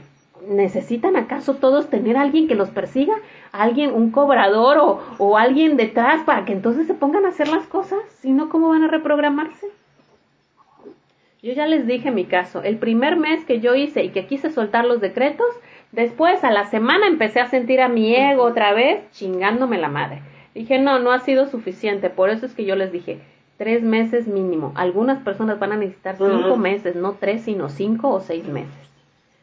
¿Necesitan 0.47 1.15
acaso 1.15 1.55
todos 1.55 1.89
tener 1.89 2.17
a 2.17 2.21
alguien 2.21 2.47
que 2.47 2.55
los 2.55 2.69
persiga? 2.69 3.13
¿Alguien, 3.51 3.93
un 3.93 4.11
cobrador 4.11 4.77
o, 4.77 5.01
o 5.17 5.37
alguien 5.37 5.77
detrás 5.77 6.23
para 6.23 6.45
que 6.45 6.53
entonces 6.53 6.87
se 6.87 6.93
pongan 6.93 7.25
a 7.25 7.29
hacer 7.29 7.47
las 7.47 7.67
cosas? 7.67 7.99
Si 8.19 8.31
no, 8.31 8.49
¿cómo 8.49 8.69
van 8.69 8.83
a 8.83 8.87
reprogramarse? 8.87 9.67
Yo 11.41 11.53
ya 11.53 11.67
les 11.67 11.87
dije 11.87 12.11
mi 12.11 12.25
caso. 12.25 12.63
El 12.63 12.77
primer 12.77 13.15
mes 13.15 13.45
que 13.45 13.61
yo 13.61 13.73
hice 13.73 14.03
y 14.03 14.09
que 14.09 14.25
quise 14.25 14.49
soltar 14.49 14.85
los 14.85 14.99
decretos, 14.99 15.47
después 15.93 16.43
a 16.43 16.51
la 16.51 16.65
semana 16.65 17.07
empecé 17.07 17.39
a 17.39 17.47
sentir 17.47 17.79
a 17.79 17.87
mi 17.87 18.13
ego 18.13 18.43
otra 18.43 18.73
vez 18.73 19.09
chingándome 19.11 19.77
la 19.77 19.87
madre. 19.87 20.21
Dije, 20.53 20.79
no, 20.79 20.99
no 20.99 21.11
ha 21.11 21.19
sido 21.19 21.47
suficiente. 21.47 22.09
Por 22.09 22.29
eso 22.29 22.45
es 22.45 22.53
que 22.53 22.65
yo 22.65 22.75
les 22.75 22.91
dije, 22.91 23.19
tres 23.57 23.83
meses 23.83 24.27
mínimo. 24.27 24.73
Algunas 24.75 25.19
personas 25.19 25.59
van 25.59 25.71
a 25.71 25.77
necesitar 25.77 26.17
cinco 26.17 26.57
meses, 26.57 26.95
no 26.95 27.13
tres, 27.13 27.43
sino 27.43 27.69
cinco 27.69 28.09
o 28.09 28.19
seis 28.19 28.45
meses. 28.45 28.88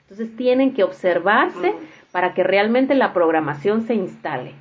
Entonces 0.09 0.37
tienen 0.37 0.73
que 0.73 0.85
observarse 0.85 1.75
para 2.13 2.33
que 2.33 2.45
realmente 2.45 2.95
la 2.95 3.13
programación 3.13 3.83
se 3.83 3.95
instale. 3.95 4.55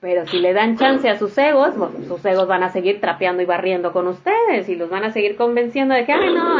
Pero 0.00 0.26
si 0.26 0.40
le 0.40 0.52
dan 0.52 0.76
chance 0.78 1.08
a 1.08 1.16
sus 1.16 1.36
egos, 1.38 1.74
sus 2.08 2.24
egos 2.24 2.48
van 2.48 2.64
a 2.64 2.70
seguir 2.70 3.00
trapeando 3.00 3.42
y 3.42 3.46
barriendo 3.46 3.92
con 3.92 4.08
ustedes 4.08 4.68
y 4.68 4.74
los 4.74 4.90
van 4.90 5.04
a 5.04 5.12
seguir 5.12 5.36
convenciendo 5.36 5.94
de 5.94 6.04
que, 6.04 6.12
ay, 6.12 6.34
no, 6.34 6.58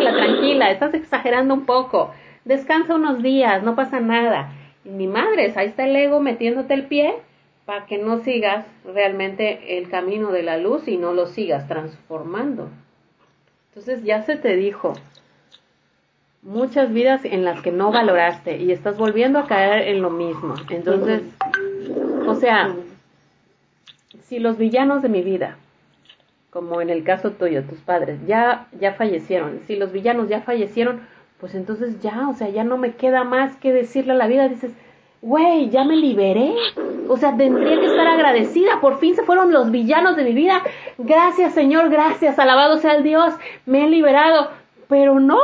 la 0.00 0.12
tranquila, 0.12 0.70
estás 0.70 0.94
exagerando 0.94 1.54
un 1.54 1.66
poco, 1.66 2.12
descansa 2.44 2.96
unos 2.96 3.22
días, 3.22 3.62
no 3.62 3.76
pasa 3.76 4.00
nada. 4.00 4.50
Y 4.84 4.88
mi 4.88 5.06
madre, 5.06 5.52
ahí 5.54 5.68
está 5.68 5.84
el 5.84 5.94
ego 5.94 6.20
metiéndote 6.20 6.74
el 6.74 6.86
pie 6.86 7.14
para 7.64 7.86
que 7.86 7.98
no 7.98 8.18
sigas 8.24 8.66
realmente 8.84 9.78
el 9.78 9.88
camino 9.88 10.32
de 10.32 10.42
la 10.42 10.56
luz 10.56 10.88
y 10.88 10.96
no 10.96 11.12
lo 11.12 11.26
sigas 11.26 11.68
transformando. 11.68 12.70
Entonces 13.68 14.02
ya 14.02 14.22
se 14.22 14.34
te 14.34 14.56
dijo, 14.56 14.94
muchas 16.42 16.92
vidas 16.92 17.24
en 17.24 17.44
las 17.44 17.60
que 17.62 17.70
no 17.70 17.92
valoraste 17.92 18.56
y 18.58 18.72
estás 18.72 18.96
volviendo 18.96 19.38
a 19.38 19.46
caer 19.46 19.88
en 19.88 20.02
lo 20.02 20.10
mismo. 20.10 20.54
Entonces, 20.70 21.22
o 22.26 22.34
sea, 22.34 22.74
si 24.24 24.38
los 24.38 24.56
villanos 24.58 25.02
de 25.02 25.08
mi 25.08 25.22
vida, 25.22 25.56
como 26.50 26.80
en 26.80 26.90
el 26.90 27.04
caso 27.04 27.32
tuyo, 27.32 27.62
tus 27.64 27.78
padres, 27.80 28.18
ya, 28.26 28.66
ya 28.78 28.94
fallecieron, 28.94 29.60
si 29.66 29.76
los 29.76 29.92
villanos 29.92 30.28
ya 30.28 30.40
fallecieron, 30.40 31.00
pues 31.38 31.54
entonces 31.54 32.00
ya, 32.00 32.28
o 32.28 32.34
sea, 32.34 32.48
ya 32.48 32.64
no 32.64 32.76
me 32.76 32.94
queda 32.94 33.24
más 33.24 33.56
que 33.56 33.72
decirle 33.72 34.12
a 34.12 34.16
la 34.16 34.26
vida, 34.26 34.48
dices, 34.48 34.72
güey, 35.22 35.70
ya 35.70 35.84
me 35.84 35.96
liberé. 35.96 36.54
O 37.08 37.16
sea, 37.16 37.36
tendría 37.36 37.80
que 37.80 37.86
estar 37.86 38.06
agradecida. 38.06 38.80
Por 38.80 38.98
fin 38.98 39.16
se 39.16 39.24
fueron 39.24 39.52
los 39.52 39.70
villanos 39.70 40.16
de 40.16 40.24
mi 40.24 40.32
vida. 40.32 40.62
Gracias, 40.98 41.54
Señor, 41.54 41.90
gracias. 41.90 42.38
Alabado 42.38 42.78
sea 42.78 42.94
el 42.94 43.02
Dios. 43.02 43.34
Me 43.66 43.84
he 43.84 43.88
liberado. 43.88 44.50
Pero 44.88 45.18
no, 45.18 45.38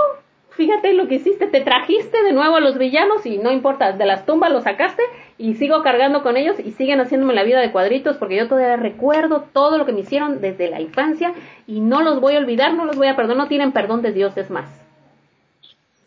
fíjate 0.56 0.94
lo 0.94 1.06
que 1.06 1.16
hiciste, 1.16 1.46
te 1.46 1.60
trajiste 1.60 2.22
de 2.22 2.32
nuevo 2.32 2.56
a 2.56 2.60
los 2.60 2.78
villanos 2.78 3.26
y 3.26 3.38
no 3.38 3.52
importa, 3.52 3.92
de 3.92 4.06
las 4.06 4.24
tumbas 4.24 4.50
los 4.50 4.64
sacaste 4.64 5.02
y 5.38 5.54
sigo 5.54 5.82
cargando 5.82 6.22
con 6.22 6.36
ellos 6.36 6.56
y 6.58 6.72
siguen 6.72 7.00
haciéndome 7.00 7.34
la 7.34 7.44
vida 7.44 7.60
de 7.60 7.70
cuadritos 7.70 8.16
porque 8.16 8.36
yo 8.36 8.48
todavía 8.48 8.76
recuerdo 8.76 9.44
todo 9.52 9.76
lo 9.76 9.84
que 9.84 9.92
me 9.92 10.00
hicieron 10.00 10.40
desde 10.40 10.70
la 10.70 10.80
infancia 10.80 11.34
y 11.66 11.80
no 11.80 12.02
los 12.02 12.20
voy 12.20 12.34
a 12.34 12.38
olvidar, 12.38 12.74
no 12.74 12.86
los 12.86 12.96
voy 12.96 13.08
a 13.08 13.16
perdonar, 13.16 13.36
no 13.36 13.48
tienen 13.48 13.72
perdón 13.72 14.02
de 14.02 14.12
Dios, 14.12 14.36
es 14.36 14.50
más. 14.50 14.66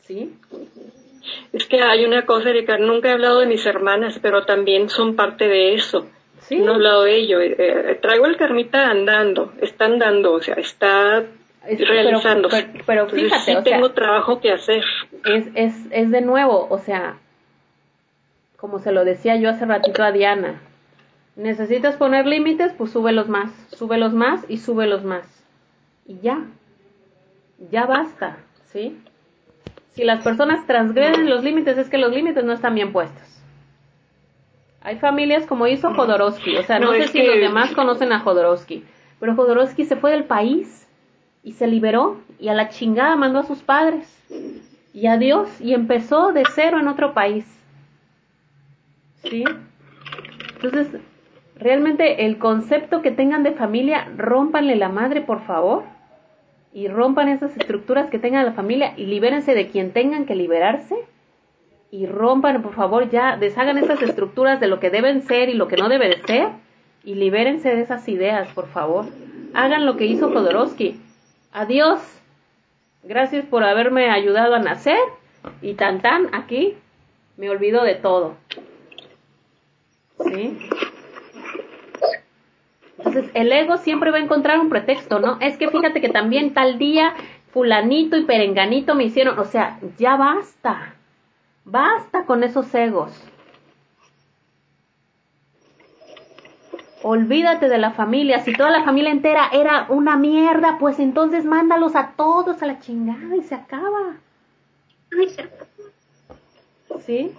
¿Sí? 0.02 0.34
Es 1.54 1.68
que 1.68 1.82
hay 1.82 2.06
una 2.06 2.26
cosa, 2.26 2.50
Erika, 2.50 2.78
nunca 2.78 3.10
he 3.10 3.14
hablado 3.14 3.40
de 3.40 3.46
mis 3.46 3.66
hermanas, 3.66 4.20
pero 4.20 4.46
también 4.46 4.90
son 4.90 5.16
parte 5.16 5.48
de 5.48 5.76
eso. 5.76 6.08
¿Sí? 6.42 6.58
No 6.58 6.72
he 6.72 6.76
hablado 6.76 7.04
de 7.04 7.16
ello. 7.16 7.40
Eh, 7.40 7.56
eh, 7.58 8.00
traigo 8.02 8.26
el 8.26 8.38
carmita 8.38 8.90
andando, 8.90 9.54
está 9.62 9.86
andando, 9.86 10.34
o 10.34 10.42
sea, 10.42 10.56
está 10.56 11.24
realizando. 11.64 12.50
Pero, 12.86 13.08
fíjate, 13.10 13.62
tengo 13.64 13.92
trabajo 13.92 14.40
que 14.40 14.52
hacer. 14.52 14.84
Es, 15.26 15.48
es, 15.56 15.76
es 15.92 16.12
de 16.12 16.22
nuevo, 16.22 16.68
o 16.70 16.78
sea, 16.78 17.18
como 18.58 18.80
se 18.80 18.92
lo 18.92 19.06
decía 19.06 19.36
yo 19.38 19.50
hace 19.50 19.66
ratito 19.66 20.04
a 20.04 20.12
Diana, 20.12 20.62
necesitas 21.36 21.96
poner 21.96 22.26
límites, 22.26 22.74
pues 22.78 22.92
súbelos 22.92 23.30
más, 23.30 23.52
súbelos 23.72 24.14
más 24.14 24.46
y 24.50 24.58
súbelos 24.58 25.04
más. 25.04 25.26
Y 26.06 26.20
ya, 26.20 26.46
ya 27.72 27.86
basta, 27.86 28.38
¿sí? 28.66 29.00
Si 29.92 30.04
las 30.04 30.24
personas 30.24 30.66
transgreden 30.66 31.30
los 31.30 31.44
límites, 31.44 31.78
es 31.78 31.90
que 31.90 31.98
los 31.98 32.14
límites 32.14 32.44
no 32.44 32.54
están 32.54 32.76
bien 32.76 32.92
puestos. 32.92 33.24
Hay 34.82 34.98
familias 34.98 35.46
como 35.46 35.68
hizo 35.68 35.94
Jodorowsky, 35.94 36.58
o 36.58 36.64
sea, 36.64 36.80
no, 36.80 36.94
sé 36.94 37.08
si 37.10 37.22
los 37.22 37.36
demás 37.36 37.72
conocen 37.72 38.14
a 38.14 38.20
Jodorowsky, 38.20 38.84
pero 39.20 39.36
Jodorowsky 39.36 39.86
se 39.86 39.98
fue 39.98 40.12
del 40.12 40.24
país 40.24 40.89
y 41.44 41.54
se 41.54 41.68
liberó 41.68 42.18
y 42.40 42.50
a 42.50 42.54
la 42.54 42.70
chingada 42.70 43.16
mandó 43.16 43.40
a 43.40 43.44
sus 43.44 43.60
padres 43.60 44.08
y 44.94 45.08
a 45.08 45.18
Dios 45.18 45.50
y 45.62 45.74
empezó 45.74 46.32
de 46.32 46.44
cero 46.54 46.80
en 46.80 46.88
otro 46.88 47.14
país. 47.14 47.46
¿Sí? 49.24 49.44
Entonces, 50.56 51.02
realmente 51.56 52.26
el 52.26 52.38
concepto 52.38 53.02
que 53.02 53.12
tengan 53.12 53.44
de 53.44 53.52
familia, 53.52 54.08
rompanle 54.18 54.76
la 54.76 54.90
madre, 54.90 55.22
por 55.22 55.42
favor, 55.46 55.84
y 56.74 56.88
rompan 56.88 57.30
esas 57.30 57.56
estructuras 57.58 58.10
que 58.10 58.20
tengan 58.20 58.46
la 58.46 58.54
familia 58.54 58.94
y 58.96 59.06
libérense 59.06 59.56
de 59.56 59.70
quien 59.70 59.92
tengan 59.92 60.26
que 60.26 60.36
liberarse 60.36 60.96
y 61.92 62.06
rompan, 62.06 62.62
por 62.62 62.76
favor, 62.76 63.10
ya 63.10 63.38
deshagan 63.38 63.78
esas 63.78 64.02
estructuras 64.02 64.60
de 64.60 64.68
lo 64.68 64.80
que 64.80 64.92
deben 64.92 65.24
ser 65.24 65.50
y 65.50 65.54
lo 65.54 65.68
que 65.68 65.78
no 65.78 65.90
debe 65.90 66.10
de 66.10 66.22
ser 66.22 66.50
y 67.04 67.16
libérense 67.16 67.76
de 67.76 67.82
esas 67.82 68.08
ideas, 68.08 68.48
por 68.50 68.68
favor. 68.68 69.06
Hagan 69.54 69.86
lo 69.86 69.98
que 69.98 70.06
hizo 70.06 70.30
Jodorowsky 70.32 71.00
Adiós. 71.52 72.02
Gracias 73.04 73.46
por 73.46 73.64
haberme 73.64 74.10
ayudado 74.10 74.56
a 74.56 74.60
nacer. 74.60 75.00
Y 75.62 75.74
tan 75.76 76.02
tan, 76.02 76.34
aquí 76.34 76.76
me 77.38 77.50
olvido 77.50 77.84
de 77.84 77.96
todo. 77.96 78.36
¿Sí? 80.20 80.60
Entonces, 82.98 83.32
el 83.34 83.52
ego 83.52 83.78
siempre 83.78 84.12
va 84.12 84.18
a 84.18 84.22
encontrar 84.22 84.60
un 84.60 84.70
pretexto, 84.70 85.20
¿no? 85.20 85.38
Es 85.40 85.58
que 85.58 85.70
fíjate 85.70 86.02
que 86.02 86.10
también 86.10 86.54
tal 86.54 86.78
día 86.78 87.14
fulanito 87.52 88.18
y 88.18 88.26
perenganito 88.26 88.94
me 88.94 89.06
hicieron, 89.06 89.40
o 89.40 89.46
sea, 89.46 89.80
ya 89.98 90.18
basta, 90.18 90.96
basta 91.64 92.26
con 92.26 92.44
esos 92.44 92.74
egos. 92.76 93.12
Olvídate 97.02 97.70
de 97.70 97.78
la 97.78 97.92
familia. 97.92 98.40
Si 98.42 98.54
toda 98.54 98.70
la 98.70 98.84
familia 98.84 99.12
entera 99.12 99.50
era 99.54 99.86
una 99.90 100.18
mierda, 100.18 100.78
pues 100.80 101.00
entonces 101.00 101.46
mándalos 101.46 101.96
a 101.96 102.14
todos 102.18 102.62
a 102.62 102.66
la 102.66 102.80
chingada 102.80 103.36
y 103.36 103.42
se 103.42 103.56
acaba. 103.56 104.18
¿Sí? 107.06 107.32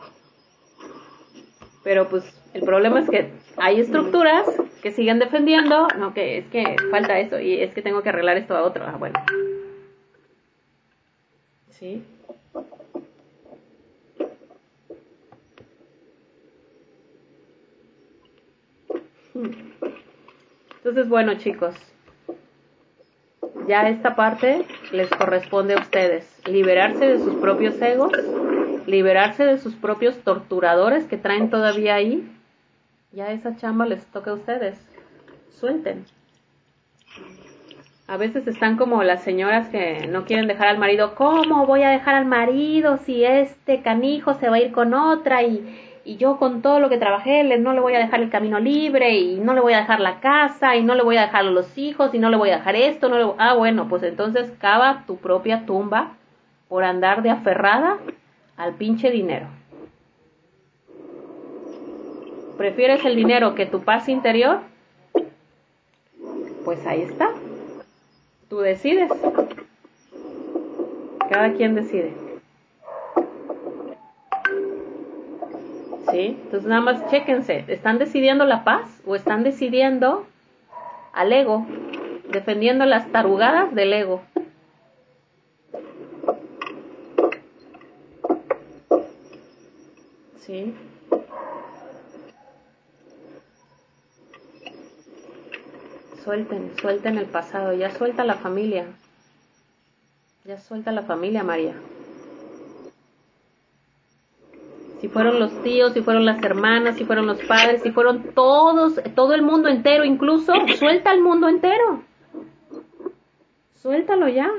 Pero 1.85 2.09
pues 2.09 2.25
el 2.55 2.63
problema 2.63 3.01
es 3.01 3.11
que 3.11 3.33
hay 3.57 3.81
estructuras 3.81 4.47
que 4.83 4.93
siguen 4.93 5.19
defendiendo, 5.19 5.89
no, 5.99 6.15
que 6.15 6.39
es 6.39 6.47
que 6.47 6.77
falta 6.91 7.19
eso 7.19 7.39
y 7.39 7.61
es 7.61 7.73
que 7.75 7.83
tengo 7.83 8.03
que 8.03 8.09
arreglar 8.09 8.37
esto 8.37 8.57
a 8.57 8.63
otro. 8.63 8.85
Ah, 8.87 8.97
bueno. 8.99 9.21
¿Sí? 11.71 12.03
Entonces, 19.35 21.09
bueno, 21.09 21.35
chicos, 21.35 21.75
ya 23.69 23.89
esta 23.89 24.17
parte 24.17 24.65
les 24.93 25.09
corresponde 25.11 25.75
a 25.75 25.81
ustedes. 25.81 26.27
Liberarse 26.47 27.07
de 27.07 27.19
sus 27.19 27.37
propios 27.37 27.81
egos, 27.81 28.13
liberarse 28.87 29.45
de 29.45 29.59
sus 29.59 29.75
propios 29.75 30.19
torturadores 30.19 31.05
que 31.05 31.17
traen 31.17 31.51
todavía 31.51 31.95
ahí. 31.95 32.29
Ya 33.13 33.31
esa 33.33 33.57
chamba 33.57 33.87
les 33.87 34.05
toca 34.07 34.31
a 34.31 34.35
ustedes. 34.35 34.79
Suelten. 35.51 36.05
A 38.07 38.17
veces 38.17 38.47
están 38.49 38.77
como 38.77 39.05
las 39.05 39.23
señoras 39.23 39.69
que 39.69 40.09
no 40.09 40.25
quieren 40.25 40.49
dejar 40.49 40.67
al 40.67 40.79
marido. 40.79 41.15
¿Cómo 41.15 41.67
voy 41.67 41.83
a 41.83 41.91
dejar 41.91 42.17
al 42.17 42.27
marido 42.27 42.97
si 42.97 43.25
este 43.25 43.83
canijo 43.83 44.35
se 44.35 44.49
va 44.49 44.57
a 44.57 44.61
ir 44.61 44.73
con 44.73 44.95
otra 44.95 45.45
y, 45.45 45.90
y 46.05 46.17
yo 46.17 46.39
con 46.39 46.63
todo 46.63 46.81
lo 46.81 46.89
que 46.89 46.99
trabajé 46.99 47.45
no 47.59 47.73
le 47.73 47.81
voy 47.81 47.95
a 47.95 47.99
dejar 47.99 48.21
el 48.21 48.31
camino 48.31 48.59
libre 48.59 49.19
y 49.19 49.37
no 49.39 49.55
le 49.55 49.61
voy 49.61 49.75
a 49.75 49.81
dejar 49.81 50.01
la 50.01 50.21
casa 50.21 50.77
y 50.77 50.83
no 50.83 50.95
le 50.95 51.03
voy 51.03 51.17
a 51.17 51.23
dejar 51.23 51.41
a 51.41 51.51
los 51.51 51.77
hijos 51.77 52.15
y 52.15 52.19
no 52.19 52.31
le 52.31 52.37
voy 52.37 52.51
a 52.51 52.59
dejar 52.59 52.77
esto, 52.77 53.09
no 53.09 53.19
le... 53.19 53.35
ah 53.39 53.55
bueno, 53.55 53.89
pues 53.89 54.03
entonces 54.03 54.51
cava 54.59 55.05
tu 55.07 55.17
propia 55.17 55.67
tumba 55.67 56.13
por 56.69 56.85
andar 56.85 57.23
de 57.23 57.31
aferrada 57.31 57.99
al 58.57 58.75
pinche 58.75 59.11
dinero. 59.11 59.47
¿Prefieres 62.57 63.05
el 63.05 63.17
dinero 63.17 63.55
que 63.55 63.67
tu 63.67 63.81
paz 63.81 64.09
interior? 64.09 64.61
Pues 66.65 66.87
ahí 66.87 67.03
está. 67.03 67.31
Tú 68.49 68.59
decides. 68.59 69.11
Cada 71.31 71.53
quien 71.55 71.75
decide. 71.75 72.30
¿Sí? 76.11 76.39
Entonces 76.43 76.69
nada 76.69 76.81
más 76.81 77.11
chéquense, 77.11 77.65
¿están 77.69 77.99
decidiendo 77.99 78.45
la 78.45 78.65
paz 78.65 79.01
o 79.07 79.15
están 79.15 79.43
decidiendo 79.43 80.27
al 81.13 81.33
ego, 81.33 81.67
defendiendo 82.31 82.85
las 82.85 83.11
tarugadas 83.11 83.75
del 83.75 83.93
ego? 83.93 84.23
¿Sí? 90.39 90.75
Suelten, 96.25 96.73
suelten 96.81 97.19
el 97.19 97.27
pasado, 97.27 97.73
ya 97.73 97.91
suelta 97.91 98.25
la 98.25 98.35
familia. 98.35 98.87
Ya 100.45 100.59
suelta 100.59 100.93
la 100.93 101.03
familia, 101.03 101.43
María 101.43 101.75
si 105.01 105.09
fueron 105.09 105.41
los 105.41 105.63
tíos, 105.63 105.95
si 105.95 106.03
fueron 106.03 106.27
las 106.27 106.43
hermanas, 106.43 106.97
si 106.97 107.05
fueron 107.07 107.27
los 107.27 107.41
padres, 107.45 107.83
si 107.83 107.91
fueron 107.91 108.23
todos, 108.35 109.01
todo 109.15 109.33
el 109.33 109.41
mundo 109.41 109.69
entero, 109.69 110.05
incluso, 110.05 110.53
suelta 110.79 111.13
el 111.13 111.23
mundo 111.23 111.49
entero. 111.49 112.03
Suéltalo 113.77 114.29
ya. 114.29 114.51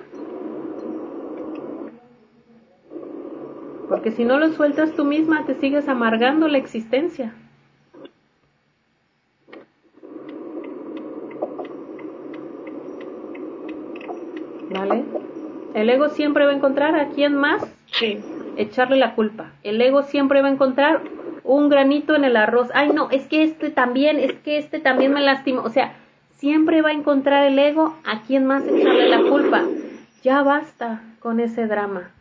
Porque 3.88 4.12
si 4.12 4.26
no 4.26 4.40
lo 4.40 4.50
sueltas 4.54 4.94
tú 4.96 5.06
misma, 5.06 5.46
te 5.46 5.54
sigues 5.56 5.88
amargando 5.88 6.48
la 6.48 6.58
existencia. 6.58 7.36
¿Vale? 14.72 15.04
El 15.76 15.90
ego 15.90 16.10
siempre 16.10 16.46
va 16.46 16.52
a 16.52 16.56
encontrar 16.56 16.96
a 16.96 17.10
quién 17.10 17.36
más 17.36 17.62
sí 18.02 18.42
echarle 18.58 18.98
la 18.98 19.16
culpa. 19.16 19.52
El 19.64 19.82
ego 19.82 20.04
siempre 20.04 20.42
va 20.42 20.48
a 20.48 20.52
encontrar 20.52 21.02
un 21.44 21.70
granito 21.70 22.16
en 22.16 22.24
el 22.24 22.36
arroz. 22.36 22.70
Ay, 22.74 22.90
no, 22.90 23.10
es 23.10 23.28
que 23.28 23.44
este 23.44 23.70
también, 23.70 24.20
es 24.20 24.34
que 24.34 24.58
este 24.58 24.80
también 24.80 25.14
me 25.14 25.22
lastimó. 25.22 25.62
O 25.64 25.70
sea, 25.70 25.94
siempre 26.38 26.82
va 26.82 26.90
a 26.90 26.94
encontrar 26.94 27.46
el 27.46 27.58
ego 27.58 27.96
a 28.06 28.22
quien 28.22 28.46
más 28.46 28.66
echarle 28.66 29.10
la 29.10 29.22
culpa. 29.22 29.64
Ya 30.24 30.44
basta 30.44 31.02
con 31.20 31.40
ese 31.40 31.68
drama. 31.68 32.12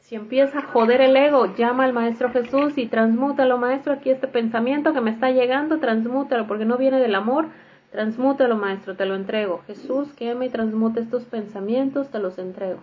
Si 0.00 0.14
empieza 0.14 0.60
a 0.60 0.62
joder 0.62 1.02
el 1.02 1.14
ego, 1.14 1.54
llama 1.54 1.84
al 1.84 1.92
Maestro 1.92 2.30
Jesús 2.30 2.78
y 2.78 2.86
transmútalo, 2.86 3.58
Maestro, 3.58 3.92
aquí 3.92 4.08
este 4.08 4.26
pensamiento 4.26 4.94
que 4.94 5.02
me 5.02 5.10
está 5.10 5.30
llegando, 5.30 5.80
transmútalo, 5.80 6.46
porque 6.46 6.64
no 6.64 6.78
viene 6.78 6.98
del 6.98 7.14
amor, 7.14 7.48
transmútalo, 7.90 8.56
Maestro, 8.56 8.96
te 8.96 9.04
lo 9.04 9.16
entrego. 9.16 9.60
Jesús, 9.66 10.08
que 10.14 10.34
me 10.34 10.48
transmute 10.48 11.00
estos 11.00 11.24
pensamientos, 11.24 12.08
te 12.08 12.20
los 12.20 12.38
entrego. 12.38 12.80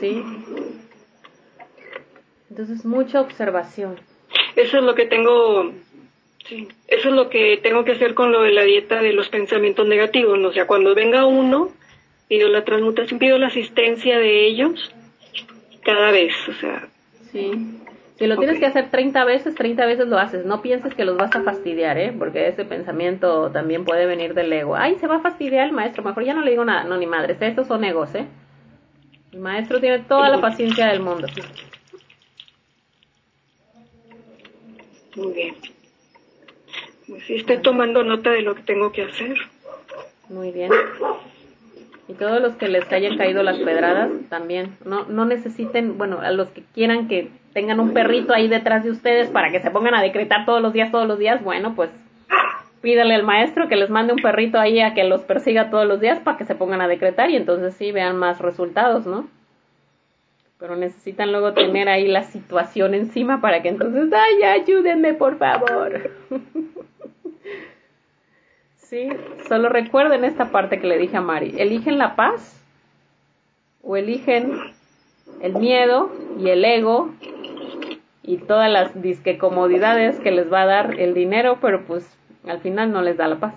¿Sí? 0.00 0.22
Entonces, 2.50 2.84
mucha 2.84 3.20
observación. 3.20 3.98
Eso 4.56 4.78
es 4.78 4.82
lo 4.82 4.94
que 4.94 5.04
tengo, 5.06 5.72
sí, 6.48 6.68
eso 6.88 7.08
es 7.10 7.14
lo 7.14 7.28
que 7.28 7.58
tengo 7.62 7.84
que 7.84 7.92
hacer 7.92 8.14
con 8.14 8.32
lo 8.32 8.42
de 8.42 8.52
la 8.52 8.62
dieta 8.62 9.02
de 9.02 9.12
los 9.12 9.28
pensamientos 9.28 9.86
negativos. 9.86 10.38
O 10.42 10.52
sea, 10.52 10.66
cuando 10.66 10.94
venga 10.94 11.26
uno, 11.26 11.70
pido 12.28 12.48
la 12.48 12.64
transmutación, 12.64 13.18
pido 13.18 13.38
la 13.38 13.48
asistencia 13.48 14.18
de 14.18 14.46
ellos 14.46 14.94
cada 15.84 16.10
vez, 16.10 16.34
o 16.48 16.54
sea. 16.54 16.88
Sí. 17.32 17.50
Si 18.16 18.26
lo 18.26 18.38
tienes 18.38 18.58
que 18.58 18.64
hacer 18.64 18.90
30 18.90 19.24
veces, 19.24 19.54
30 19.54 19.84
veces 19.84 20.08
lo 20.08 20.18
haces. 20.18 20.46
No 20.46 20.62
pienses 20.62 20.94
que 20.94 21.04
los 21.04 21.18
vas 21.18 21.34
a 21.36 21.42
fastidiar, 21.42 21.98
¿eh? 21.98 22.14
Porque 22.18 22.48
ese 22.48 22.64
pensamiento 22.64 23.50
también 23.50 23.84
puede 23.84 24.06
venir 24.06 24.32
del 24.32 24.50
ego. 24.52 24.74
Ay, 24.74 24.96
se 24.98 25.06
va 25.06 25.16
a 25.16 25.20
fastidiar 25.20 25.66
el 25.66 25.72
maestro. 25.72 26.02
Mejor 26.02 26.24
ya 26.24 26.32
no 26.32 26.40
le 26.40 26.52
digo 26.52 26.64
nada. 26.64 26.84
No, 26.84 26.96
ni 26.96 27.06
madres. 27.06 27.36
Estos 27.40 27.66
son 27.66 27.84
egos, 27.84 28.14
¿eh? 28.14 28.26
El 29.32 29.40
maestro 29.40 29.80
tiene 29.80 29.98
toda 29.98 30.30
la 30.30 30.40
paciencia 30.40 30.86
del 30.86 31.00
mundo. 31.00 31.26
Muy 35.16 35.32
bien. 35.34 35.56
Pues 37.06 37.22
sí, 37.24 37.34
estoy 37.34 37.58
tomando 37.58 38.02
nota 38.02 38.30
de 38.30 38.40
lo 38.40 38.54
que 38.54 38.62
tengo 38.62 38.92
que 38.92 39.02
hacer. 39.02 39.36
Muy 40.30 40.52
bien. 40.52 40.70
Y 42.08 42.14
todos 42.14 42.40
los 42.40 42.54
que 42.54 42.68
les 42.68 42.90
hayan 42.92 43.16
caído 43.16 43.42
las 43.42 43.58
pedradas 43.58 44.10
también. 44.28 44.76
No, 44.84 45.04
no 45.06 45.24
necesiten, 45.24 45.98
bueno, 45.98 46.20
a 46.20 46.30
los 46.30 46.48
que 46.48 46.62
quieran 46.72 47.08
que 47.08 47.30
tengan 47.52 47.80
un 47.80 47.92
perrito 47.92 48.32
ahí 48.32 48.48
detrás 48.48 48.84
de 48.84 48.90
ustedes 48.90 49.28
para 49.28 49.50
que 49.50 49.60
se 49.60 49.70
pongan 49.70 49.94
a 49.94 50.02
decretar 50.02 50.46
todos 50.46 50.62
los 50.62 50.72
días, 50.72 50.92
todos 50.92 51.08
los 51.08 51.18
días, 51.18 51.42
bueno, 51.42 51.74
pues 51.74 51.90
pídale 52.80 53.14
al 53.14 53.24
maestro 53.24 53.66
que 53.66 53.76
les 53.76 53.90
mande 53.90 54.12
un 54.12 54.22
perrito 54.22 54.60
ahí 54.60 54.80
a 54.80 54.94
que 54.94 55.04
los 55.04 55.22
persiga 55.22 55.70
todos 55.70 55.86
los 55.86 56.00
días 56.00 56.20
para 56.20 56.36
que 56.36 56.44
se 56.44 56.54
pongan 56.54 56.80
a 56.80 56.88
decretar 56.88 57.30
y 57.30 57.36
entonces 57.36 57.74
sí 57.74 57.90
vean 57.90 58.16
más 58.16 58.40
resultados, 58.40 59.06
¿no? 59.06 59.28
Pero 60.58 60.76
necesitan 60.76 61.32
luego 61.32 61.52
tener 61.52 61.88
ahí 61.88 62.06
la 62.06 62.22
situación 62.22 62.94
encima 62.94 63.40
para 63.40 63.60
que 63.62 63.70
entonces, 63.70 64.12
ay, 64.12 64.60
ayúdenme, 64.60 65.14
por 65.14 65.36
favor. 65.38 66.10
sí, 68.88 69.08
solo 69.48 69.68
recuerden 69.68 70.24
esta 70.24 70.50
parte 70.50 70.80
que 70.80 70.86
le 70.86 70.98
dije 70.98 71.16
a 71.16 71.20
Mari. 71.20 71.54
¿Eligen 71.58 71.98
la 71.98 72.16
paz? 72.16 72.62
¿O 73.82 73.96
eligen 73.96 74.52
el 75.40 75.54
miedo 75.54 76.10
y 76.38 76.48
el 76.48 76.64
ego 76.64 77.10
y 78.22 78.38
todas 78.38 78.70
las 78.70 79.00
disque 79.00 79.38
comodidades 79.38 80.18
que 80.20 80.32
les 80.32 80.52
va 80.52 80.62
a 80.62 80.66
dar 80.66 81.00
el 81.00 81.14
dinero, 81.14 81.58
pero 81.60 81.84
pues 81.84 82.04
al 82.46 82.60
final 82.60 82.92
no 82.92 83.02
les 83.02 83.16
da 83.16 83.28
la 83.28 83.36
paz. 83.36 83.54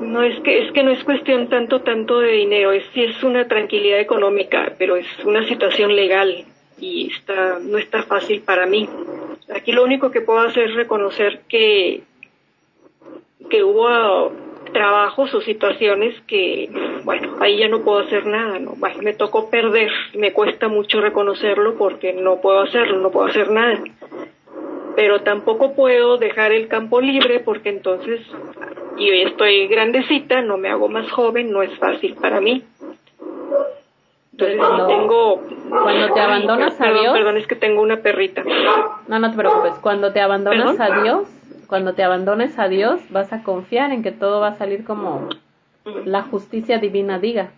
No 0.00 0.22
es 0.22 0.38
que 0.40 0.64
es 0.64 0.72
que 0.72 0.82
no 0.82 0.90
es 0.90 1.02
cuestión 1.02 1.48
tanto 1.48 1.80
tanto 1.82 2.20
de 2.20 2.32
dinero, 2.32 2.72
es 2.72 2.84
sí 2.92 3.02
es 3.02 3.22
una 3.24 3.48
tranquilidad 3.48 3.98
económica, 3.98 4.72
pero 4.78 4.96
es 4.96 5.06
una 5.24 5.46
situación 5.48 5.96
legal 5.96 6.44
y 6.78 7.10
está 7.12 7.58
no 7.60 7.78
está 7.78 8.02
fácil 8.04 8.42
para 8.42 8.66
mí. 8.66 8.88
Aquí 9.52 9.72
lo 9.72 9.84
único 9.84 10.10
que 10.10 10.20
puedo 10.20 10.40
hacer 10.40 10.70
es 10.70 10.74
reconocer 10.74 11.42
que 11.48 12.02
que 13.50 13.62
hubo 13.62 14.32
trabajos 14.72 15.32
o 15.34 15.40
situaciones 15.42 16.18
que, 16.22 16.70
bueno, 17.04 17.36
ahí 17.40 17.58
ya 17.58 17.68
no 17.68 17.82
puedo 17.82 17.98
hacer 17.98 18.26
nada, 18.26 18.58
¿no? 18.58 18.74
me 19.02 19.12
tocó 19.12 19.50
perder, 19.50 19.90
me 20.14 20.32
cuesta 20.32 20.68
mucho 20.68 21.00
reconocerlo 21.00 21.76
porque 21.76 22.14
no 22.14 22.40
puedo 22.40 22.60
hacerlo, 22.60 22.98
no 22.98 23.10
puedo 23.10 23.26
hacer 23.26 23.50
nada 23.50 23.80
pero 24.96 25.22
tampoco 25.22 25.74
puedo 25.74 26.18
dejar 26.18 26.52
el 26.52 26.68
campo 26.68 27.00
libre 27.00 27.40
porque 27.40 27.68
entonces, 27.68 28.20
y 28.96 29.10
estoy 29.22 29.66
grandecita, 29.66 30.42
no 30.42 30.56
me 30.56 30.68
hago 30.68 30.88
más 30.88 31.10
joven, 31.10 31.50
no 31.50 31.62
es 31.62 31.76
fácil 31.78 32.14
para 32.14 32.40
mí. 32.40 32.62
Entonces 34.34 34.58
cuando, 34.58 34.86
tengo... 34.88 35.42
Cuando 35.68 36.12
te 36.12 36.20
abandonas 36.20 36.74
a 36.74 36.84
perdón, 36.84 37.00
Dios... 37.02 37.12
Perdón, 37.12 37.36
es 37.36 37.46
que 37.46 37.54
tengo 37.54 37.82
una 37.82 37.98
perrita. 37.98 38.42
No, 39.06 39.20
no 39.20 39.30
te 39.30 39.36
preocupes. 39.36 39.74
Cuando 39.80 40.12
te 40.12 40.20
abandonas 40.20 40.80
a 40.80 41.02
Dios, 41.02 41.28
cuando 41.68 41.94
te 41.94 42.02
abandones 42.02 42.58
a 42.58 42.66
Dios, 42.66 43.00
vas 43.10 43.32
a 43.32 43.44
confiar 43.44 43.92
en 43.92 44.02
que 44.02 44.10
todo 44.10 44.40
va 44.40 44.48
a 44.48 44.58
salir 44.58 44.84
como 44.84 45.28
la 46.04 46.22
justicia 46.22 46.78
divina 46.78 47.20
diga. 47.20 47.52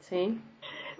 ¿Sí? 0.00 0.38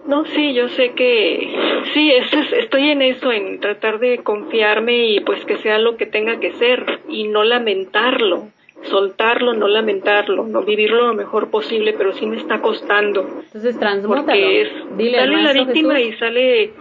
No, 0.06 0.24
sí, 0.24 0.52
yo 0.52 0.68
sé 0.68 0.92
que 0.92 1.82
sí, 1.94 2.12
es, 2.12 2.32
estoy 2.52 2.90
en 2.90 3.02
eso, 3.02 3.30
en 3.30 3.60
tratar 3.60 4.00
de 4.00 4.18
confiarme 4.24 5.06
y 5.06 5.20
pues 5.20 5.44
que 5.44 5.58
sea 5.58 5.78
lo 5.78 5.96
que 5.96 6.06
tenga 6.06 6.40
que 6.40 6.52
ser 6.54 7.00
y 7.08 7.28
no 7.28 7.44
lamentarlo, 7.44 8.48
soltarlo, 8.86 9.54
no 9.54 9.68
lamentarlo, 9.68 10.46
no 10.46 10.62
vivirlo 10.62 11.08
lo 11.08 11.14
mejor 11.14 11.50
posible, 11.50 11.94
pero 11.96 12.12
sí 12.12 12.26
me 12.26 12.36
está 12.36 12.60
costando. 12.60 13.22
Entonces 13.44 13.78
transmútalo. 13.78 14.34
Es, 14.34 14.68
Dile, 14.96 15.18
sale 15.18 15.42
la 15.42 15.52
víctima 15.52 15.94
Jesús, 15.96 16.14
y 16.14 16.18
sale 16.18 16.72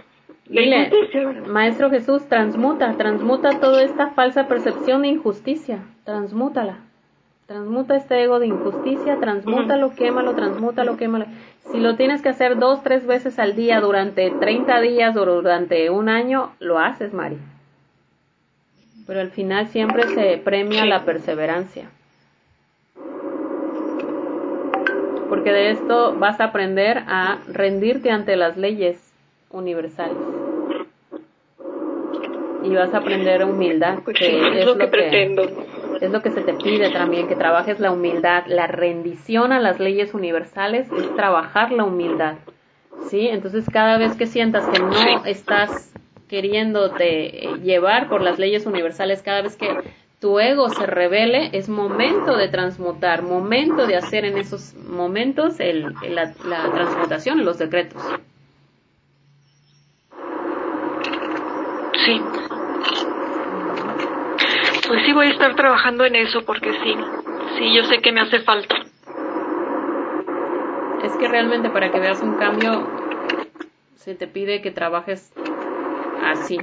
Dile, 0.48 0.90
Maestro 1.48 1.90
Jesús, 1.90 2.28
transmuta, 2.28 2.96
transmuta 2.96 3.60
toda 3.60 3.82
esta 3.82 4.10
falsa 4.10 4.46
percepción 4.48 5.02
de 5.02 5.08
injusticia, 5.08 5.84
transmútala. 6.04 6.78
Transmuta 7.46 7.96
este 7.96 8.22
ego 8.22 8.40
de 8.40 8.48
injusticia, 8.48 9.18
transmútalo, 9.20 9.94
quémalo, 9.94 10.34
transmútalo, 10.34 10.96
quémalo. 10.96 11.26
Si 11.70 11.78
lo 11.78 11.94
tienes 11.94 12.20
que 12.20 12.28
hacer 12.28 12.58
dos, 12.58 12.82
tres 12.82 13.06
veces 13.06 13.38
al 13.38 13.54
día 13.54 13.80
durante 13.80 14.30
30 14.30 14.80
días 14.80 15.16
o 15.16 15.24
durante 15.24 15.88
un 15.90 16.08
año, 16.08 16.52
lo 16.58 16.78
haces, 16.80 17.12
Mari. 17.12 17.38
Pero 19.06 19.20
al 19.20 19.30
final 19.30 19.68
siempre 19.68 20.08
se 20.08 20.38
premia 20.38 20.84
la 20.84 21.04
perseverancia. 21.04 21.88
Porque 25.28 25.52
de 25.52 25.70
esto 25.70 26.14
vas 26.18 26.40
a 26.40 26.44
aprender 26.44 27.02
a 27.06 27.38
rendirte 27.48 28.10
ante 28.10 28.36
las 28.36 28.56
leyes 28.56 28.98
universales. 29.50 30.16
Y 32.62 32.74
vas 32.74 32.92
a 32.94 32.98
aprender 32.98 33.44
humildad, 33.44 33.98
Pues 34.04 34.18
que 34.18 34.26
sí, 34.26 34.36
es, 34.36 34.56
es 34.60 34.66
lo 34.66 34.76
que 34.76 34.88
pretendo. 34.88 35.42
es 36.00 36.10
lo 36.10 36.20
que 36.20 36.30
se 36.30 36.40
te 36.40 36.52
pide 36.54 36.90
también, 36.90 37.28
que 37.28 37.36
trabajes 37.36 37.78
la 37.78 37.92
humildad. 37.92 38.44
La 38.46 38.66
rendición 38.66 39.52
a 39.52 39.60
las 39.60 39.78
leyes 39.78 40.14
universales 40.14 40.90
es 40.92 41.14
trabajar 41.14 41.70
la 41.70 41.84
humildad. 41.84 42.34
¿Sí? 43.08 43.28
Entonces 43.28 43.66
cada 43.72 43.98
vez 43.98 44.16
que 44.16 44.26
sientas 44.26 44.66
que 44.68 44.80
no 44.80 45.24
estás 45.26 45.92
queriéndote 46.28 47.58
llevar 47.62 48.08
por 48.08 48.22
las 48.22 48.38
leyes 48.38 48.66
universales, 48.66 49.22
cada 49.22 49.42
vez 49.42 49.56
que 49.56 49.68
tu 50.20 50.40
ego 50.40 50.68
se 50.70 50.86
revele, 50.86 51.50
es 51.52 51.68
momento 51.68 52.36
de 52.36 52.48
transmutar, 52.48 53.22
momento 53.22 53.86
de 53.86 53.96
hacer 53.96 54.24
en 54.24 54.38
esos 54.38 54.74
momentos 54.74 55.60
el, 55.60 55.94
la, 56.08 56.32
la 56.44 56.72
transmutación, 56.72 57.44
los 57.44 57.58
decretos. 57.58 58.02
Sí. 62.04 62.20
Pues 64.88 65.02
sí 65.04 65.12
voy 65.12 65.26
a 65.26 65.30
estar 65.30 65.54
trabajando 65.56 66.04
en 66.04 66.16
eso 66.16 66.44
porque 66.46 66.72
sí, 66.72 66.94
sí, 67.58 67.74
yo 67.74 67.84
sé 67.84 67.98
que 67.98 68.12
me 68.12 68.20
hace 68.20 68.40
falta. 68.40 68.76
Es 71.04 71.12
que 71.18 71.28
realmente 71.28 71.70
para 71.70 71.90
que 71.90 71.98
veas 71.98 72.22
un 72.22 72.34
cambio 72.34 72.88
se 73.96 74.14
te 74.14 74.28
pide 74.28 74.62
que 74.62 74.70
trabajes 74.70 75.32
así, 76.22 76.58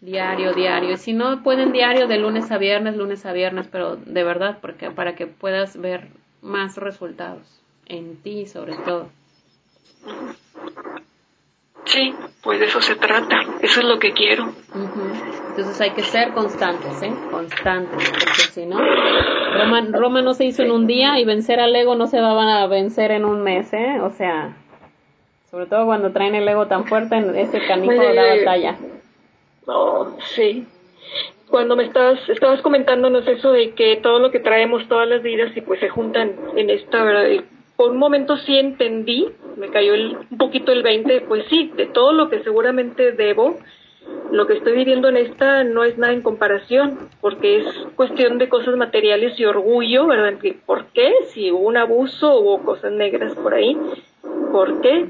diario, 0.00 0.52
diario. 0.54 0.92
Y 0.92 0.96
si 0.96 1.12
no 1.12 1.42
pueden 1.42 1.72
diario 1.72 2.06
de 2.06 2.18
lunes 2.18 2.50
a 2.50 2.58
viernes, 2.58 2.96
lunes 2.96 3.24
a 3.26 3.32
viernes, 3.32 3.68
pero 3.70 3.96
de 3.96 4.24
verdad, 4.24 4.58
porque 4.60 4.90
para 4.90 5.14
que 5.14 5.26
puedas 5.26 5.80
ver 5.80 6.08
más 6.42 6.76
resultados 6.76 7.60
en 7.86 8.16
ti 8.22 8.46
sobre 8.46 8.74
todo. 8.76 9.10
Sí, 11.84 12.14
pues 12.42 12.60
de 12.60 12.66
eso 12.66 12.80
se 12.80 12.94
trata, 12.94 13.36
eso 13.62 13.80
es 13.80 13.86
lo 13.86 13.98
que 13.98 14.12
quiero. 14.12 14.44
Ujú. 14.44 15.12
Entonces 15.48 15.80
hay 15.80 15.90
que 15.90 16.02
ser 16.04 16.32
constantes, 16.32 17.02
¿eh? 17.02 17.12
Constantes, 17.30 18.10
porque 18.10 18.52
si 18.52 18.66
no, 18.66 18.78
Roma, 18.78 19.82
Roma 19.92 20.22
no 20.22 20.34
se 20.34 20.44
hizo 20.44 20.62
en 20.62 20.70
un 20.70 20.86
día 20.86 21.18
y 21.18 21.24
vencer 21.24 21.58
al 21.58 21.74
ego 21.74 21.96
no 21.96 22.06
se 22.06 22.20
va 22.20 22.62
a 22.62 22.66
vencer 22.68 23.10
en 23.10 23.24
un 23.24 23.42
mes, 23.42 23.72
¿eh? 23.72 24.00
O 24.00 24.10
sea, 24.10 24.56
sobre 25.50 25.66
todo 25.66 25.86
cuando 25.86 26.12
traen 26.12 26.34
el 26.34 26.48
ego 26.48 26.66
tan 26.66 26.86
fuerte, 26.86 27.16
ese 27.36 27.60
canijo 27.66 27.92
Oye, 27.92 28.14
da 28.14 28.36
batalla. 28.36 28.76
Oh, 29.66 30.06
sí. 30.34 30.66
Cuando 31.48 31.74
me 31.74 31.84
estabas, 31.84 32.20
estabas 32.28 32.62
comentándonos 32.62 33.26
eso 33.26 33.50
de 33.52 33.72
que 33.72 33.96
todo 33.96 34.20
lo 34.20 34.30
que 34.30 34.38
traemos, 34.38 34.86
todas 34.88 35.08
las 35.08 35.22
vidas, 35.22 35.56
y 35.56 35.60
pues 35.60 35.80
se 35.80 35.88
juntan 35.88 36.36
en 36.56 36.70
esta, 36.70 37.02
¿verdad? 37.02 37.28
Y 37.28 37.40
por 37.76 37.90
un 37.90 37.98
momento 37.98 38.36
sí 38.36 38.56
entendí, 38.56 39.28
me 39.56 39.70
cayó 39.70 39.94
el, 39.94 40.16
un 40.30 40.38
poquito 40.38 40.70
el 40.70 40.82
20, 40.82 41.22
pues 41.22 41.44
sí, 41.48 41.72
de 41.76 41.86
todo 41.86 42.12
lo 42.12 42.30
que 42.30 42.42
seguramente 42.44 43.10
debo, 43.12 43.58
lo 44.30 44.46
que 44.46 44.54
estoy 44.54 44.74
viviendo 44.74 45.08
en 45.08 45.16
esta 45.16 45.64
no 45.64 45.82
es 45.82 45.98
nada 45.98 46.12
en 46.12 46.22
comparación, 46.22 47.08
porque 47.20 47.58
es 47.58 47.66
cuestión 47.96 48.38
de 48.38 48.48
cosas 48.48 48.76
materiales 48.76 49.38
y 49.40 49.44
orgullo, 49.44 50.06
¿verdad? 50.06 50.38
¿Por 50.64 50.86
qué? 50.86 51.12
Si 51.28 51.50
hubo 51.50 51.66
un 51.66 51.76
abuso, 51.76 52.38
hubo 52.38 52.62
cosas 52.62 52.92
negras 52.92 53.34
por 53.34 53.54
ahí, 53.54 53.76
¿por 54.52 54.80
qué? 54.80 55.08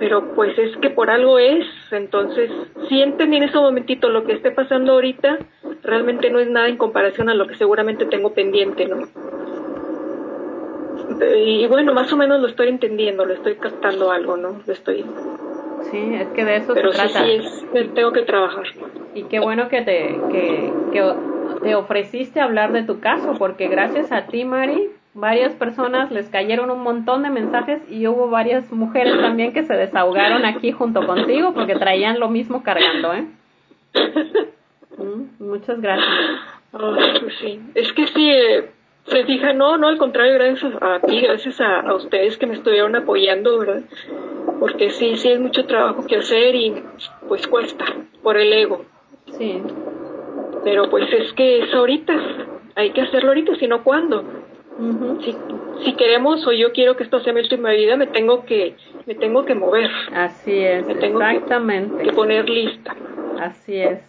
Pero 0.00 0.34
pues 0.34 0.58
es 0.58 0.76
que 0.78 0.90
por 0.90 1.10
algo 1.10 1.38
es, 1.38 1.66
entonces 1.92 2.50
sí 2.88 3.02
entendí 3.02 3.36
en 3.36 3.44
ese 3.44 3.58
momentito 3.58 4.08
lo 4.08 4.24
que 4.24 4.32
esté 4.32 4.50
pasando 4.50 4.94
ahorita, 4.94 5.38
realmente 5.84 6.30
no 6.30 6.40
es 6.40 6.48
nada 6.48 6.68
en 6.68 6.78
comparación 6.78 7.28
a 7.28 7.34
lo 7.34 7.46
que 7.46 7.54
seguramente 7.54 8.06
tengo 8.06 8.32
pendiente, 8.32 8.86
¿no? 8.86 9.06
Y 11.36 11.66
bueno, 11.66 11.92
más 11.92 12.12
o 12.12 12.16
menos 12.16 12.40
lo 12.40 12.48
estoy 12.48 12.68
entendiendo, 12.68 13.26
lo 13.26 13.34
estoy 13.34 13.56
captando 13.56 14.10
algo, 14.10 14.36
¿no? 14.36 14.62
Lo 14.66 14.72
estoy 14.72 15.04
Sí, 15.90 16.14
es 16.14 16.28
que 16.28 16.44
de 16.44 16.56
eso 16.56 16.72
pero 16.74 16.92
se 16.92 16.98
sí, 17.00 17.08
trata. 17.12 17.24
sí 17.26 17.32
es, 17.74 17.94
tengo 17.94 18.12
que 18.12 18.22
trabajar. 18.22 18.64
Y 19.14 19.24
qué 19.24 19.38
bueno 19.40 19.68
que 19.68 19.82
te, 19.82 20.18
que, 20.30 20.72
que 20.92 21.12
te 21.62 21.74
ofreciste 21.74 22.40
hablar 22.40 22.72
de 22.72 22.84
tu 22.84 23.00
caso, 23.00 23.34
porque 23.38 23.68
gracias 23.68 24.12
a 24.12 24.26
ti, 24.26 24.44
Mari, 24.44 24.90
varias 25.20 25.54
personas 25.54 26.10
les 26.10 26.28
cayeron 26.30 26.70
un 26.70 26.82
montón 26.82 27.22
de 27.22 27.30
mensajes 27.30 27.82
y 27.90 28.06
hubo 28.06 28.30
varias 28.30 28.70
mujeres 28.72 29.20
también 29.20 29.52
que 29.52 29.64
se 29.64 29.74
desahogaron 29.74 30.44
aquí 30.46 30.72
junto 30.72 31.06
contigo 31.06 31.52
porque 31.52 31.74
traían 31.74 32.18
lo 32.18 32.28
mismo 32.28 32.62
cargando, 32.62 33.12
¿eh? 33.14 33.26
Mm, 34.98 35.44
Muchas 35.44 35.80
gracias. 35.80 36.08
Pues 36.72 37.34
sí, 37.40 37.60
es 37.74 37.92
que 37.92 38.06
sí, 38.06 38.30
eh, 38.30 38.70
se 39.04 39.24
fija, 39.24 39.52
no, 39.52 39.76
no, 39.76 39.88
al 39.88 39.98
contrario, 39.98 40.34
gracias 40.34 40.72
a 40.80 41.00
ti, 41.00 41.20
gracias 41.20 41.60
a, 41.60 41.80
a 41.80 41.94
ustedes 41.94 42.38
que 42.38 42.46
me 42.46 42.54
estuvieron 42.54 42.94
apoyando, 42.94 43.58
¿verdad? 43.58 43.82
Porque 44.58 44.90
sí, 44.90 45.16
sí 45.16 45.30
es 45.30 45.40
mucho 45.40 45.66
trabajo 45.66 46.06
que 46.06 46.16
hacer 46.16 46.54
y 46.54 46.82
pues 47.28 47.46
cuesta 47.46 47.84
por 48.22 48.36
el 48.36 48.52
ego. 48.52 48.84
Sí, 49.38 49.62
Pero 50.64 50.88
pues 50.90 51.12
es 51.12 51.32
que 51.32 51.64
es 51.64 51.74
ahorita, 51.74 52.14
hay 52.76 52.90
que 52.90 53.00
hacerlo 53.00 53.30
ahorita, 53.30 53.56
si 53.56 53.66
no, 53.66 53.82
Si, 55.22 55.36
si 55.84 55.92
queremos 55.94 56.46
o 56.46 56.52
yo 56.52 56.72
quiero 56.72 56.96
que 56.96 57.02
esto 57.02 57.20
sea 57.20 57.34
mi 57.34 57.40
última 57.40 57.70
vida, 57.70 57.96
me 57.96 58.06
tengo 58.06 58.46
que, 58.46 58.76
me 59.06 59.14
tengo 59.14 59.44
que 59.44 59.54
mover, 59.54 59.90
así 60.14 60.58
es, 60.58 60.86
Me 60.86 60.94
tengo 60.94 61.20
exactamente. 61.20 62.02
que 62.02 62.12
poner 62.12 62.48
lista. 62.48 62.96
Así 63.38 63.76
es. 63.76 64.00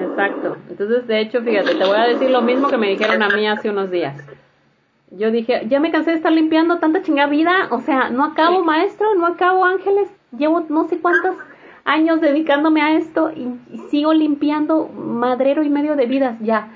Exacto. 0.00 0.56
Entonces, 0.68 1.06
de 1.06 1.20
hecho, 1.20 1.40
fíjate, 1.42 1.74
te 1.76 1.84
voy 1.84 1.96
a 1.96 2.08
decir 2.08 2.30
lo 2.30 2.42
mismo 2.42 2.68
que 2.68 2.76
me 2.76 2.88
dijeron 2.88 3.22
a 3.22 3.28
mí 3.28 3.46
hace 3.46 3.70
unos 3.70 3.90
días. 3.90 4.16
Yo 5.10 5.30
dije, 5.30 5.62
ya 5.68 5.80
me 5.80 5.90
cansé 5.90 6.10
de 6.10 6.16
estar 6.16 6.32
limpiando 6.32 6.78
tanta 6.78 7.02
chingada 7.02 7.28
vida, 7.30 7.68
o 7.70 7.80
sea, 7.80 8.10
no 8.10 8.24
acabo 8.24 8.64
maestro, 8.64 9.14
no 9.14 9.26
acabo 9.26 9.64
ángeles, 9.64 10.10
llevo 10.36 10.64
no 10.68 10.88
sé 10.88 10.98
cuántos 10.98 11.36
años 11.84 12.20
dedicándome 12.20 12.82
a 12.82 12.96
esto 12.96 13.30
y, 13.30 13.48
y 13.72 13.78
sigo 13.90 14.12
limpiando 14.12 14.88
madrero 14.88 15.62
y 15.62 15.70
medio 15.70 15.96
de 15.96 16.06
vidas, 16.06 16.36
ya. 16.40 16.68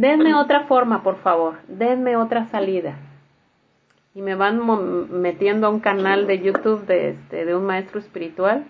Denme 0.00 0.34
otra 0.34 0.64
forma, 0.64 1.02
por 1.02 1.18
favor, 1.18 1.58
denme 1.68 2.16
otra 2.16 2.46
salida. 2.46 2.96
Y 4.14 4.22
me 4.22 4.34
van 4.34 4.60
metiendo 5.20 5.66
a 5.66 5.70
un 5.70 5.80
canal 5.80 6.26
de 6.26 6.40
YouTube 6.40 6.86
de, 6.86 7.10
este, 7.10 7.44
de 7.44 7.54
un 7.54 7.64
maestro 7.64 7.98
espiritual 8.00 8.66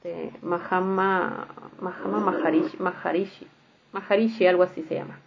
este 0.00 0.32
Mahama 0.42 1.46
Mahama 1.80 2.20
Maharishi 2.20 2.76
Maharishi 2.78 3.46
Maharishi 3.92 4.46
algo 4.46 4.62
así 4.62 4.82
se 4.82 4.94
llama. 4.94 5.18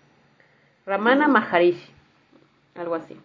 Ramana 0.86 1.28
Maharishi 1.28 1.92
algo 2.76 2.96
así. 2.96 3.18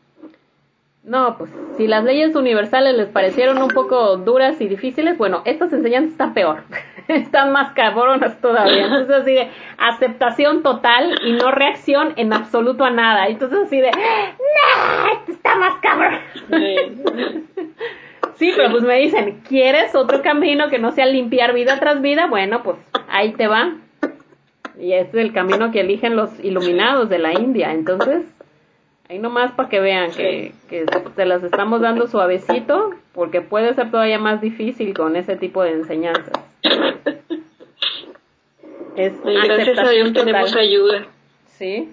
No 1.03 1.39
pues 1.39 1.51
si 1.77 1.87
las 1.87 2.05
leyes 2.05 2.35
universales 2.37 2.97
les 2.97 3.09
parecieron 3.09 3.63
un 3.63 3.69
poco 3.69 4.17
duras 4.17 4.61
y 4.61 4.69
difíciles 4.69 5.17
bueno 5.17 5.43
estas 5.45 5.73
enseñanzas 5.73 6.13
están 6.13 6.35
peor 6.35 6.63
están 7.23 7.53
más 7.53 7.73
cabronas 7.73 8.41
todavía 8.41 8.85
entonces 8.85 9.17
así 9.17 9.33
de 9.33 9.49
aceptación 9.79 10.63
total 10.63 11.19
y 11.25 11.33
no 11.33 11.51
reacción 11.51 12.13
en 12.17 12.33
absoluto 12.33 12.85
a 12.85 12.91
nada 12.91 13.29
entonces 13.29 13.59
así 13.67 13.81
de 13.81 13.91
no 13.91 15.13
esto 15.13 15.33
está 15.33 15.57
más 15.57 15.75
cabrón 15.81 16.19
Sí, 18.39 18.53
pero 18.55 18.71
pues 18.71 18.85
me 18.85 19.01
dicen, 19.01 19.41
¿quieres 19.49 19.97
otro 19.97 20.23
camino 20.23 20.69
que 20.69 20.79
no 20.79 20.93
sea 20.93 21.07
limpiar 21.07 21.53
vida 21.53 21.81
tras 21.81 22.01
vida? 22.01 22.29
Bueno, 22.29 22.63
pues 22.63 22.77
ahí 23.09 23.33
te 23.33 23.49
va. 23.49 23.75
Y 24.79 24.93
este 24.93 25.19
es 25.19 25.25
el 25.25 25.33
camino 25.33 25.73
que 25.73 25.81
eligen 25.81 26.15
los 26.15 26.31
iluminados 26.45 27.09
de 27.09 27.19
la 27.19 27.33
India. 27.33 27.73
Entonces, 27.73 28.23
ahí 29.09 29.19
nomás 29.19 29.53
para 29.53 29.69
que 29.69 29.81
vean 29.81 30.11
que, 30.11 30.53
que 30.69 30.85
se 31.17 31.25
las 31.25 31.43
estamos 31.43 31.81
dando 31.81 32.07
suavecito, 32.07 32.95
porque 33.13 33.41
puede 33.41 33.75
ser 33.75 33.91
todavía 33.91 34.19
más 34.19 34.41
difícil 34.41 34.95
con 34.95 35.17
ese 35.17 35.37
tipo 35.37 35.63
de 35.63 35.73
enseñanzas. 35.73 36.33
Es 38.97 39.13
gracias 39.23 39.79
a 39.79 39.91
Dios 39.91 40.13
tenemos 40.13 40.57
ayuda. 40.57 41.07
Sí. 41.47 41.89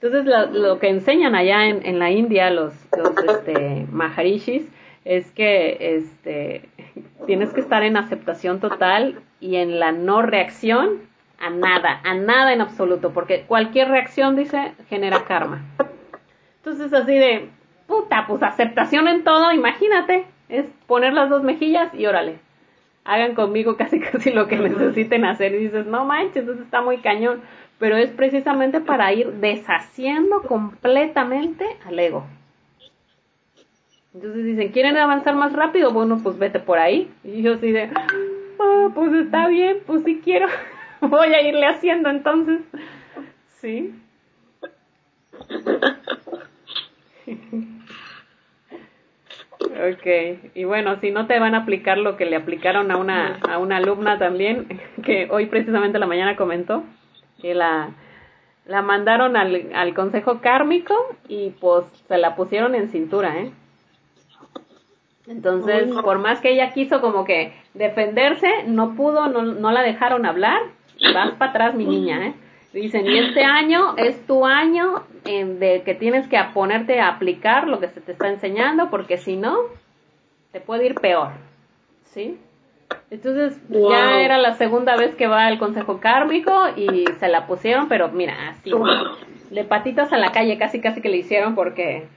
Entonces, 0.00 0.52
lo, 0.52 0.78
que 0.78 0.88
enseñan 0.88 1.34
allá 1.34 1.66
en, 1.66 1.84
en 1.84 1.98
la 1.98 2.12
India 2.12 2.48
los, 2.50 2.72
los 2.96 3.16
este, 3.24 3.86
Maharishis 3.90 4.62
es 5.04 5.32
que 5.32 5.96
este, 5.96 6.68
tienes 7.26 7.52
que 7.52 7.60
estar 7.60 7.82
en 7.82 7.96
aceptación 7.96 8.60
total 8.60 9.20
y 9.40 9.56
en 9.56 9.80
la 9.80 9.90
no 9.90 10.22
reacción 10.22 11.00
a 11.40 11.50
nada, 11.50 12.00
a 12.04 12.14
nada 12.14 12.52
en 12.52 12.60
absoluto, 12.60 13.10
porque 13.12 13.42
cualquier 13.48 13.88
reacción, 13.88 14.36
dice, 14.36 14.74
genera 14.88 15.24
karma. 15.24 15.62
Entonces, 16.64 16.94
así 16.94 17.12
de, 17.12 17.50
puta, 17.86 18.24
pues 18.26 18.42
aceptación 18.42 19.06
en 19.06 19.22
todo, 19.22 19.52
imagínate, 19.52 20.24
es 20.48 20.64
poner 20.86 21.12
las 21.12 21.28
dos 21.28 21.42
mejillas 21.42 21.92
y 21.92 22.06
órale, 22.06 22.38
hagan 23.04 23.34
conmigo 23.34 23.76
casi 23.76 24.00
casi 24.12 24.32
lo 24.32 24.48
que 24.48 24.56
necesiten 24.56 25.26
hacer. 25.26 25.54
Y 25.54 25.64
dices, 25.64 25.84
no 25.86 26.06
manches, 26.06 26.36
entonces 26.36 26.64
está 26.64 26.80
muy 26.80 26.98
cañón, 26.98 27.42
pero 27.78 27.98
es 27.98 28.08
precisamente 28.10 28.80
para 28.80 29.12
ir 29.12 29.30
deshaciendo 29.34 30.40
completamente 30.42 31.66
al 31.84 31.98
ego. 31.98 32.24
Entonces 34.14 34.44
dicen, 34.44 34.72
¿quieren 34.72 34.96
avanzar 34.96 35.34
más 35.34 35.52
rápido? 35.52 35.92
Bueno, 35.92 36.20
pues 36.22 36.38
vete 36.38 36.60
por 36.60 36.78
ahí. 36.78 37.10
Y 37.24 37.42
yo 37.42 37.54
así 37.54 37.72
de, 37.72 37.90
ah, 38.58 38.88
pues 38.94 39.12
está 39.12 39.48
bien, 39.48 39.80
pues 39.86 40.02
sí 40.04 40.22
quiero. 40.24 40.46
Voy 41.02 41.34
a 41.34 41.46
irle 41.46 41.66
haciendo 41.66 42.08
entonces. 42.08 42.62
Sí. 43.60 43.92
Ok, 49.60 50.06
y 50.54 50.64
bueno, 50.64 51.00
si 51.00 51.10
no 51.10 51.26
te 51.26 51.38
van 51.38 51.54
a 51.54 51.58
aplicar 51.58 51.98
lo 51.98 52.16
que 52.16 52.26
le 52.26 52.36
aplicaron 52.36 52.90
a 52.90 52.96
una, 52.96 53.38
a 53.48 53.58
una 53.58 53.78
alumna 53.78 54.18
también, 54.18 54.80
que 55.02 55.28
hoy 55.30 55.46
precisamente 55.46 55.98
la 55.98 56.06
mañana 56.06 56.36
comentó, 56.36 56.84
que 57.40 57.54
la, 57.54 57.90
la 58.66 58.82
mandaron 58.82 59.36
al, 59.36 59.70
al 59.74 59.94
consejo 59.94 60.40
kármico 60.40 60.94
y 61.28 61.50
pues 61.60 61.86
se 62.08 62.18
la 62.18 62.36
pusieron 62.36 62.74
en 62.74 62.90
cintura, 62.90 63.38
¿eh? 63.38 63.52
Entonces, 65.26 65.90
por 66.02 66.18
más 66.18 66.40
que 66.40 66.52
ella 66.52 66.74
quiso 66.74 67.00
como 67.00 67.24
que 67.24 67.54
defenderse, 67.72 68.64
no 68.66 68.94
pudo, 68.94 69.28
no, 69.28 69.42
no 69.42 69.72
la 69.72 69.82
dejaron 69.82 70.26
hablar. 70.26 70.60
Vas 71.14 71.32
para 71.32 71.50
atrás, 71.50 71.74
mi 71.74 71.86
niña, 71.86 72.26
¿eh? 72.26 72.34
Dicen, 72.74 73.06
y 73.06 73.18
este 73.18 73.44
año 73.44 73.96
es 73.96 74.26
tu 74.26 74.44
año 74.44 75.04
de 75.24 75.82
que 75.84 75.94
tienes 75.94 76.26
que 76.26 76.36
ponerte 76.52 76.98
a 76.98 77.08
aplicar 77.08 77.68
lo 77.68 77.78
que 77.78 77.86
se 77.86 78.00
te 78.00 78.10
está 78.10 78.28
enseñando, 78.28 78.90
porque 78.90 79.16
si 79.16 79.36
no, 79.36 79.56
te 80.50 80.60
puede 80.60 80.86
ir 80.86 80.96
peor. 80.96 81.28
¿Sí? 82.06 82.36
Entonces, 83.10 83.56
ya 83.68 84.20
era 84.20 84.38
la 84.38 84.54
segunda 84.54 84.96
vez 84.96 85.14
que 85.14 85.28
va 85.28 85.46
al 85.46 85.60
consejo 85.60 86.00
kármico 86.00 86.52
y 86.76 87.04
se 87.20 87.28
la 87.28 87.46
pusieron, 87.46 87.88
pero 87.88 88.08
mira, 88.08 88.48
así, 88.48 88.72
de 89.50 89.64
patitas 89.64 90.12
a 90.12 90.18
la 90.18 90.32
calle, 90.32 90.58
casi 90.58 90.80
casi 90.80 91.00
que 91.00 91.08
le 91.08 91.18
hicieron 91.18 91.54
porque 91.54 92.08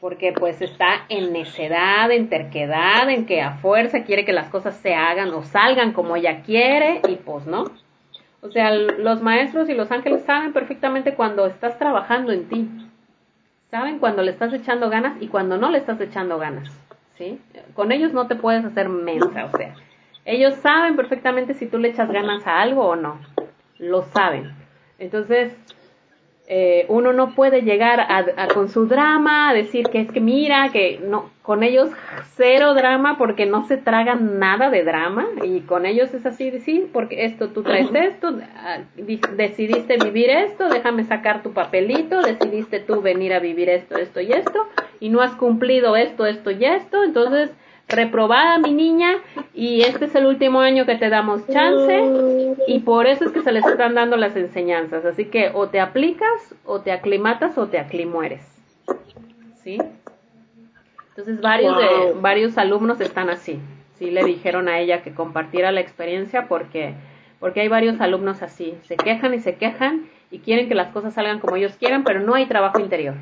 porque 0.00 0.32
pues 0.32 0.60
está 0.60 1.04
en 1.08 1.32
necedad, 1.32 2.10
en 2.10 2.28
terquedad, 2.28 3.10
en 3.10 3.26
que 3.26 3.42
a 3.42 3.52
fuerza 3.52 4.04
quiere 4.04 4.24
que 4.24 4.32
las 4.32 4.48
cosas 4.48 4.76
se 4.76 4.94
hagan 4.94 5.30
o 5.30 5.42
salgan 5.42 5.92
como 5.92 6.16
ella 6.16 6.42
quiere 6.42 7.00
y 7.08 7.16
pues 7.16 7.46
no. 7.46 7.64
O 8.46 8.52
sea, 8.52 8.70
los 8.70 9.22
maestros 9.22 9.68
y 9.68 9.74
los 9.74 9.90
ángeles 9.90 10.24
saben 10.24 10.52
perfectamente 10.52 11.14
cuando 11.14 11.46
estás 11.46 11.78
trabajando 11.78 12.32
en 12.32 12.48
ti. 12.48 12.68
Saben 13.70 13.98
cuando 13.98 14.22
le 14.22 14.30
estás 14.30 14.52
echando 14.52 14.88
ganas 14.88 15.20
y 15.20 15.28
cuando 15.28 15.56
no 15.56 15.70
le 15.70 15.78
estás 15.78 16.00
echando 16.00 16.38
ganas. 16.38 16.68
¿Sí? 17.18 17.40
Con 17.74 17.92
ellos 17.92 18.12
no 18.12 18.26
te 18.26 18.36
puedes 18.36 18.64
hacer 18.64 18.88
mensa, 18.88 19.46
o 19.46 19.56
sea, 19.56 19.74
ellos 20.26 20.54
saben 20.56 20.96
perfectamente 20.96 21.54
si 21.54 21.66
tú 21.66 21.78
le 21.78 21.88
echas 21.88 22.10
ganas 22.10 22.46
a 22.46 22.60
algo 22.60 22.84
o 22.84 22.96
no. 22.96 23.18
Lo 23.78 24.02
saben. 24.02 24.52
Entonces, 24.98 25.56
eh, 26.48 26.84
uno 26.88 27.12
no 27.12 27.34
puede 27.34 27.62
llegar 27.62 28.00
a, 28.00 28.48
con 28.52 28.68
su 28.68 28.86
drama 28.86 29.48
a 29.48 29.54
decir 29.54 29.86
que 29.86 30.00
es 30.00 30.10
que 30.10 30.20
mira, 30.20 30.70
que 30.70 31.00
no, 31.02 31.30
con 31.46 31.62
ellos 31.62 31.90
cero 32.34 32.74
drama 32.74 33.16
porque 33.18 33.46
no 33.46 33.66
se 33.68 33.76
tragan 33.76 34.40
nada 34.40 34.68
de 34.68 34.82
drama 34.82 35.28
y 35.44 35.60
con 35.60 35.86
ellos 35.86 36.12
es 36.12 36.26
así 36.26 36.50
sí, 36.58 36.90
porque 36.92 37.24
esto 37.24 37.50
tú 37.50 37.62
traes 37.62 37.88
esto, 37.94 38.36
ah, 38.56 38.80
decidiste 39.36 39.96
vivir 39.96 40.28
esto, 40.28 40.68
déjame 40.68 41.04
sacar 41.04 41.44
tu 41.44 41.52
papelito, 41.52 42.20
decidiste 42.20 42.80
tú 42.80 43.00
venir 43.00 43.32
a 43.32 43.38
vivir 43.38 43.68
esto, 43.68 43.96
esto 43.96 44.20
y 44.20 44.32
esto 44.32 44.66
y 44.98 45.08
no 45.08 45.22
has 45.22 45.36
cumplido 45.36 45.94
esto, 45.94 46.26
esto 46.26 46.50
y 46.50 46.64
esto, 46.64 47.04
entonces 47.04 47.52
reprobada 47.88 48.58
mi 48.58 48.72
niña 48.72 49.12
y 49.54 49.82
este 49.82 50.06
es 50.06 50.14
el 50.16 50.26
último 50.26 50.60
año 50.60 50.84
que 50.84 50.96
te 50.96 51.08
damos 51.08 51.46
chance 51.46 52.56
y 52.66 52.80
por 52.80 53.06
eso 53.06 53.24
es 53.24 53.30
que 53.30 53.42
se 53.42 53.52
les 53.52 53.64
están 53.64 53.94
dando 53.94 54.16
las 54.16 54.34
enseñanzas. 54.34 55.04
Así 55.04 55.26
que 55.26 55.52
o 55.54 55.68
te 55.68 55.78
aplicas 55.78 56.56
o 56.64 56.80
te 56.80 56.90
aclimatas 56.90 57.56
o 57.56 57.68
te 57.68 57.78
aclimueres. 57.78 58.42
¿Sí? 59.62 59.78
Entonces 61.16 61.40
varios, 61.40 61.78
de, 61.78 62.12
varios 62.20 62.58
alumnos 62.58 63.00
están 63.00 63.30
así. 63.30 63.58
Sí 63.94 64.10
le 64.10 64.22
dijeron 64.22 64.68
a 64.68 64.78
ella 64.80 65.02
que 65.02 65.14
compartiera 65.14 65.72
la 65.72 65.80
experiencia 65.80 66.46
porque, 66.46 66.94
porque 67.40 67.62
hay 67.62 67.68
varios 67.68 68.02
alumnos 68.02 68.42
así. 68.42 68.76
Se 68.82 68.96
quejan 68.96 69.32
y 69.32 69.40
se 69.40 69.56
quejan 69.56 70.10
y 70.30 70.40
quieren 70.40 70.68
que 70.68 70.74
las 70.74 70.88
cosas 70.88 71.14
salgan 71.14 71.40
como 71.40 71.56
ellos 71.56 71.74
quieran, 71.78 72.04
pero 72.04 72.20
no 72.20 72.34
hay 72.34 72.44
trabajo 72.44 72.80
interior. 72.80 73.14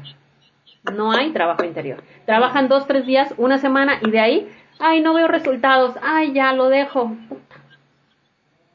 No 0.92 1.12
hay 1.12 1.30
trabajo 1.30 1.64
interior. 1.64 2.03
Trabajan 2.26 2.66
dos, 2.66 2.88
tres 2.88 3.07
días, 3.07 3.32
una 3.36 3.59
semana 3.59 4.01
y 4.03 4.11
de 4.11 4.18
ahí, 4.18 4.49
ay, 4.80 5.01
no 5.01 5.14
veo 5.14 5.28
resultados, 5.28 5.95
ay, 6.03 6.32
ya 6.32 6.53
lo 6.53 6.70
dejo. 6.70 7.12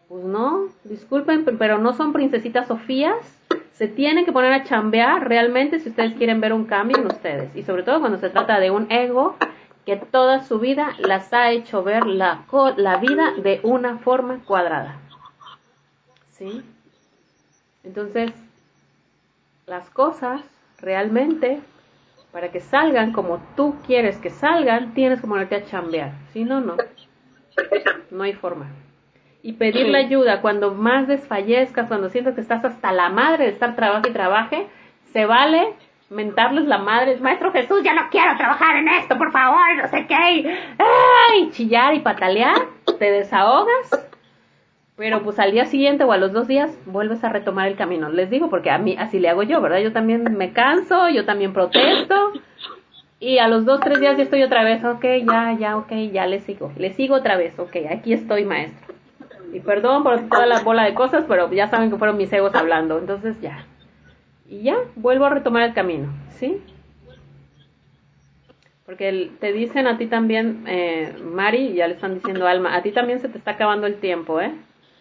Pues 0.07 0.23
no, 0.23 0.69
disculpen, 0.85 1.43
pero 1.57 1.77
no 1.77 1.93
son 1.93 2.13
princesitas 2.13 2.67
Sofías. 2.67 3.37
Se 3.79 3.87
tienen 3.87 4.25
que 4.25 4.33
poner 4.33 4.51
a 4.51 4.65
chambear 4.65 5.29
realmente 5.29 5.79
si 5.79 5.87
ustedes 5.87 6.13
quieren 6.15 6.41
ver 6.41 6.51
un 6.51 6.65
cambio 6.65 6.97
en 6.97 7.07
ustedes. 7.07 7.55
Y 7.55 7.63
sobre 7.63 7.83
todo 7.83 8.01
cuando 8.01 8.17
se 8.17 8.29
trata 8.29 8.59
de 8.59 8.71
un 8.71 8.91
ego 8.91 9.37
que 9.85 9.95
toda 9.95 10.43
su 10.43 10.59
vida 10.59 10.97
las 10.99 11.31
ha 11.31 11.51
hecho 11.51 11.81
ver 11.81 12.05
la, 12.05 12.43
la 12.75 12.97
vida 12.97 13.35
de 13.41 13.61
una 13.63 13.97
forma 13.99 14.41
cuadrada. 14.43 14.97
¿Sí? 16.31 16.61
Entonces, 17.85 18.33
las 19.65 19.89
cosas 19.89 20.41
realmente 20.81 21.61
para 22.33 22.51
que 22.51 22.59
salgan 22.59 23.13
como 23.13 23.41
tú 23.55 23.77
quieres 23.87 24.17
que 24.17 24.29
salgan, 24.29 24.93
tienes 24.93 25.21
que 25.21 25.27
ponerte 25.27 25.55
a 25.55 25.63
chambear. 25.63 26.11
Si 26.33 26.43
no, 26.43 26.59
no. 26.59 26.75
No 28.11 28.23
hay 28.23 28.33
forma. 28.33 28.65
Y 29.41 29.53
pedir 29.53 29.87
la 29.87 29.99
ayuda 29.99 30.41
cuando 30.41 30.73
más 30.73 31.07
desfallezcas, 31.07 31.87
cuando 31.87 32.09
sientas 32.09 32.35
que 32.35 32.41
estás 32.41 32.63
hasta 32.65 32.91
la 32.91 33.09
madre 33.09 33.45
de 33.45 33.51
estar 33.51 33.75
trabaje 33.75 34.09
y 34.09 34.13
trabaje, 34.13 34.67
se 35.13 35.25
vale 35.25 35.73
mentarles 36.09 36.65
la 36.65 36.79
madre, 36.79 37.17
maestro 37.17 37.51
Jesús, 37.51 37.83
ya 37.83 37.93
no 37.93 38.09
quiero 38.09 38.35
trabajar 38.35 38.77
en 38.77 38.87
esto, 38.87 39.17
por 39.17 39.31
favor, 39.31 39.75
no 39.77 39.87
sé 39.87 40.07
qué. 40.07 40.59
¡Ay! 40.77 41.51
Chillar 41.51 41.93
y 41.93 41.99
patalear, 41.99 42.57
te 42.97 43.11
desahogas 43.11 44.09
pero 44.99 45.23
pues 45.23 45.39
al 45.39 45.53
día 45.53 45.63
siguiente 45.63 46.03
o 46.03 46.11
a 46.11 46.17
los 46.17 46.33
dos 46.33 46.45
días 46.45 46.77
vuelves 46.85 47.23
a 47.23 47.29
retomar 47.29 47.69
el 47.69 47.77
camino. 47.77 48.09
Les 48.09 48.29
digo 48.29 48.49
porque 48.49 48.69
a 48.69 48.77
mí 48.77 48.97
así 48.99 49.17
le 49.17 49.29
hago 49.29 49.43
yo, 49.43 49.61
¿verdad? 49.61 49.79
Yo 49.79 49.93
también 49.93 50.23
me 50.35 50.51
canso, 50.51 51.07
yo 51.07 51.23
también 51.23 51.53
protesto 51.53 52.33
y 53.21 53.37
a 53.37 53.47
los 53.47 53.63
dos, 53.63 53.79
tres 53.79 54.01
días 54.01 54.17
ya 54.17 54.23
estoy 54.23 54.43
otra 54.43 54.65
vez, 54.65 54.83
ok, 54.83 55.05
ya, 55.25 55.55
ya, 55.57 55.77
ok, 55.77 55.91
ya 56.11 56.25
le 56.25 56.41
sigo. 56.41 56.73
Le 56.77 56.91
sigo 56.91 57.15
otra 57.15 57.37
vez, 57.37 57.57
ok, 57.57 57.77
aquí 57.89 58.11
estoy 58.11 58.43
maestro. 58.43 58.88
Y 59.53 59.59
perdón 59.59 60.03
por 60.03 60.29
toda 60.29 60.45
la 60.45 60.61
bola 60.61 60.83
de 60.83 60.93
cosas, 60.93 61.25
pero 61.27 61.51
ya 61.51 61.67
saben 61.69 61.89
que 61.89 61.97
fueron 61.97 62.17
mis 62.17 62.31
egos 62.31 62.53
hablando, 62.55 62.97
entonces 62.97 63.39
ya. 63.41 63.65
Y 64.47 64.63
ya, 64.63 64.77
vuelvo 64.95 65.25
a 65.25 65.29
retomar 65.29 65.63
el 65.63 65.73
camino, 65.73 66.11
¿sí? 66.29 66.61
Porque 68.85 69.29
te 69.39 69.53
dicen 69.53 69.85
a 69.85 69.97
ti 69.97 70.07
también, 70.07 70.63
eh, 70.67 71.15
Mari, 71.23 71.73
ya 71.73 71.87
le 71.87 71.93
están 71.93 72.15
diciendo 72.15 72.47
Alma, 72.47 72.75
a 72.75 72.81
ti 72.81 72.91
también 72.91 73.19
se 73.19 73.29
te 73.29 73.37
está 73.37 73.51
acabando 73.51 73.85
el 73.85 73.99
tiempo, 73.99 74.41
¿eh? 74.41 74.51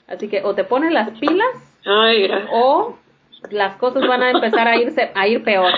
Así 0.06 0.28
que 0.28 0.42
o 0.42 0.54
te 0.54 0.64
pones 0.64 0.92
las 0.92 1.10
pilas 1.18 1.48
o 2.52 2.98
las 3.50 3.76
cosas 3.76 4.06
van 4.06 4.22
a 4.22 4.30
empezar 4.30 4.68
a 4.68 4.76
irse 4.76 5.10
a 5.14 5.26
ir 5.28 5.42
peor. 5.42 5.72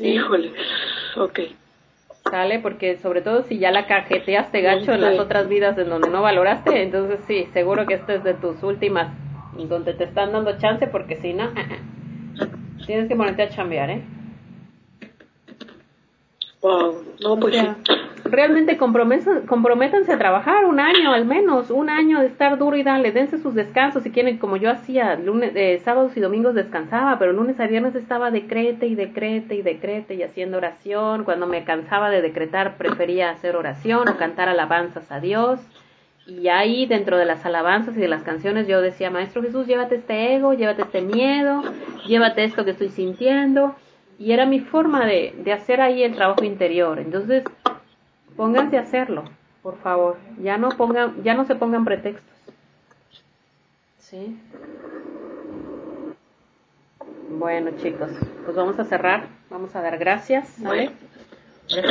Híjole, 0.00 0.52
ok. 1.16 1.40
Sale, 2.30 2.58
porque 2.58 2.96
sobre 2.96 3.20
todo 3.20 3.42
si 3.42 3.58
ya 3.58 3.70
la 3.70 3.86
cajeteaste 3.86 4.62
gacho 4.62 4.92
en 4.94 5.02
las 5.02 5.18
otras 5.18 5.48
vidas 5.48 5.76
en 5.76 5.88
donde 5.90 6.08
no 6.08 6.22
valoraste, 6.22 6.82
entonces 6.82 7.20
sí, 7.26 7.48
seguro 7.52 7.86
que 7.86 7.94
esta 7.94 8.14
es 8.14 8.24
de 8.24 8.34
tus 8.34 8.62
últimas, 8.62 9.12
donde 9.68 9.92
te 9.92 10.04
están 10.04 10.32
dando 10.32 10.56
chance, 10.58 10.86
porque 10.86 11.16
si 11.16 11.34
no, 11.34 11.50
tienes 12.86 13.08
que 13.08 13.16
ponerte 13.16 13.42
a 13.42 13.50
chambear, 13.50 13.90
¿eh? 13.90 14.02
No, 17.20 17.38
pues 17.38 17.54
realmente 18.24 18.78
comprométanse 18.78 20.12
a 20.12 20.18
trabajar 20.18 20.64
un 20.64 20.80
año 20.80 21.12
al 21.12 21.26
menos, 21.26 21.70
un 21.70 21.90
año 21.90 22.20
de 22.20 22.26
estar 22.26 22.56
duro 22.58 22.76
y 22.76 22.82
dale, 22.82 23.12
dense 23.12 23.38
sus 23.38 23.54
descansos 23.54 24.02
si 24.02 24.10
quieren, 24.10 24.38
como 24.38 24.56
yo 24.56 24.70
hacía, 24.70 25.14
lunes, 25.16 25.52
eh, 25.54 25.80
sábados 25.84 26.16
y 26.16 26.20
domingos 26.20 26.54
descansaba, 26.54 27.18
pero 27.18 27.32
lunes 27.32 27.60
a 27.60 27.66
viernes 27.66 27.94
estaba 27.94 28.30
decrete 28.30 28.86
y 28.86 28.94
decrete 28.94 29.56
y 29.56 29.62
decrete 29.62 30.14
y 30.14 30.22
haciendo 30.22 30.56
oración, 30.56 31.24
cuando 31.24 31.46
me 31.46 31.64
cansaba 31.64 32.08
de 32.08 32.22
decretar 32.22 32.78
prefería 32.78 33.30
hacer 33.30 33.56
oración 33.56 34.08
o 34.08 34.16
cantar 34.16 34.48
alabanzas 34.48 35.10
a 35.12 35.20
Dios. 35.20 35.60
Y 36.26 36.48
ahí 36.48 36.86
dentro 36.86 37.18
de 37.18 37.26
las 37.26 37.44
alabanzas 37.44 37.94
y 37.98 38.00
de 38.00 38.08
las 38.08 38.22
canciones 38.22 38.66
yo 38.66 38.80
decía, 38.80 39.10
Maestro 39.10 39.42
Jesús, 39.42 39.66
llévate 39.66 39.96
este 39.96 40.34
ego, 40.34 40.54
llévate 40.54 40.80
este 40.80 41.02
miedo, 41.02 41.62
llévate 42.06 42.44
esto 42.44 42.64
que 42.64 42.70
estoy 42.70 42.88
sintiendo. 42.88 43.76
Y 44.18 44.32
era 44.32 44.46
mi 44.46 44.60
forma 44.60 45.04
de, 45.06 45.34
de 45.38 45.52
hacer 45.52 45.80
ahí 45.80 46.02
el 46.02 46.14
trabajo 46.14 46.44
interior. 46.44 46.98
Entonces, 46.98 47.44
Pónganse 48.36 48.76
a 48.78 48.80
hacerlo, 48.80 49.24
por 49.62 49.78
favor. 49.78 50.16
Ya 50.40 50.58
no 50.58 50.70
pongan, 50.70 51.22
ya 51.22 51.34
no 51.34 51.44
se 51.46 51.54
pongan 51.54 51.84
pretextos. 51.84 52.24
¿Sí? 53.98 54.36
Bueno, 57.30 57.70
chicos, 57.80 58.10
pues 58.44 58.56
vamos 58.56 58.78
a 58.78 58.84
cerrar. 58.84 59.28
Vamos 59.50 59.74
a 59.76 59.82
dar 59.82 59.98
gracias, 59.98 60.56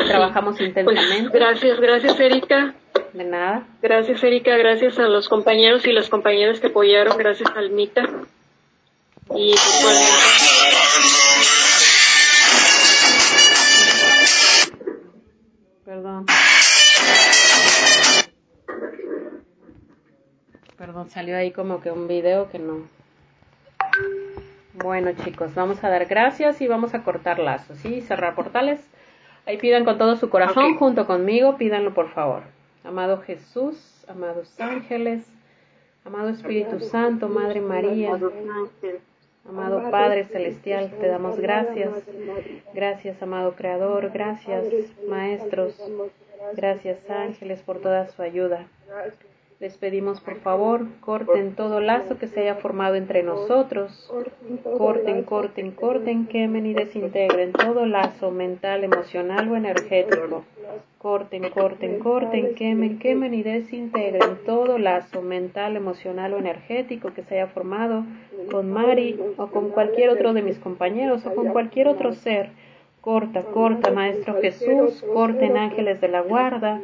trabajamos 0.07 0.57
pues, 0.57 0.67
intensamente. 0.69 1.37
gracias, 1.37 1.79
gracias, 1.79 2.19
Erika. 2.19 2.75
De 3.13 3.23
nada. 3.23 3.65
Gracias, 3.81 4.23
Erika. 4.23 4.57
Gracias 4.57 4.99
a 4.99 5.03
los 5.03 5.29
compañeros 5.29 5.87
y 5.87 5.93
las 5.93 6.09
compañeras 6.09 6.59
que 6.59 6.67
apoyaron. 6.67 7.17
Gracias, 7.17 7.49
Almita. 7.55 8.03
Y 9.35 9.51
pues, 9.51 11.22
Perdón. 15.93 16.25
Perdón, 20.75 21.09
salió 21.11 21.37
ahí 21.37 21.51
como 21.51 21.81
que 21.81 21.91
un 21.91 22.07
video 22.07 22.49
que 22.49 22.57
no. 22.57 22.87
Bueno 24.73 25.11
chicos, 25.23 25.53
vamos 25.53 25.83
a 25.83 25.89
dar 25.89 26.07
gracias 26.07 26.61
y 26.61 26.67
vamos 26.67 26.95
a 26.95 27.03
cortar 27.03 27.37
lazos, 27.37 27.77
¿sí? 27.77 28.01
Cerrar 28.01 28.33
portales. 28.33 28.79
Ahí 29.45 29.57
pidan 29.57 29.85
con 29.85 29.99
todo 29.99 30.15
su 30.15 30.31
corazón 30.31 30.77
junto 30.77 31.05
conmigo, 31.05 31.57
pídanlo 31.57 31.93
por 31.93 32.09
favor. 32.09 32.41
Amado 32.83 33.21
Jesús, 33.21 34.03
amados 34.07 34.59
ángeles, 34.59 35.23
amado 36.05 36.29
Espíritu 36.29 36.79
Santo, 36.79 37.29
Madre 37.29 37.61
María. 37.61 38.17
Amado 39.47 39.91
Padre 39.91 40.25
Celestial, 40.25 40.89
te 40.99 41.07
damos 41.07 41.37
gracias. 41.37 41.91
Gracias, 42.73 43.21
amado 43.21 43.55
Creador. 43.55 44.11
Gracias, 44.11 44.65
maestros. 45.07 45.75
Gracias, 46.55 47.09
ángeles, 47.09 47.61
por 47.61 47.81
toda 47.81 48.07
su 48.07 48.21
ayuda. 48.21 48.67
Les 49.63 49.77
pedimos, 49.77 50.19
por 50.19 50.41
favor, 50.41 50.87
corten 50.99 51.55
todo 51.55 51.79
lazo 51.79 52.17
que 52.17 52.27
se 52.27 52.41
haya 52.41 52.55
formado 52.55 52.95
entre 52.95 53.23
nosotros. 53.23 54.11
Corten, 54.77 55.23
corten, 55.23 55.71
corten, 55.71 56.27
quemen 56.27 56.65
y 56.65 56.73
desintegren 56.73 57.53
todo 57.53 57.85
lazo 57.85 58.29
mental, 58.29 58.83
emocional 58.83 59.49
o 59.49 59.55
energético 59.55 60.43
corten, 60.97 61.49
corten, 61.49 61.99
corten, 61.99 62.55
quemen, 62.55 62.99
quemen 62.99 63.33
y 63.33 63.43
desintegren 63.43 64.37
todo 64.45 64.77
lazo 64.77 65.21
mental, 65.21 65.77
emocional 65.77 66.33
o 66.33 66.39
energético 66.39 67.13
que 67.13 67.23
se 67.23 67.35
haya 67.35 67.47
formado 67.47 68.03
con 68.51 68.69
Mari 68.69 69.17
o 69.37 69.47
con 69.47 69.69
cualquier 69.69 70.09
otro 70.09 70.33
de 70.33 70.41
mis 70.41 70.59
compañeros 70.59 71.25
o 71.25 71.33
con 71.35 71.53
cualquier 71.53 71.87
otro 71.87 72.11
ser. 72.11 72.49
Corta, 72.99 73.43
corta, 73.43 73.91
Maestro 73.91 74.41
Jesús, 74.41 75.03
corten 75.13 75.55
ángeles 75.55 76.01
de 76.01 76.07
la 76.09 76.21
guarda, 76.21 76.81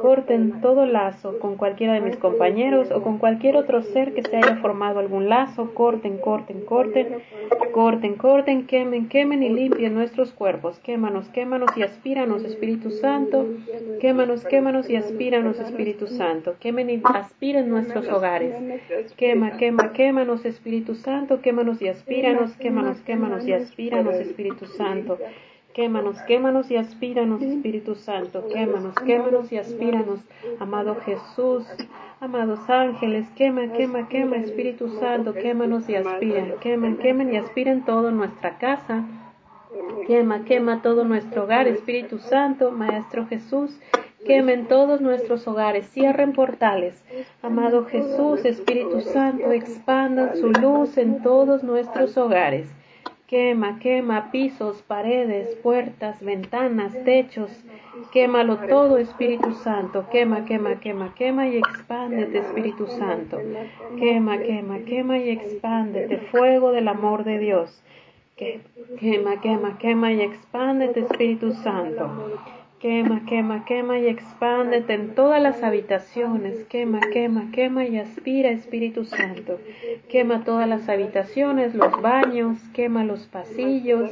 corten 0.00 0.60
todo 0.60 0.86
lazo 0.86 1.38
con 1.38 1.56
cualquiera 1.56 1.94
de 1.94 2.00
mis 2.00 2.16
compañeros 2.16 2.90
o 2.90 3.02
con 3.02 3.18
cualquier 3.18 3.56
otro 3.56 3.82
ser 3.82 4.14
que 4.14 4.22
se 4.22 4.36
haya 4.36 4.56
formado 4.56 4.98
algún 4.98 5.28
lazo, 5.28 5.74
corten, 5.74 6.18
corten, 6.18 6.64
corten, 6.64 7.18
corten, 7.72 8.14
corten, 8.14 8.66
quemen, 8.66 9.08
quemen 9.08 9.42
y 9.42 9.50
limpien 9.50 9.94
nuestros 9.94 10.32
cuerpos, 10.32 10.78
quémanos, 10.80 11.28
quémanos 11.28 11.70
y 11.76 11.82
aspíranos, 11.82 12.44
Espíritu 12.44 12.90
Santo, 12.90 13.46
quémanos, 14.00 14.44
quémanos 14.44 14.88
y 14.88 14.96
aspíranos, 14.96 15.58
Espíritu 15.58 16.06
Santo, 16.06 16.56
quemen 16.60 16.90
y 16.90 17.02
aspiren 17.04 17.68
nuestros 17.68 18.08
hogares, 18.08 18.54
quema, 19.16 19.56
quema, 19.58 19.92
quémanos, 19.92 20.44
Espíritu 20.44 20.94
Santo, 20.94 21.40
quémanos 21.40 21.82
y 21.82 21.88
aspíranos, 21.88 22.56
quémanos, 22.56 23.00
quémanos 23.02 23.46
y 23.46 23.52
aspíranos, 23.52 24.14
Espíritu 24.14 24.66
Santo. 24.66 25.18
Quémanos, 25.74 26.20
quémanos 26.22 26.70
y 26.70 26.76
aspíranos, 26.76 27.40
Espíritu 27.42 27.94
Santo. 27.94 28.46
Quémanos, 28.48 28.94
quémanos 28.96 29.52
y 29.52 29.58
aspíranos, 29.58 30.20
amado 30.58 30.96
Jesús. 30.96 31.64
Amados 32.22 32.68
ángeles, 32.68 33.26
quema, 33.34 33.72
quema, 33.72 34.06
quema, 34.08 34.36
Espíritu 34.36 34.88
Santo, 34.98 35.32
quémanos 35.32 35.88
y 35.88 35.94
aspiren, 35.94 36.56
quemen, 36.60 36.98
quemen 36.98 37.32
y 37.32 37.38
aspiren 37.38 37.82
toda 37.86 38.10
nuestra 38.10 38.58
casa, 38.58 39.06
quema, 40.06 40.44
quema 40.44 40.82
todo 40.82 41.04
nuestro 41.04 41.44
hogar, 41.44 41.66
Espíritu 41.66 42.18
Santo, 42.18 42.72
Maestro 42.72 43.26
Jesús, 43.26 43.80
quemen 44.26 44.66
todos 44.66 45.00
nuestros 45.00 45.48
hogares, 45.48 45.88
cierren 45.92 46.34
portales, 46.34 47.02
amado 47.40 47.86
Jesús, 47.86 48.44
Espíritu 48.44 49.00
Santo, 49.00 49.50
expandan 49.52 50.36
su 50.36 50.50
luz 50.50 50.98
en 50.98 51.22
todos 51.22 51.62
nuestros 51.62 52.18
hogares. 52.18 52.68
Quema, 53.30 53.78
quema 53.78 54.32
pisos, 54.32 54.82
paredes, 54.82 55.54
puertas, 55.62 56.18
ventanas, 56.20 56.92
techos. 57.04 57.52
Quémalo 58.10 58.56
todo, 58.68 58.98
Espíritu 58.98 59.52
Santo. 59.52 60.08
Quema, 60.10 60.44
quema, 60.44 60.80
quema, 60.80 61.14
quema 61.14 61.46
y 61.46 61.58
expándete, 61.58 62.38
Espíritu 62.38 62.88
Santo. 62.88 63.38
Quema, 64.00 64.36
quema, 64.38 64.80
quema 64.80 65.18
y 65.18 65.30
expándete, 65.30 66.16
fuego 66.32 66.72
del 66.72 66.88
amor 66.88 67.22
de 67.22 67.38
Dios. 67.38 67.80
Quema, 68.98 69.40
quema, 69.40 69.78
quema 69.78 70.10
y 70.10 70.22
expándete, 70.22 70.98
Espíritu 70.98 71.52
Santo. 71.52 72.10
Quema, 72.80 73.26
quema, 73.26 73.66
quema 73.66 73.98
y 73.98 74.06
expándete 74.06 74.94
en 74.94 75.14
todas 75.14 75.42
las 75.42 75.62
habitaciones. 75.62 76.64
Quema, 76.64 77.00
quema, 77.12 77.50
quema 77.52 77.84
y 77.84 77.98
aspira, 77.98 78.48
Espíritu 78.48 79.04
Santo. 79.04 79.60
Quema 80.08 80.44
todas 80.44 80.66
las 80.66 80.88
habitaciones, 80.88 81.74
los 81.74 82.00
baños, 82.00 82.58
quema 82.72 83.04
los 83.04 83.26
pasillos. 83.26 84.10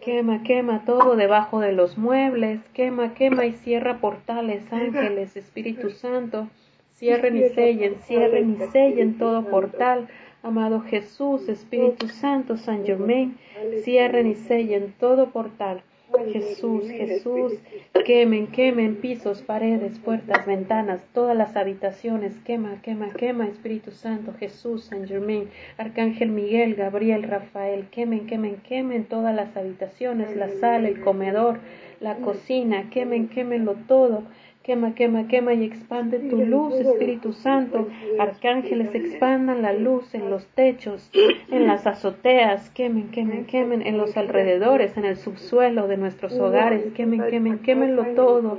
Quema, 0.00 0.42
quema 0.42 0.84
todo 0.84 1.14
debajo 1.14 1.60
de 1.60 1.74
los 1.74 1.96
muebles. 1.96 2.58
Quema, 2.74 3.14
quema 3.14 3.46
y 3.46 3.52
cierra 3.52 3.98
portales, 3.98 4.64
ángeles, 4.72 5.36
Espíritu 5.36 5.90
Santo. 5.90 6.48
Cierren 6.94 7.36
y 7.36 7.50
sellen, 7.50 7.94
cierren 8.02 8.50
y 8.50 8.66
sellen 8.72 9.16
todo 9.16 9.44
portal. 9.44 10.08
Amado 10.42 10.80
Jesús, 10.80 11.48
Espíritu 11.48 12.08
Santo, 12.08 12.56
San 12.56 12.84
Germain, 12.84 13.38
cierren 13.84 14.26
y 14.26 14.34
sellen 14.34 14.92
todo 14.98 15.30
portal. 15.30 15.84
Jesús, 16.32 16.88
Jesús, 16.88 17.54
quemen, 18.04 18.46
quemen 18.48 18.96
pisos, 18.96 19.42
paredes, 19.42 19.98
puertas, 19.98 20.46
ventanas, 20.46 21.02
todas 21.12 21.36
las 21.36 21.56
habitaciones, 21.56 22.34
quema, 22.44 22.80
quema, 22.82 23.10
quema, 23.10 23.46
Espíritu 23.46 23.90
Santo, 23.90 24.32
Jesús, 24.38 24.84
San 24.84 25.06
Germain, 25.06 25.48
Arcángel 25.78 26.30
Miguel, 26.30 26.74
Gabriel, 26.74 27.22
Rafael, 27.22 27.88
quemen, 27.90 28.26
quemen, 28.26 28.56
quemen 28.56 29.04
todas 29.04 29.34
las 29.34 29.56
habitaciones, 29.56 30.36
la 30.36 30.48
sala, 30.48 30.88
el 30.88 31.00
comedor, 31.00 31.60
la 32.00 32.16
cocina, 32.16 32.90
quemen, 32.90 33.28
quemenlo 33.28 33.74
todo, 33.86 34.24
Quema, 34.62 34.94
quema, 34.94 35.26
quema 35.26 35.54
y 35.54 35.64
expande 35.64 36.20
tu 36.20 36.36
luz, 36.36 36.74
Espíritu 36.74 37.32
Santo. 37.32 37.88
Arcángeles 38.18 38.94
expandan 38.94 39.60
la 39.60 39.72
luz 39.72 40.14
en 40.14 40.30
los 40.30 40.46
techos, 40.54 41.10
en 41.50 41.66
las 41.66 41.84
azoteas. 41.86 42.70
Quemen, 42.70 43.10
quemen, 43.10 43.46
quemen 43.46 43.84
en 43.84 43.98
los 43.98 44.16
alrededores, 44.16 44.96
en 44.96 45.04
el 45.04 45.16
subsuelo 45.16 45.88
de 45.88 45.96
nuestros 45.96 46.38
hogares. 46.38 46.92
Quemen, 46.94 47.24
quemen, 47.28 47.58
quemenlo 47.58 48.04
todo. 48.14 48.58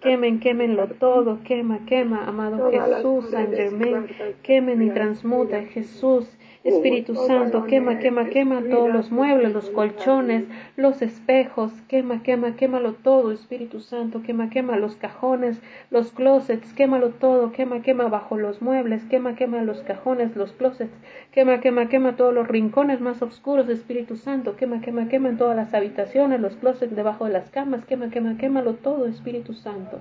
Quemen, 0.00 0.40
quemenlo 0.40 0.88
todo. 0.88 1.38
Quema, 1.44 1.86
quema, 1.86 2.24
amado 2.26 2.70
Jesús, 2.72 3.30
San 3.30 3.52
Germain. 3.52 4.06
Quemen 4.42 4.82
y 4.82 4.90
transmuta, 4.90 5.62
Jesús. 5.62 6.28
Espíritu 6.64 7.14
Santo, 7.14 7.66
quema, 7.66 7.98
quema, 7.98 8.24
quema 8.24 8.62
todos 8.70 8.90
los 8.90 9.12
muebles, 9.12 9.52
los 9.52 9.68
colchones, 9.68 10.44
los 10.76 11.02
espejos, 11.02 11.70
quema, 11.88 12.22
quema, 12.22 12.56
quémalo 12.56 12.94
todo, 12.94 13.32
Espíritu 13.32 13.80
Santo, 13.80 14.22
quema, 14.22 14.48
quema 14.48 14.78
los 14.78 14.96
cajones, 14.96 15.60
los 15.90 16.10
closets, 16.10 16.72
quémalo 16.72 17.10
todo, 17.10 17.52
quema, 17.52 17.82
quema 17.82 18.08
bajo 18.08 18.38
los 18.38 18.62
muebles, 18.62 19.04
quema, 19.10 19.36
quema 19.36 19.62
los 19.62 19.82
cajones, 19.82 20.34
los 20.36 20.52
closets, 20.52 20.94
quema, 21.32 21.60
quema, 21.60 21.90
quema 21.90 22.16
todos 22.16 22.32
los 22.32 22.48
rincones 22.48 22.98
más 22.98 23.20
oscuros, 23.20 23.68
Espíritu 23.68 24.16
Santo, 24.16 24.56
quema, 24.56 24.80
quema, 24.80 25.08
quema 25.08 25.28
en 25.28 25.36
todas 25.36 25.56
las 25.56 25.74
habitaciones, 25.74 26.40
los 26.40 26.56
closets 26.56 26.96
debajo 26.96 27.26
de 27.26 27.32
las 27.34 27.50
camas, 27.50 27.84
quema, 27.84 28.08
quema, 28.08 28.38
quémalo 28.38 28.72
todo, 28.72 29.06
Espíritu 29.06 29.52
Santo. 29.52 30.00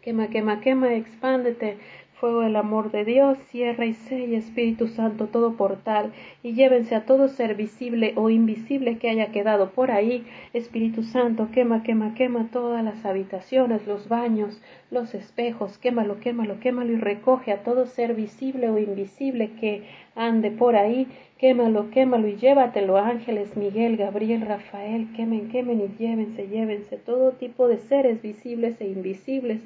Quema, 0.00 0.28
quema, 0.28 0.60
quema, 0.60 0.94
expándete, 0.94 1.76
fuego 2.22 2.42
del 2.42 2.54
amor 2.54 2.92
de 2.92 3.04
Dios, 3.04 3.36
cierra 3.50 3.84
y 3.84 3.94
sella, 3.94 4.38
Espíritu 4.38 4.86
Santo, 4.86 5.26
todo 5.26 5.54
portal, 5.54 6.12
y 6.44 6.52
llévense 6.52 6.94
a 6.94 7.04
todo 7.04 7.26
ser 7.26 7.56
visible 7.56 8.12
o 8.14 8.30
invisible 8.30 8.98
que 8.98 9.10
haya 9.10 9.32
quedado 9.32 9.70
por 9.70 9.90
ahí. 9.90 10.24
Espíritu 10.52 11.02
Santo, 11.02 11.48
quema, 11.50 11.82
quema, 11.82 12.14
quema 12.14 12.48
todas 12.52 12.84
las 12.84 13.04
habitaciones, 13.04 13.88
los 13.88 14.08
baños, 14.08 14.62
los 14.92 15.14
espejos, 15.14 15.78
quémalo, 15.78 16.20
quémalo, 16.20 16.60
quémalo 16.60 16.92
y 16.92 16.96
recoge 16.96 17.50
a 17.50 17.64
todo 17.64 17.86
ser 17.86 18.14
visible 18.14 18.70
o 18.70 18.78
invisible 18.78 19.50
que 19.58 19.82
ande 20.14 20.52
por 20.52 20.76
ahí, 20.76 21.08
quémalo, 21.38 21.90
quémalo 21.90 22.28
y 22.28 22.36
llévatelo, 22.36 22.98
ángeles, 22.98 23.56
Miguel, 23.56 23.96
Gabriel, 23.96 24.42
Rafael, 24.42 25.08
quemen, 25.16 25.48
quemen 25.48 25.80
y 25.80 25.88
llévense, 26.00 26.46
llévense 26.46 26.98
todo 26.98 27.32
tipo 27.32 27.66
de 27.66 27.78
seres 27.78 28.22
visibles 28.22 28.80
e 28.80 28.86
invisibles 28.86 29.60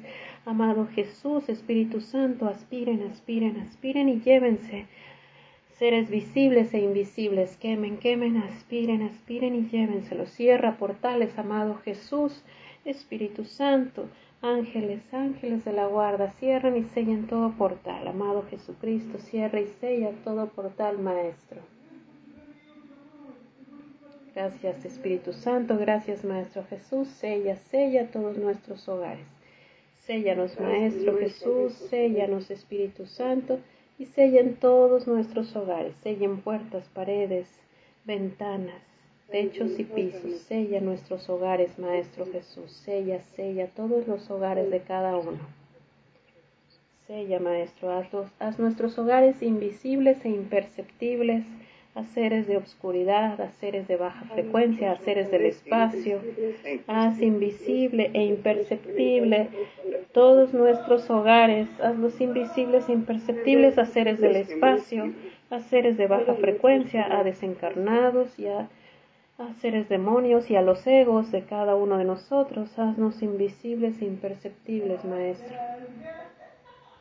Amado 0.47 0.87
Jesús, 0.87 1.49
Espíritu 1.49 1.99
Santo, 1.99 2.47
aspiren, 2.47 3.03
aspiren, 3.03 3.57
aspiren 3.57 4.07
y 4.07 4.21
llévense. 4.21 4.85
Seres 5.77 6.09
visibles 6.09 6.73
e 6.73 6.79
invisibles, 6.79 7.57
quemen, 7.57 7.97
quemen, 7.97 8.37
aspiren, 8.37 9.01
aspiren 9.01 9.55
y 9.55 9.67
llévenselo. 9.67 10.25
Cierra 10.25 10.77
portales, 10.77 11.37
amado 11.37 11.75
Jesús, 11.83 12.45
Espíritu 12.85 13.43
Santo, 13.43 14.05
ángeles, 14.41 15.01
ángeles 15.13 15.65
de 15.65 15.73
la 15.73 15.85
guarda, 15.85 16.31
cierren 16.39 16.77
y 16.77 16.83
sellen 16.83 17.27
todo 17.27 17.51
portal. 17.51 18.07
Amado 18.07 18.45
Jesucristo, 18.49 19.17
cierra 19.17 19.59
y 19.59 19.67
sella 19.81 20.11
todo 20.23 20.47
portal, 20.47 20.97
Maestro. 20.97 21.59
Gracias, 24.33 24.85
Espíritu 24.85 25.33
Santo, 25.33 25.77
gracias, 25.77 26.23
Maestro 26.23 26.63
Jesús, 26.69 27.09
sella, 27.09 27.57
sella 27.57 28.09
todos 28.11 28.37
nuestros 28.37 28.87
hogares. 28.87 29.36
Séllanos, 30.07 30.57
Maestro 30.57 31.17
Jesús, 31.17 31.73
séllanos, 31.89 32.49
Espíritu 32.49 33.05
Santo, 33.05 33.59
y 33.99 34.05
sellen 34.05 34.55
todos 34.55 35.05
nuestros 35.05 35.53
hogares, 35.53 35.95
sellen 36.01 36.37
puertas, 36.37 36.89
paredes, 36.93 37.49
ventanas, 38.05 38.81
techos 39.29 39.77
y 39.77 39.83
pisos. 39.83 40.39
Sella 40.47 40.79
nuestros 40.79 41.27
hogares, 41.29 41.77
Maestro 41.77 42.25
Jesús, 42.25 42.71
sella, 42.71 43.21
sella 43.35 43.67
todos 43.75 44.07
los 44.07 44.31
hogares 44.31 44.71
de 44.71 44.79
cada 44.79 45.17
uno. 45.17 45.39
Sella, 47.05 47.41
Maestro, 47.41 47.91
haz 47.91 48.59
nuestros 48.59 48.97
hogares 48.97 49.41
invisibles 49.41 50.23
e 50.23 50.29
imperceptibles 50.29 51.43
a 51.97 52.03
seres 52.13 52.45
de 52.47 52.57
obscuridad, 52.57 53.41
a 53.41 53.49
seres 53.53 53.87
de 53.87 53.95
baja 53.95 54.23
frecuencia, 54.25 54.91
a 54.91 54.97
seres 54.97 55.31
del 55.31 55.47
espacio. 55.47 56.19
Haz 56.85 57.19
invisible 57.19 58.11
e 58.13 58.23
imperceptible 58.23 59.49
todos 60.13 60.53
nuestros 60.53 61.09
hogares, 61.09 61.67
hazlos 61.81 62.21
invisibles 62.21 62.87
e 62.87 62.93
imperceptibles 62.93 63.79
a 63.79 63.85
seres 63.87 64.21
del 64.21 64.35
espacio, 64.35 65.11
a 65.49 65.59
seres 65.59 65.97
de 65.97 66.05
baja 66.05 66.35
frecuencia, 66.35 67.07
a 67.17 67.23
desencarnados 67.23 68.37
y 68.37 68.45
a, 68.45 68.69
a 69.39 69.53
seres 69.59 69.89
demonios 69.89 70.51
y 70.51 70.55
a 70.55 70.61
los 70.61 70.85
egos 70.85 71.31
de 71.31 71.45
cada 71.45 71.73
uno 71.73 71.97
de 71.97 72.05
nosotros. 72.05 72.77
Haznos 72.77 73.23
invisibles 73.23 73.99
e 74.03 74.05
imperceptibles, 74.05 75.03
Maestro. 75.03 75.57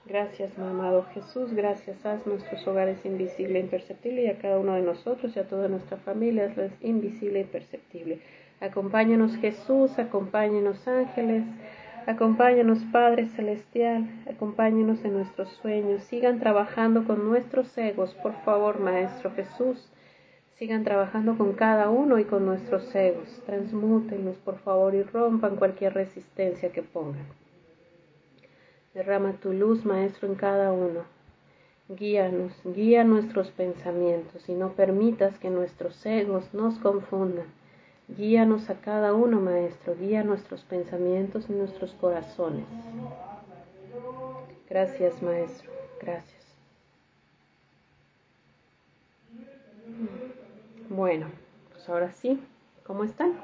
Gracias, 0.08 0.56
amado 0.56 1.04
Jesús, 1.14 1.52
gracias. 1.52 2.06
Haz 2.06 2.24
nuestros 2.28 2.64
hogares 2.68 3.04
invisible 3.04 3.58
e 3.58 3.62
imperceptible 3.62 4.22
y 4.22 4.28
a 4.28 4.38
cada 4.38 4.60
uno 4.60 4.74
de 4.74 4.82
nosotros 4.82 5.34
y 5.34 5.40
a 5.40 5.48
toda 5.48 5.66
nuestra 5.66 5.96
familia 5.96 6.44
es 6.44 6.72
invisible 6.80 7.40
e 7.40 7.42
imperceptible. 7.42 8.20
Acompáñanos 8.60 9.34
Jesús, 9.38 9.98
acompáñanos 9.98 10.86
ángeles, 10.86 11.42
acompáñanos 12.06 12.78
Padre 12.92 13.26
Celestial, 13.30 14.08
acompáñanos 14.30 15.04
en 15.04 15.14
nuestros 15.14 15.48
sueños. 15.60 16.04
Sigan 16.04 16.38
trabajando 16.38 17.04
con 17.04 17.28
nuestros 17.28 17.76
egos, 17.76 18.14
por 18.22 18.34
favor, 18.44 18.78
Maestro 18.78 19.32
Jesús. 19.32 19.90
Sigan 20.54 20.84
trabajando 20.84 21.36
con 21.36 21.54
cada 21.54 21.90
uno 21.90 22.20
y 22.20 22.24
con 22.26 22.46
nuestros 22.46 22.94
egos. 22.94 23.42
Transmútenlos, 23.44 24.36
por 24.36 24.58
favor, 24.60 24.94
y 24.94 25.02
rompan 25.02 25.56
cualquier 25.56 25.94
resistencia 25.94 26.70
que 26.70 26.82
pongan. 26.82 27.26
Derrama 28.96 29.34
tu 29.34 29.52
luz, 29.52 29.84
Maestro, 29.84 30.26
en 30.26 30.36
cada 30.36 30.72
uno. 30.72 31.02
Guíanos, 31.90 32.54
guía 32.64 33.04
nuestros 33.04 33.50
pensamientos 33.50 34.48
y 34.48 34.54
no 34.54 34.72
permitas 34.72 35.38
que 35.38 35.50
nuestros 35.50 36.06
egos 36.06 36.54
nos 36.54 36.78
confundan. 36.78 37.44
Guíanos 38.08 38.70
a 38.70 38.80
cada 38.80 39.12
uno, 39.12 39.38
Maestro, 39.38 39.94
guía 40.00 40.24
nuestros 40.24 40.62
pensamientos 40.62 41.44
y 41.50 41.52
nuestros 41.52 41.92
corazones. 42.00 42.64
Gracias, 44.66 45.22
Maestro, 45.22 45.70
gracias. 46.00 46.56
Bueno, 50.88 51.26
pues 51.70 51.86
ahora 51.90 52.12
sí, 52.12 52.40
¿cómo 52.86 53.04
están? 53.04 53.34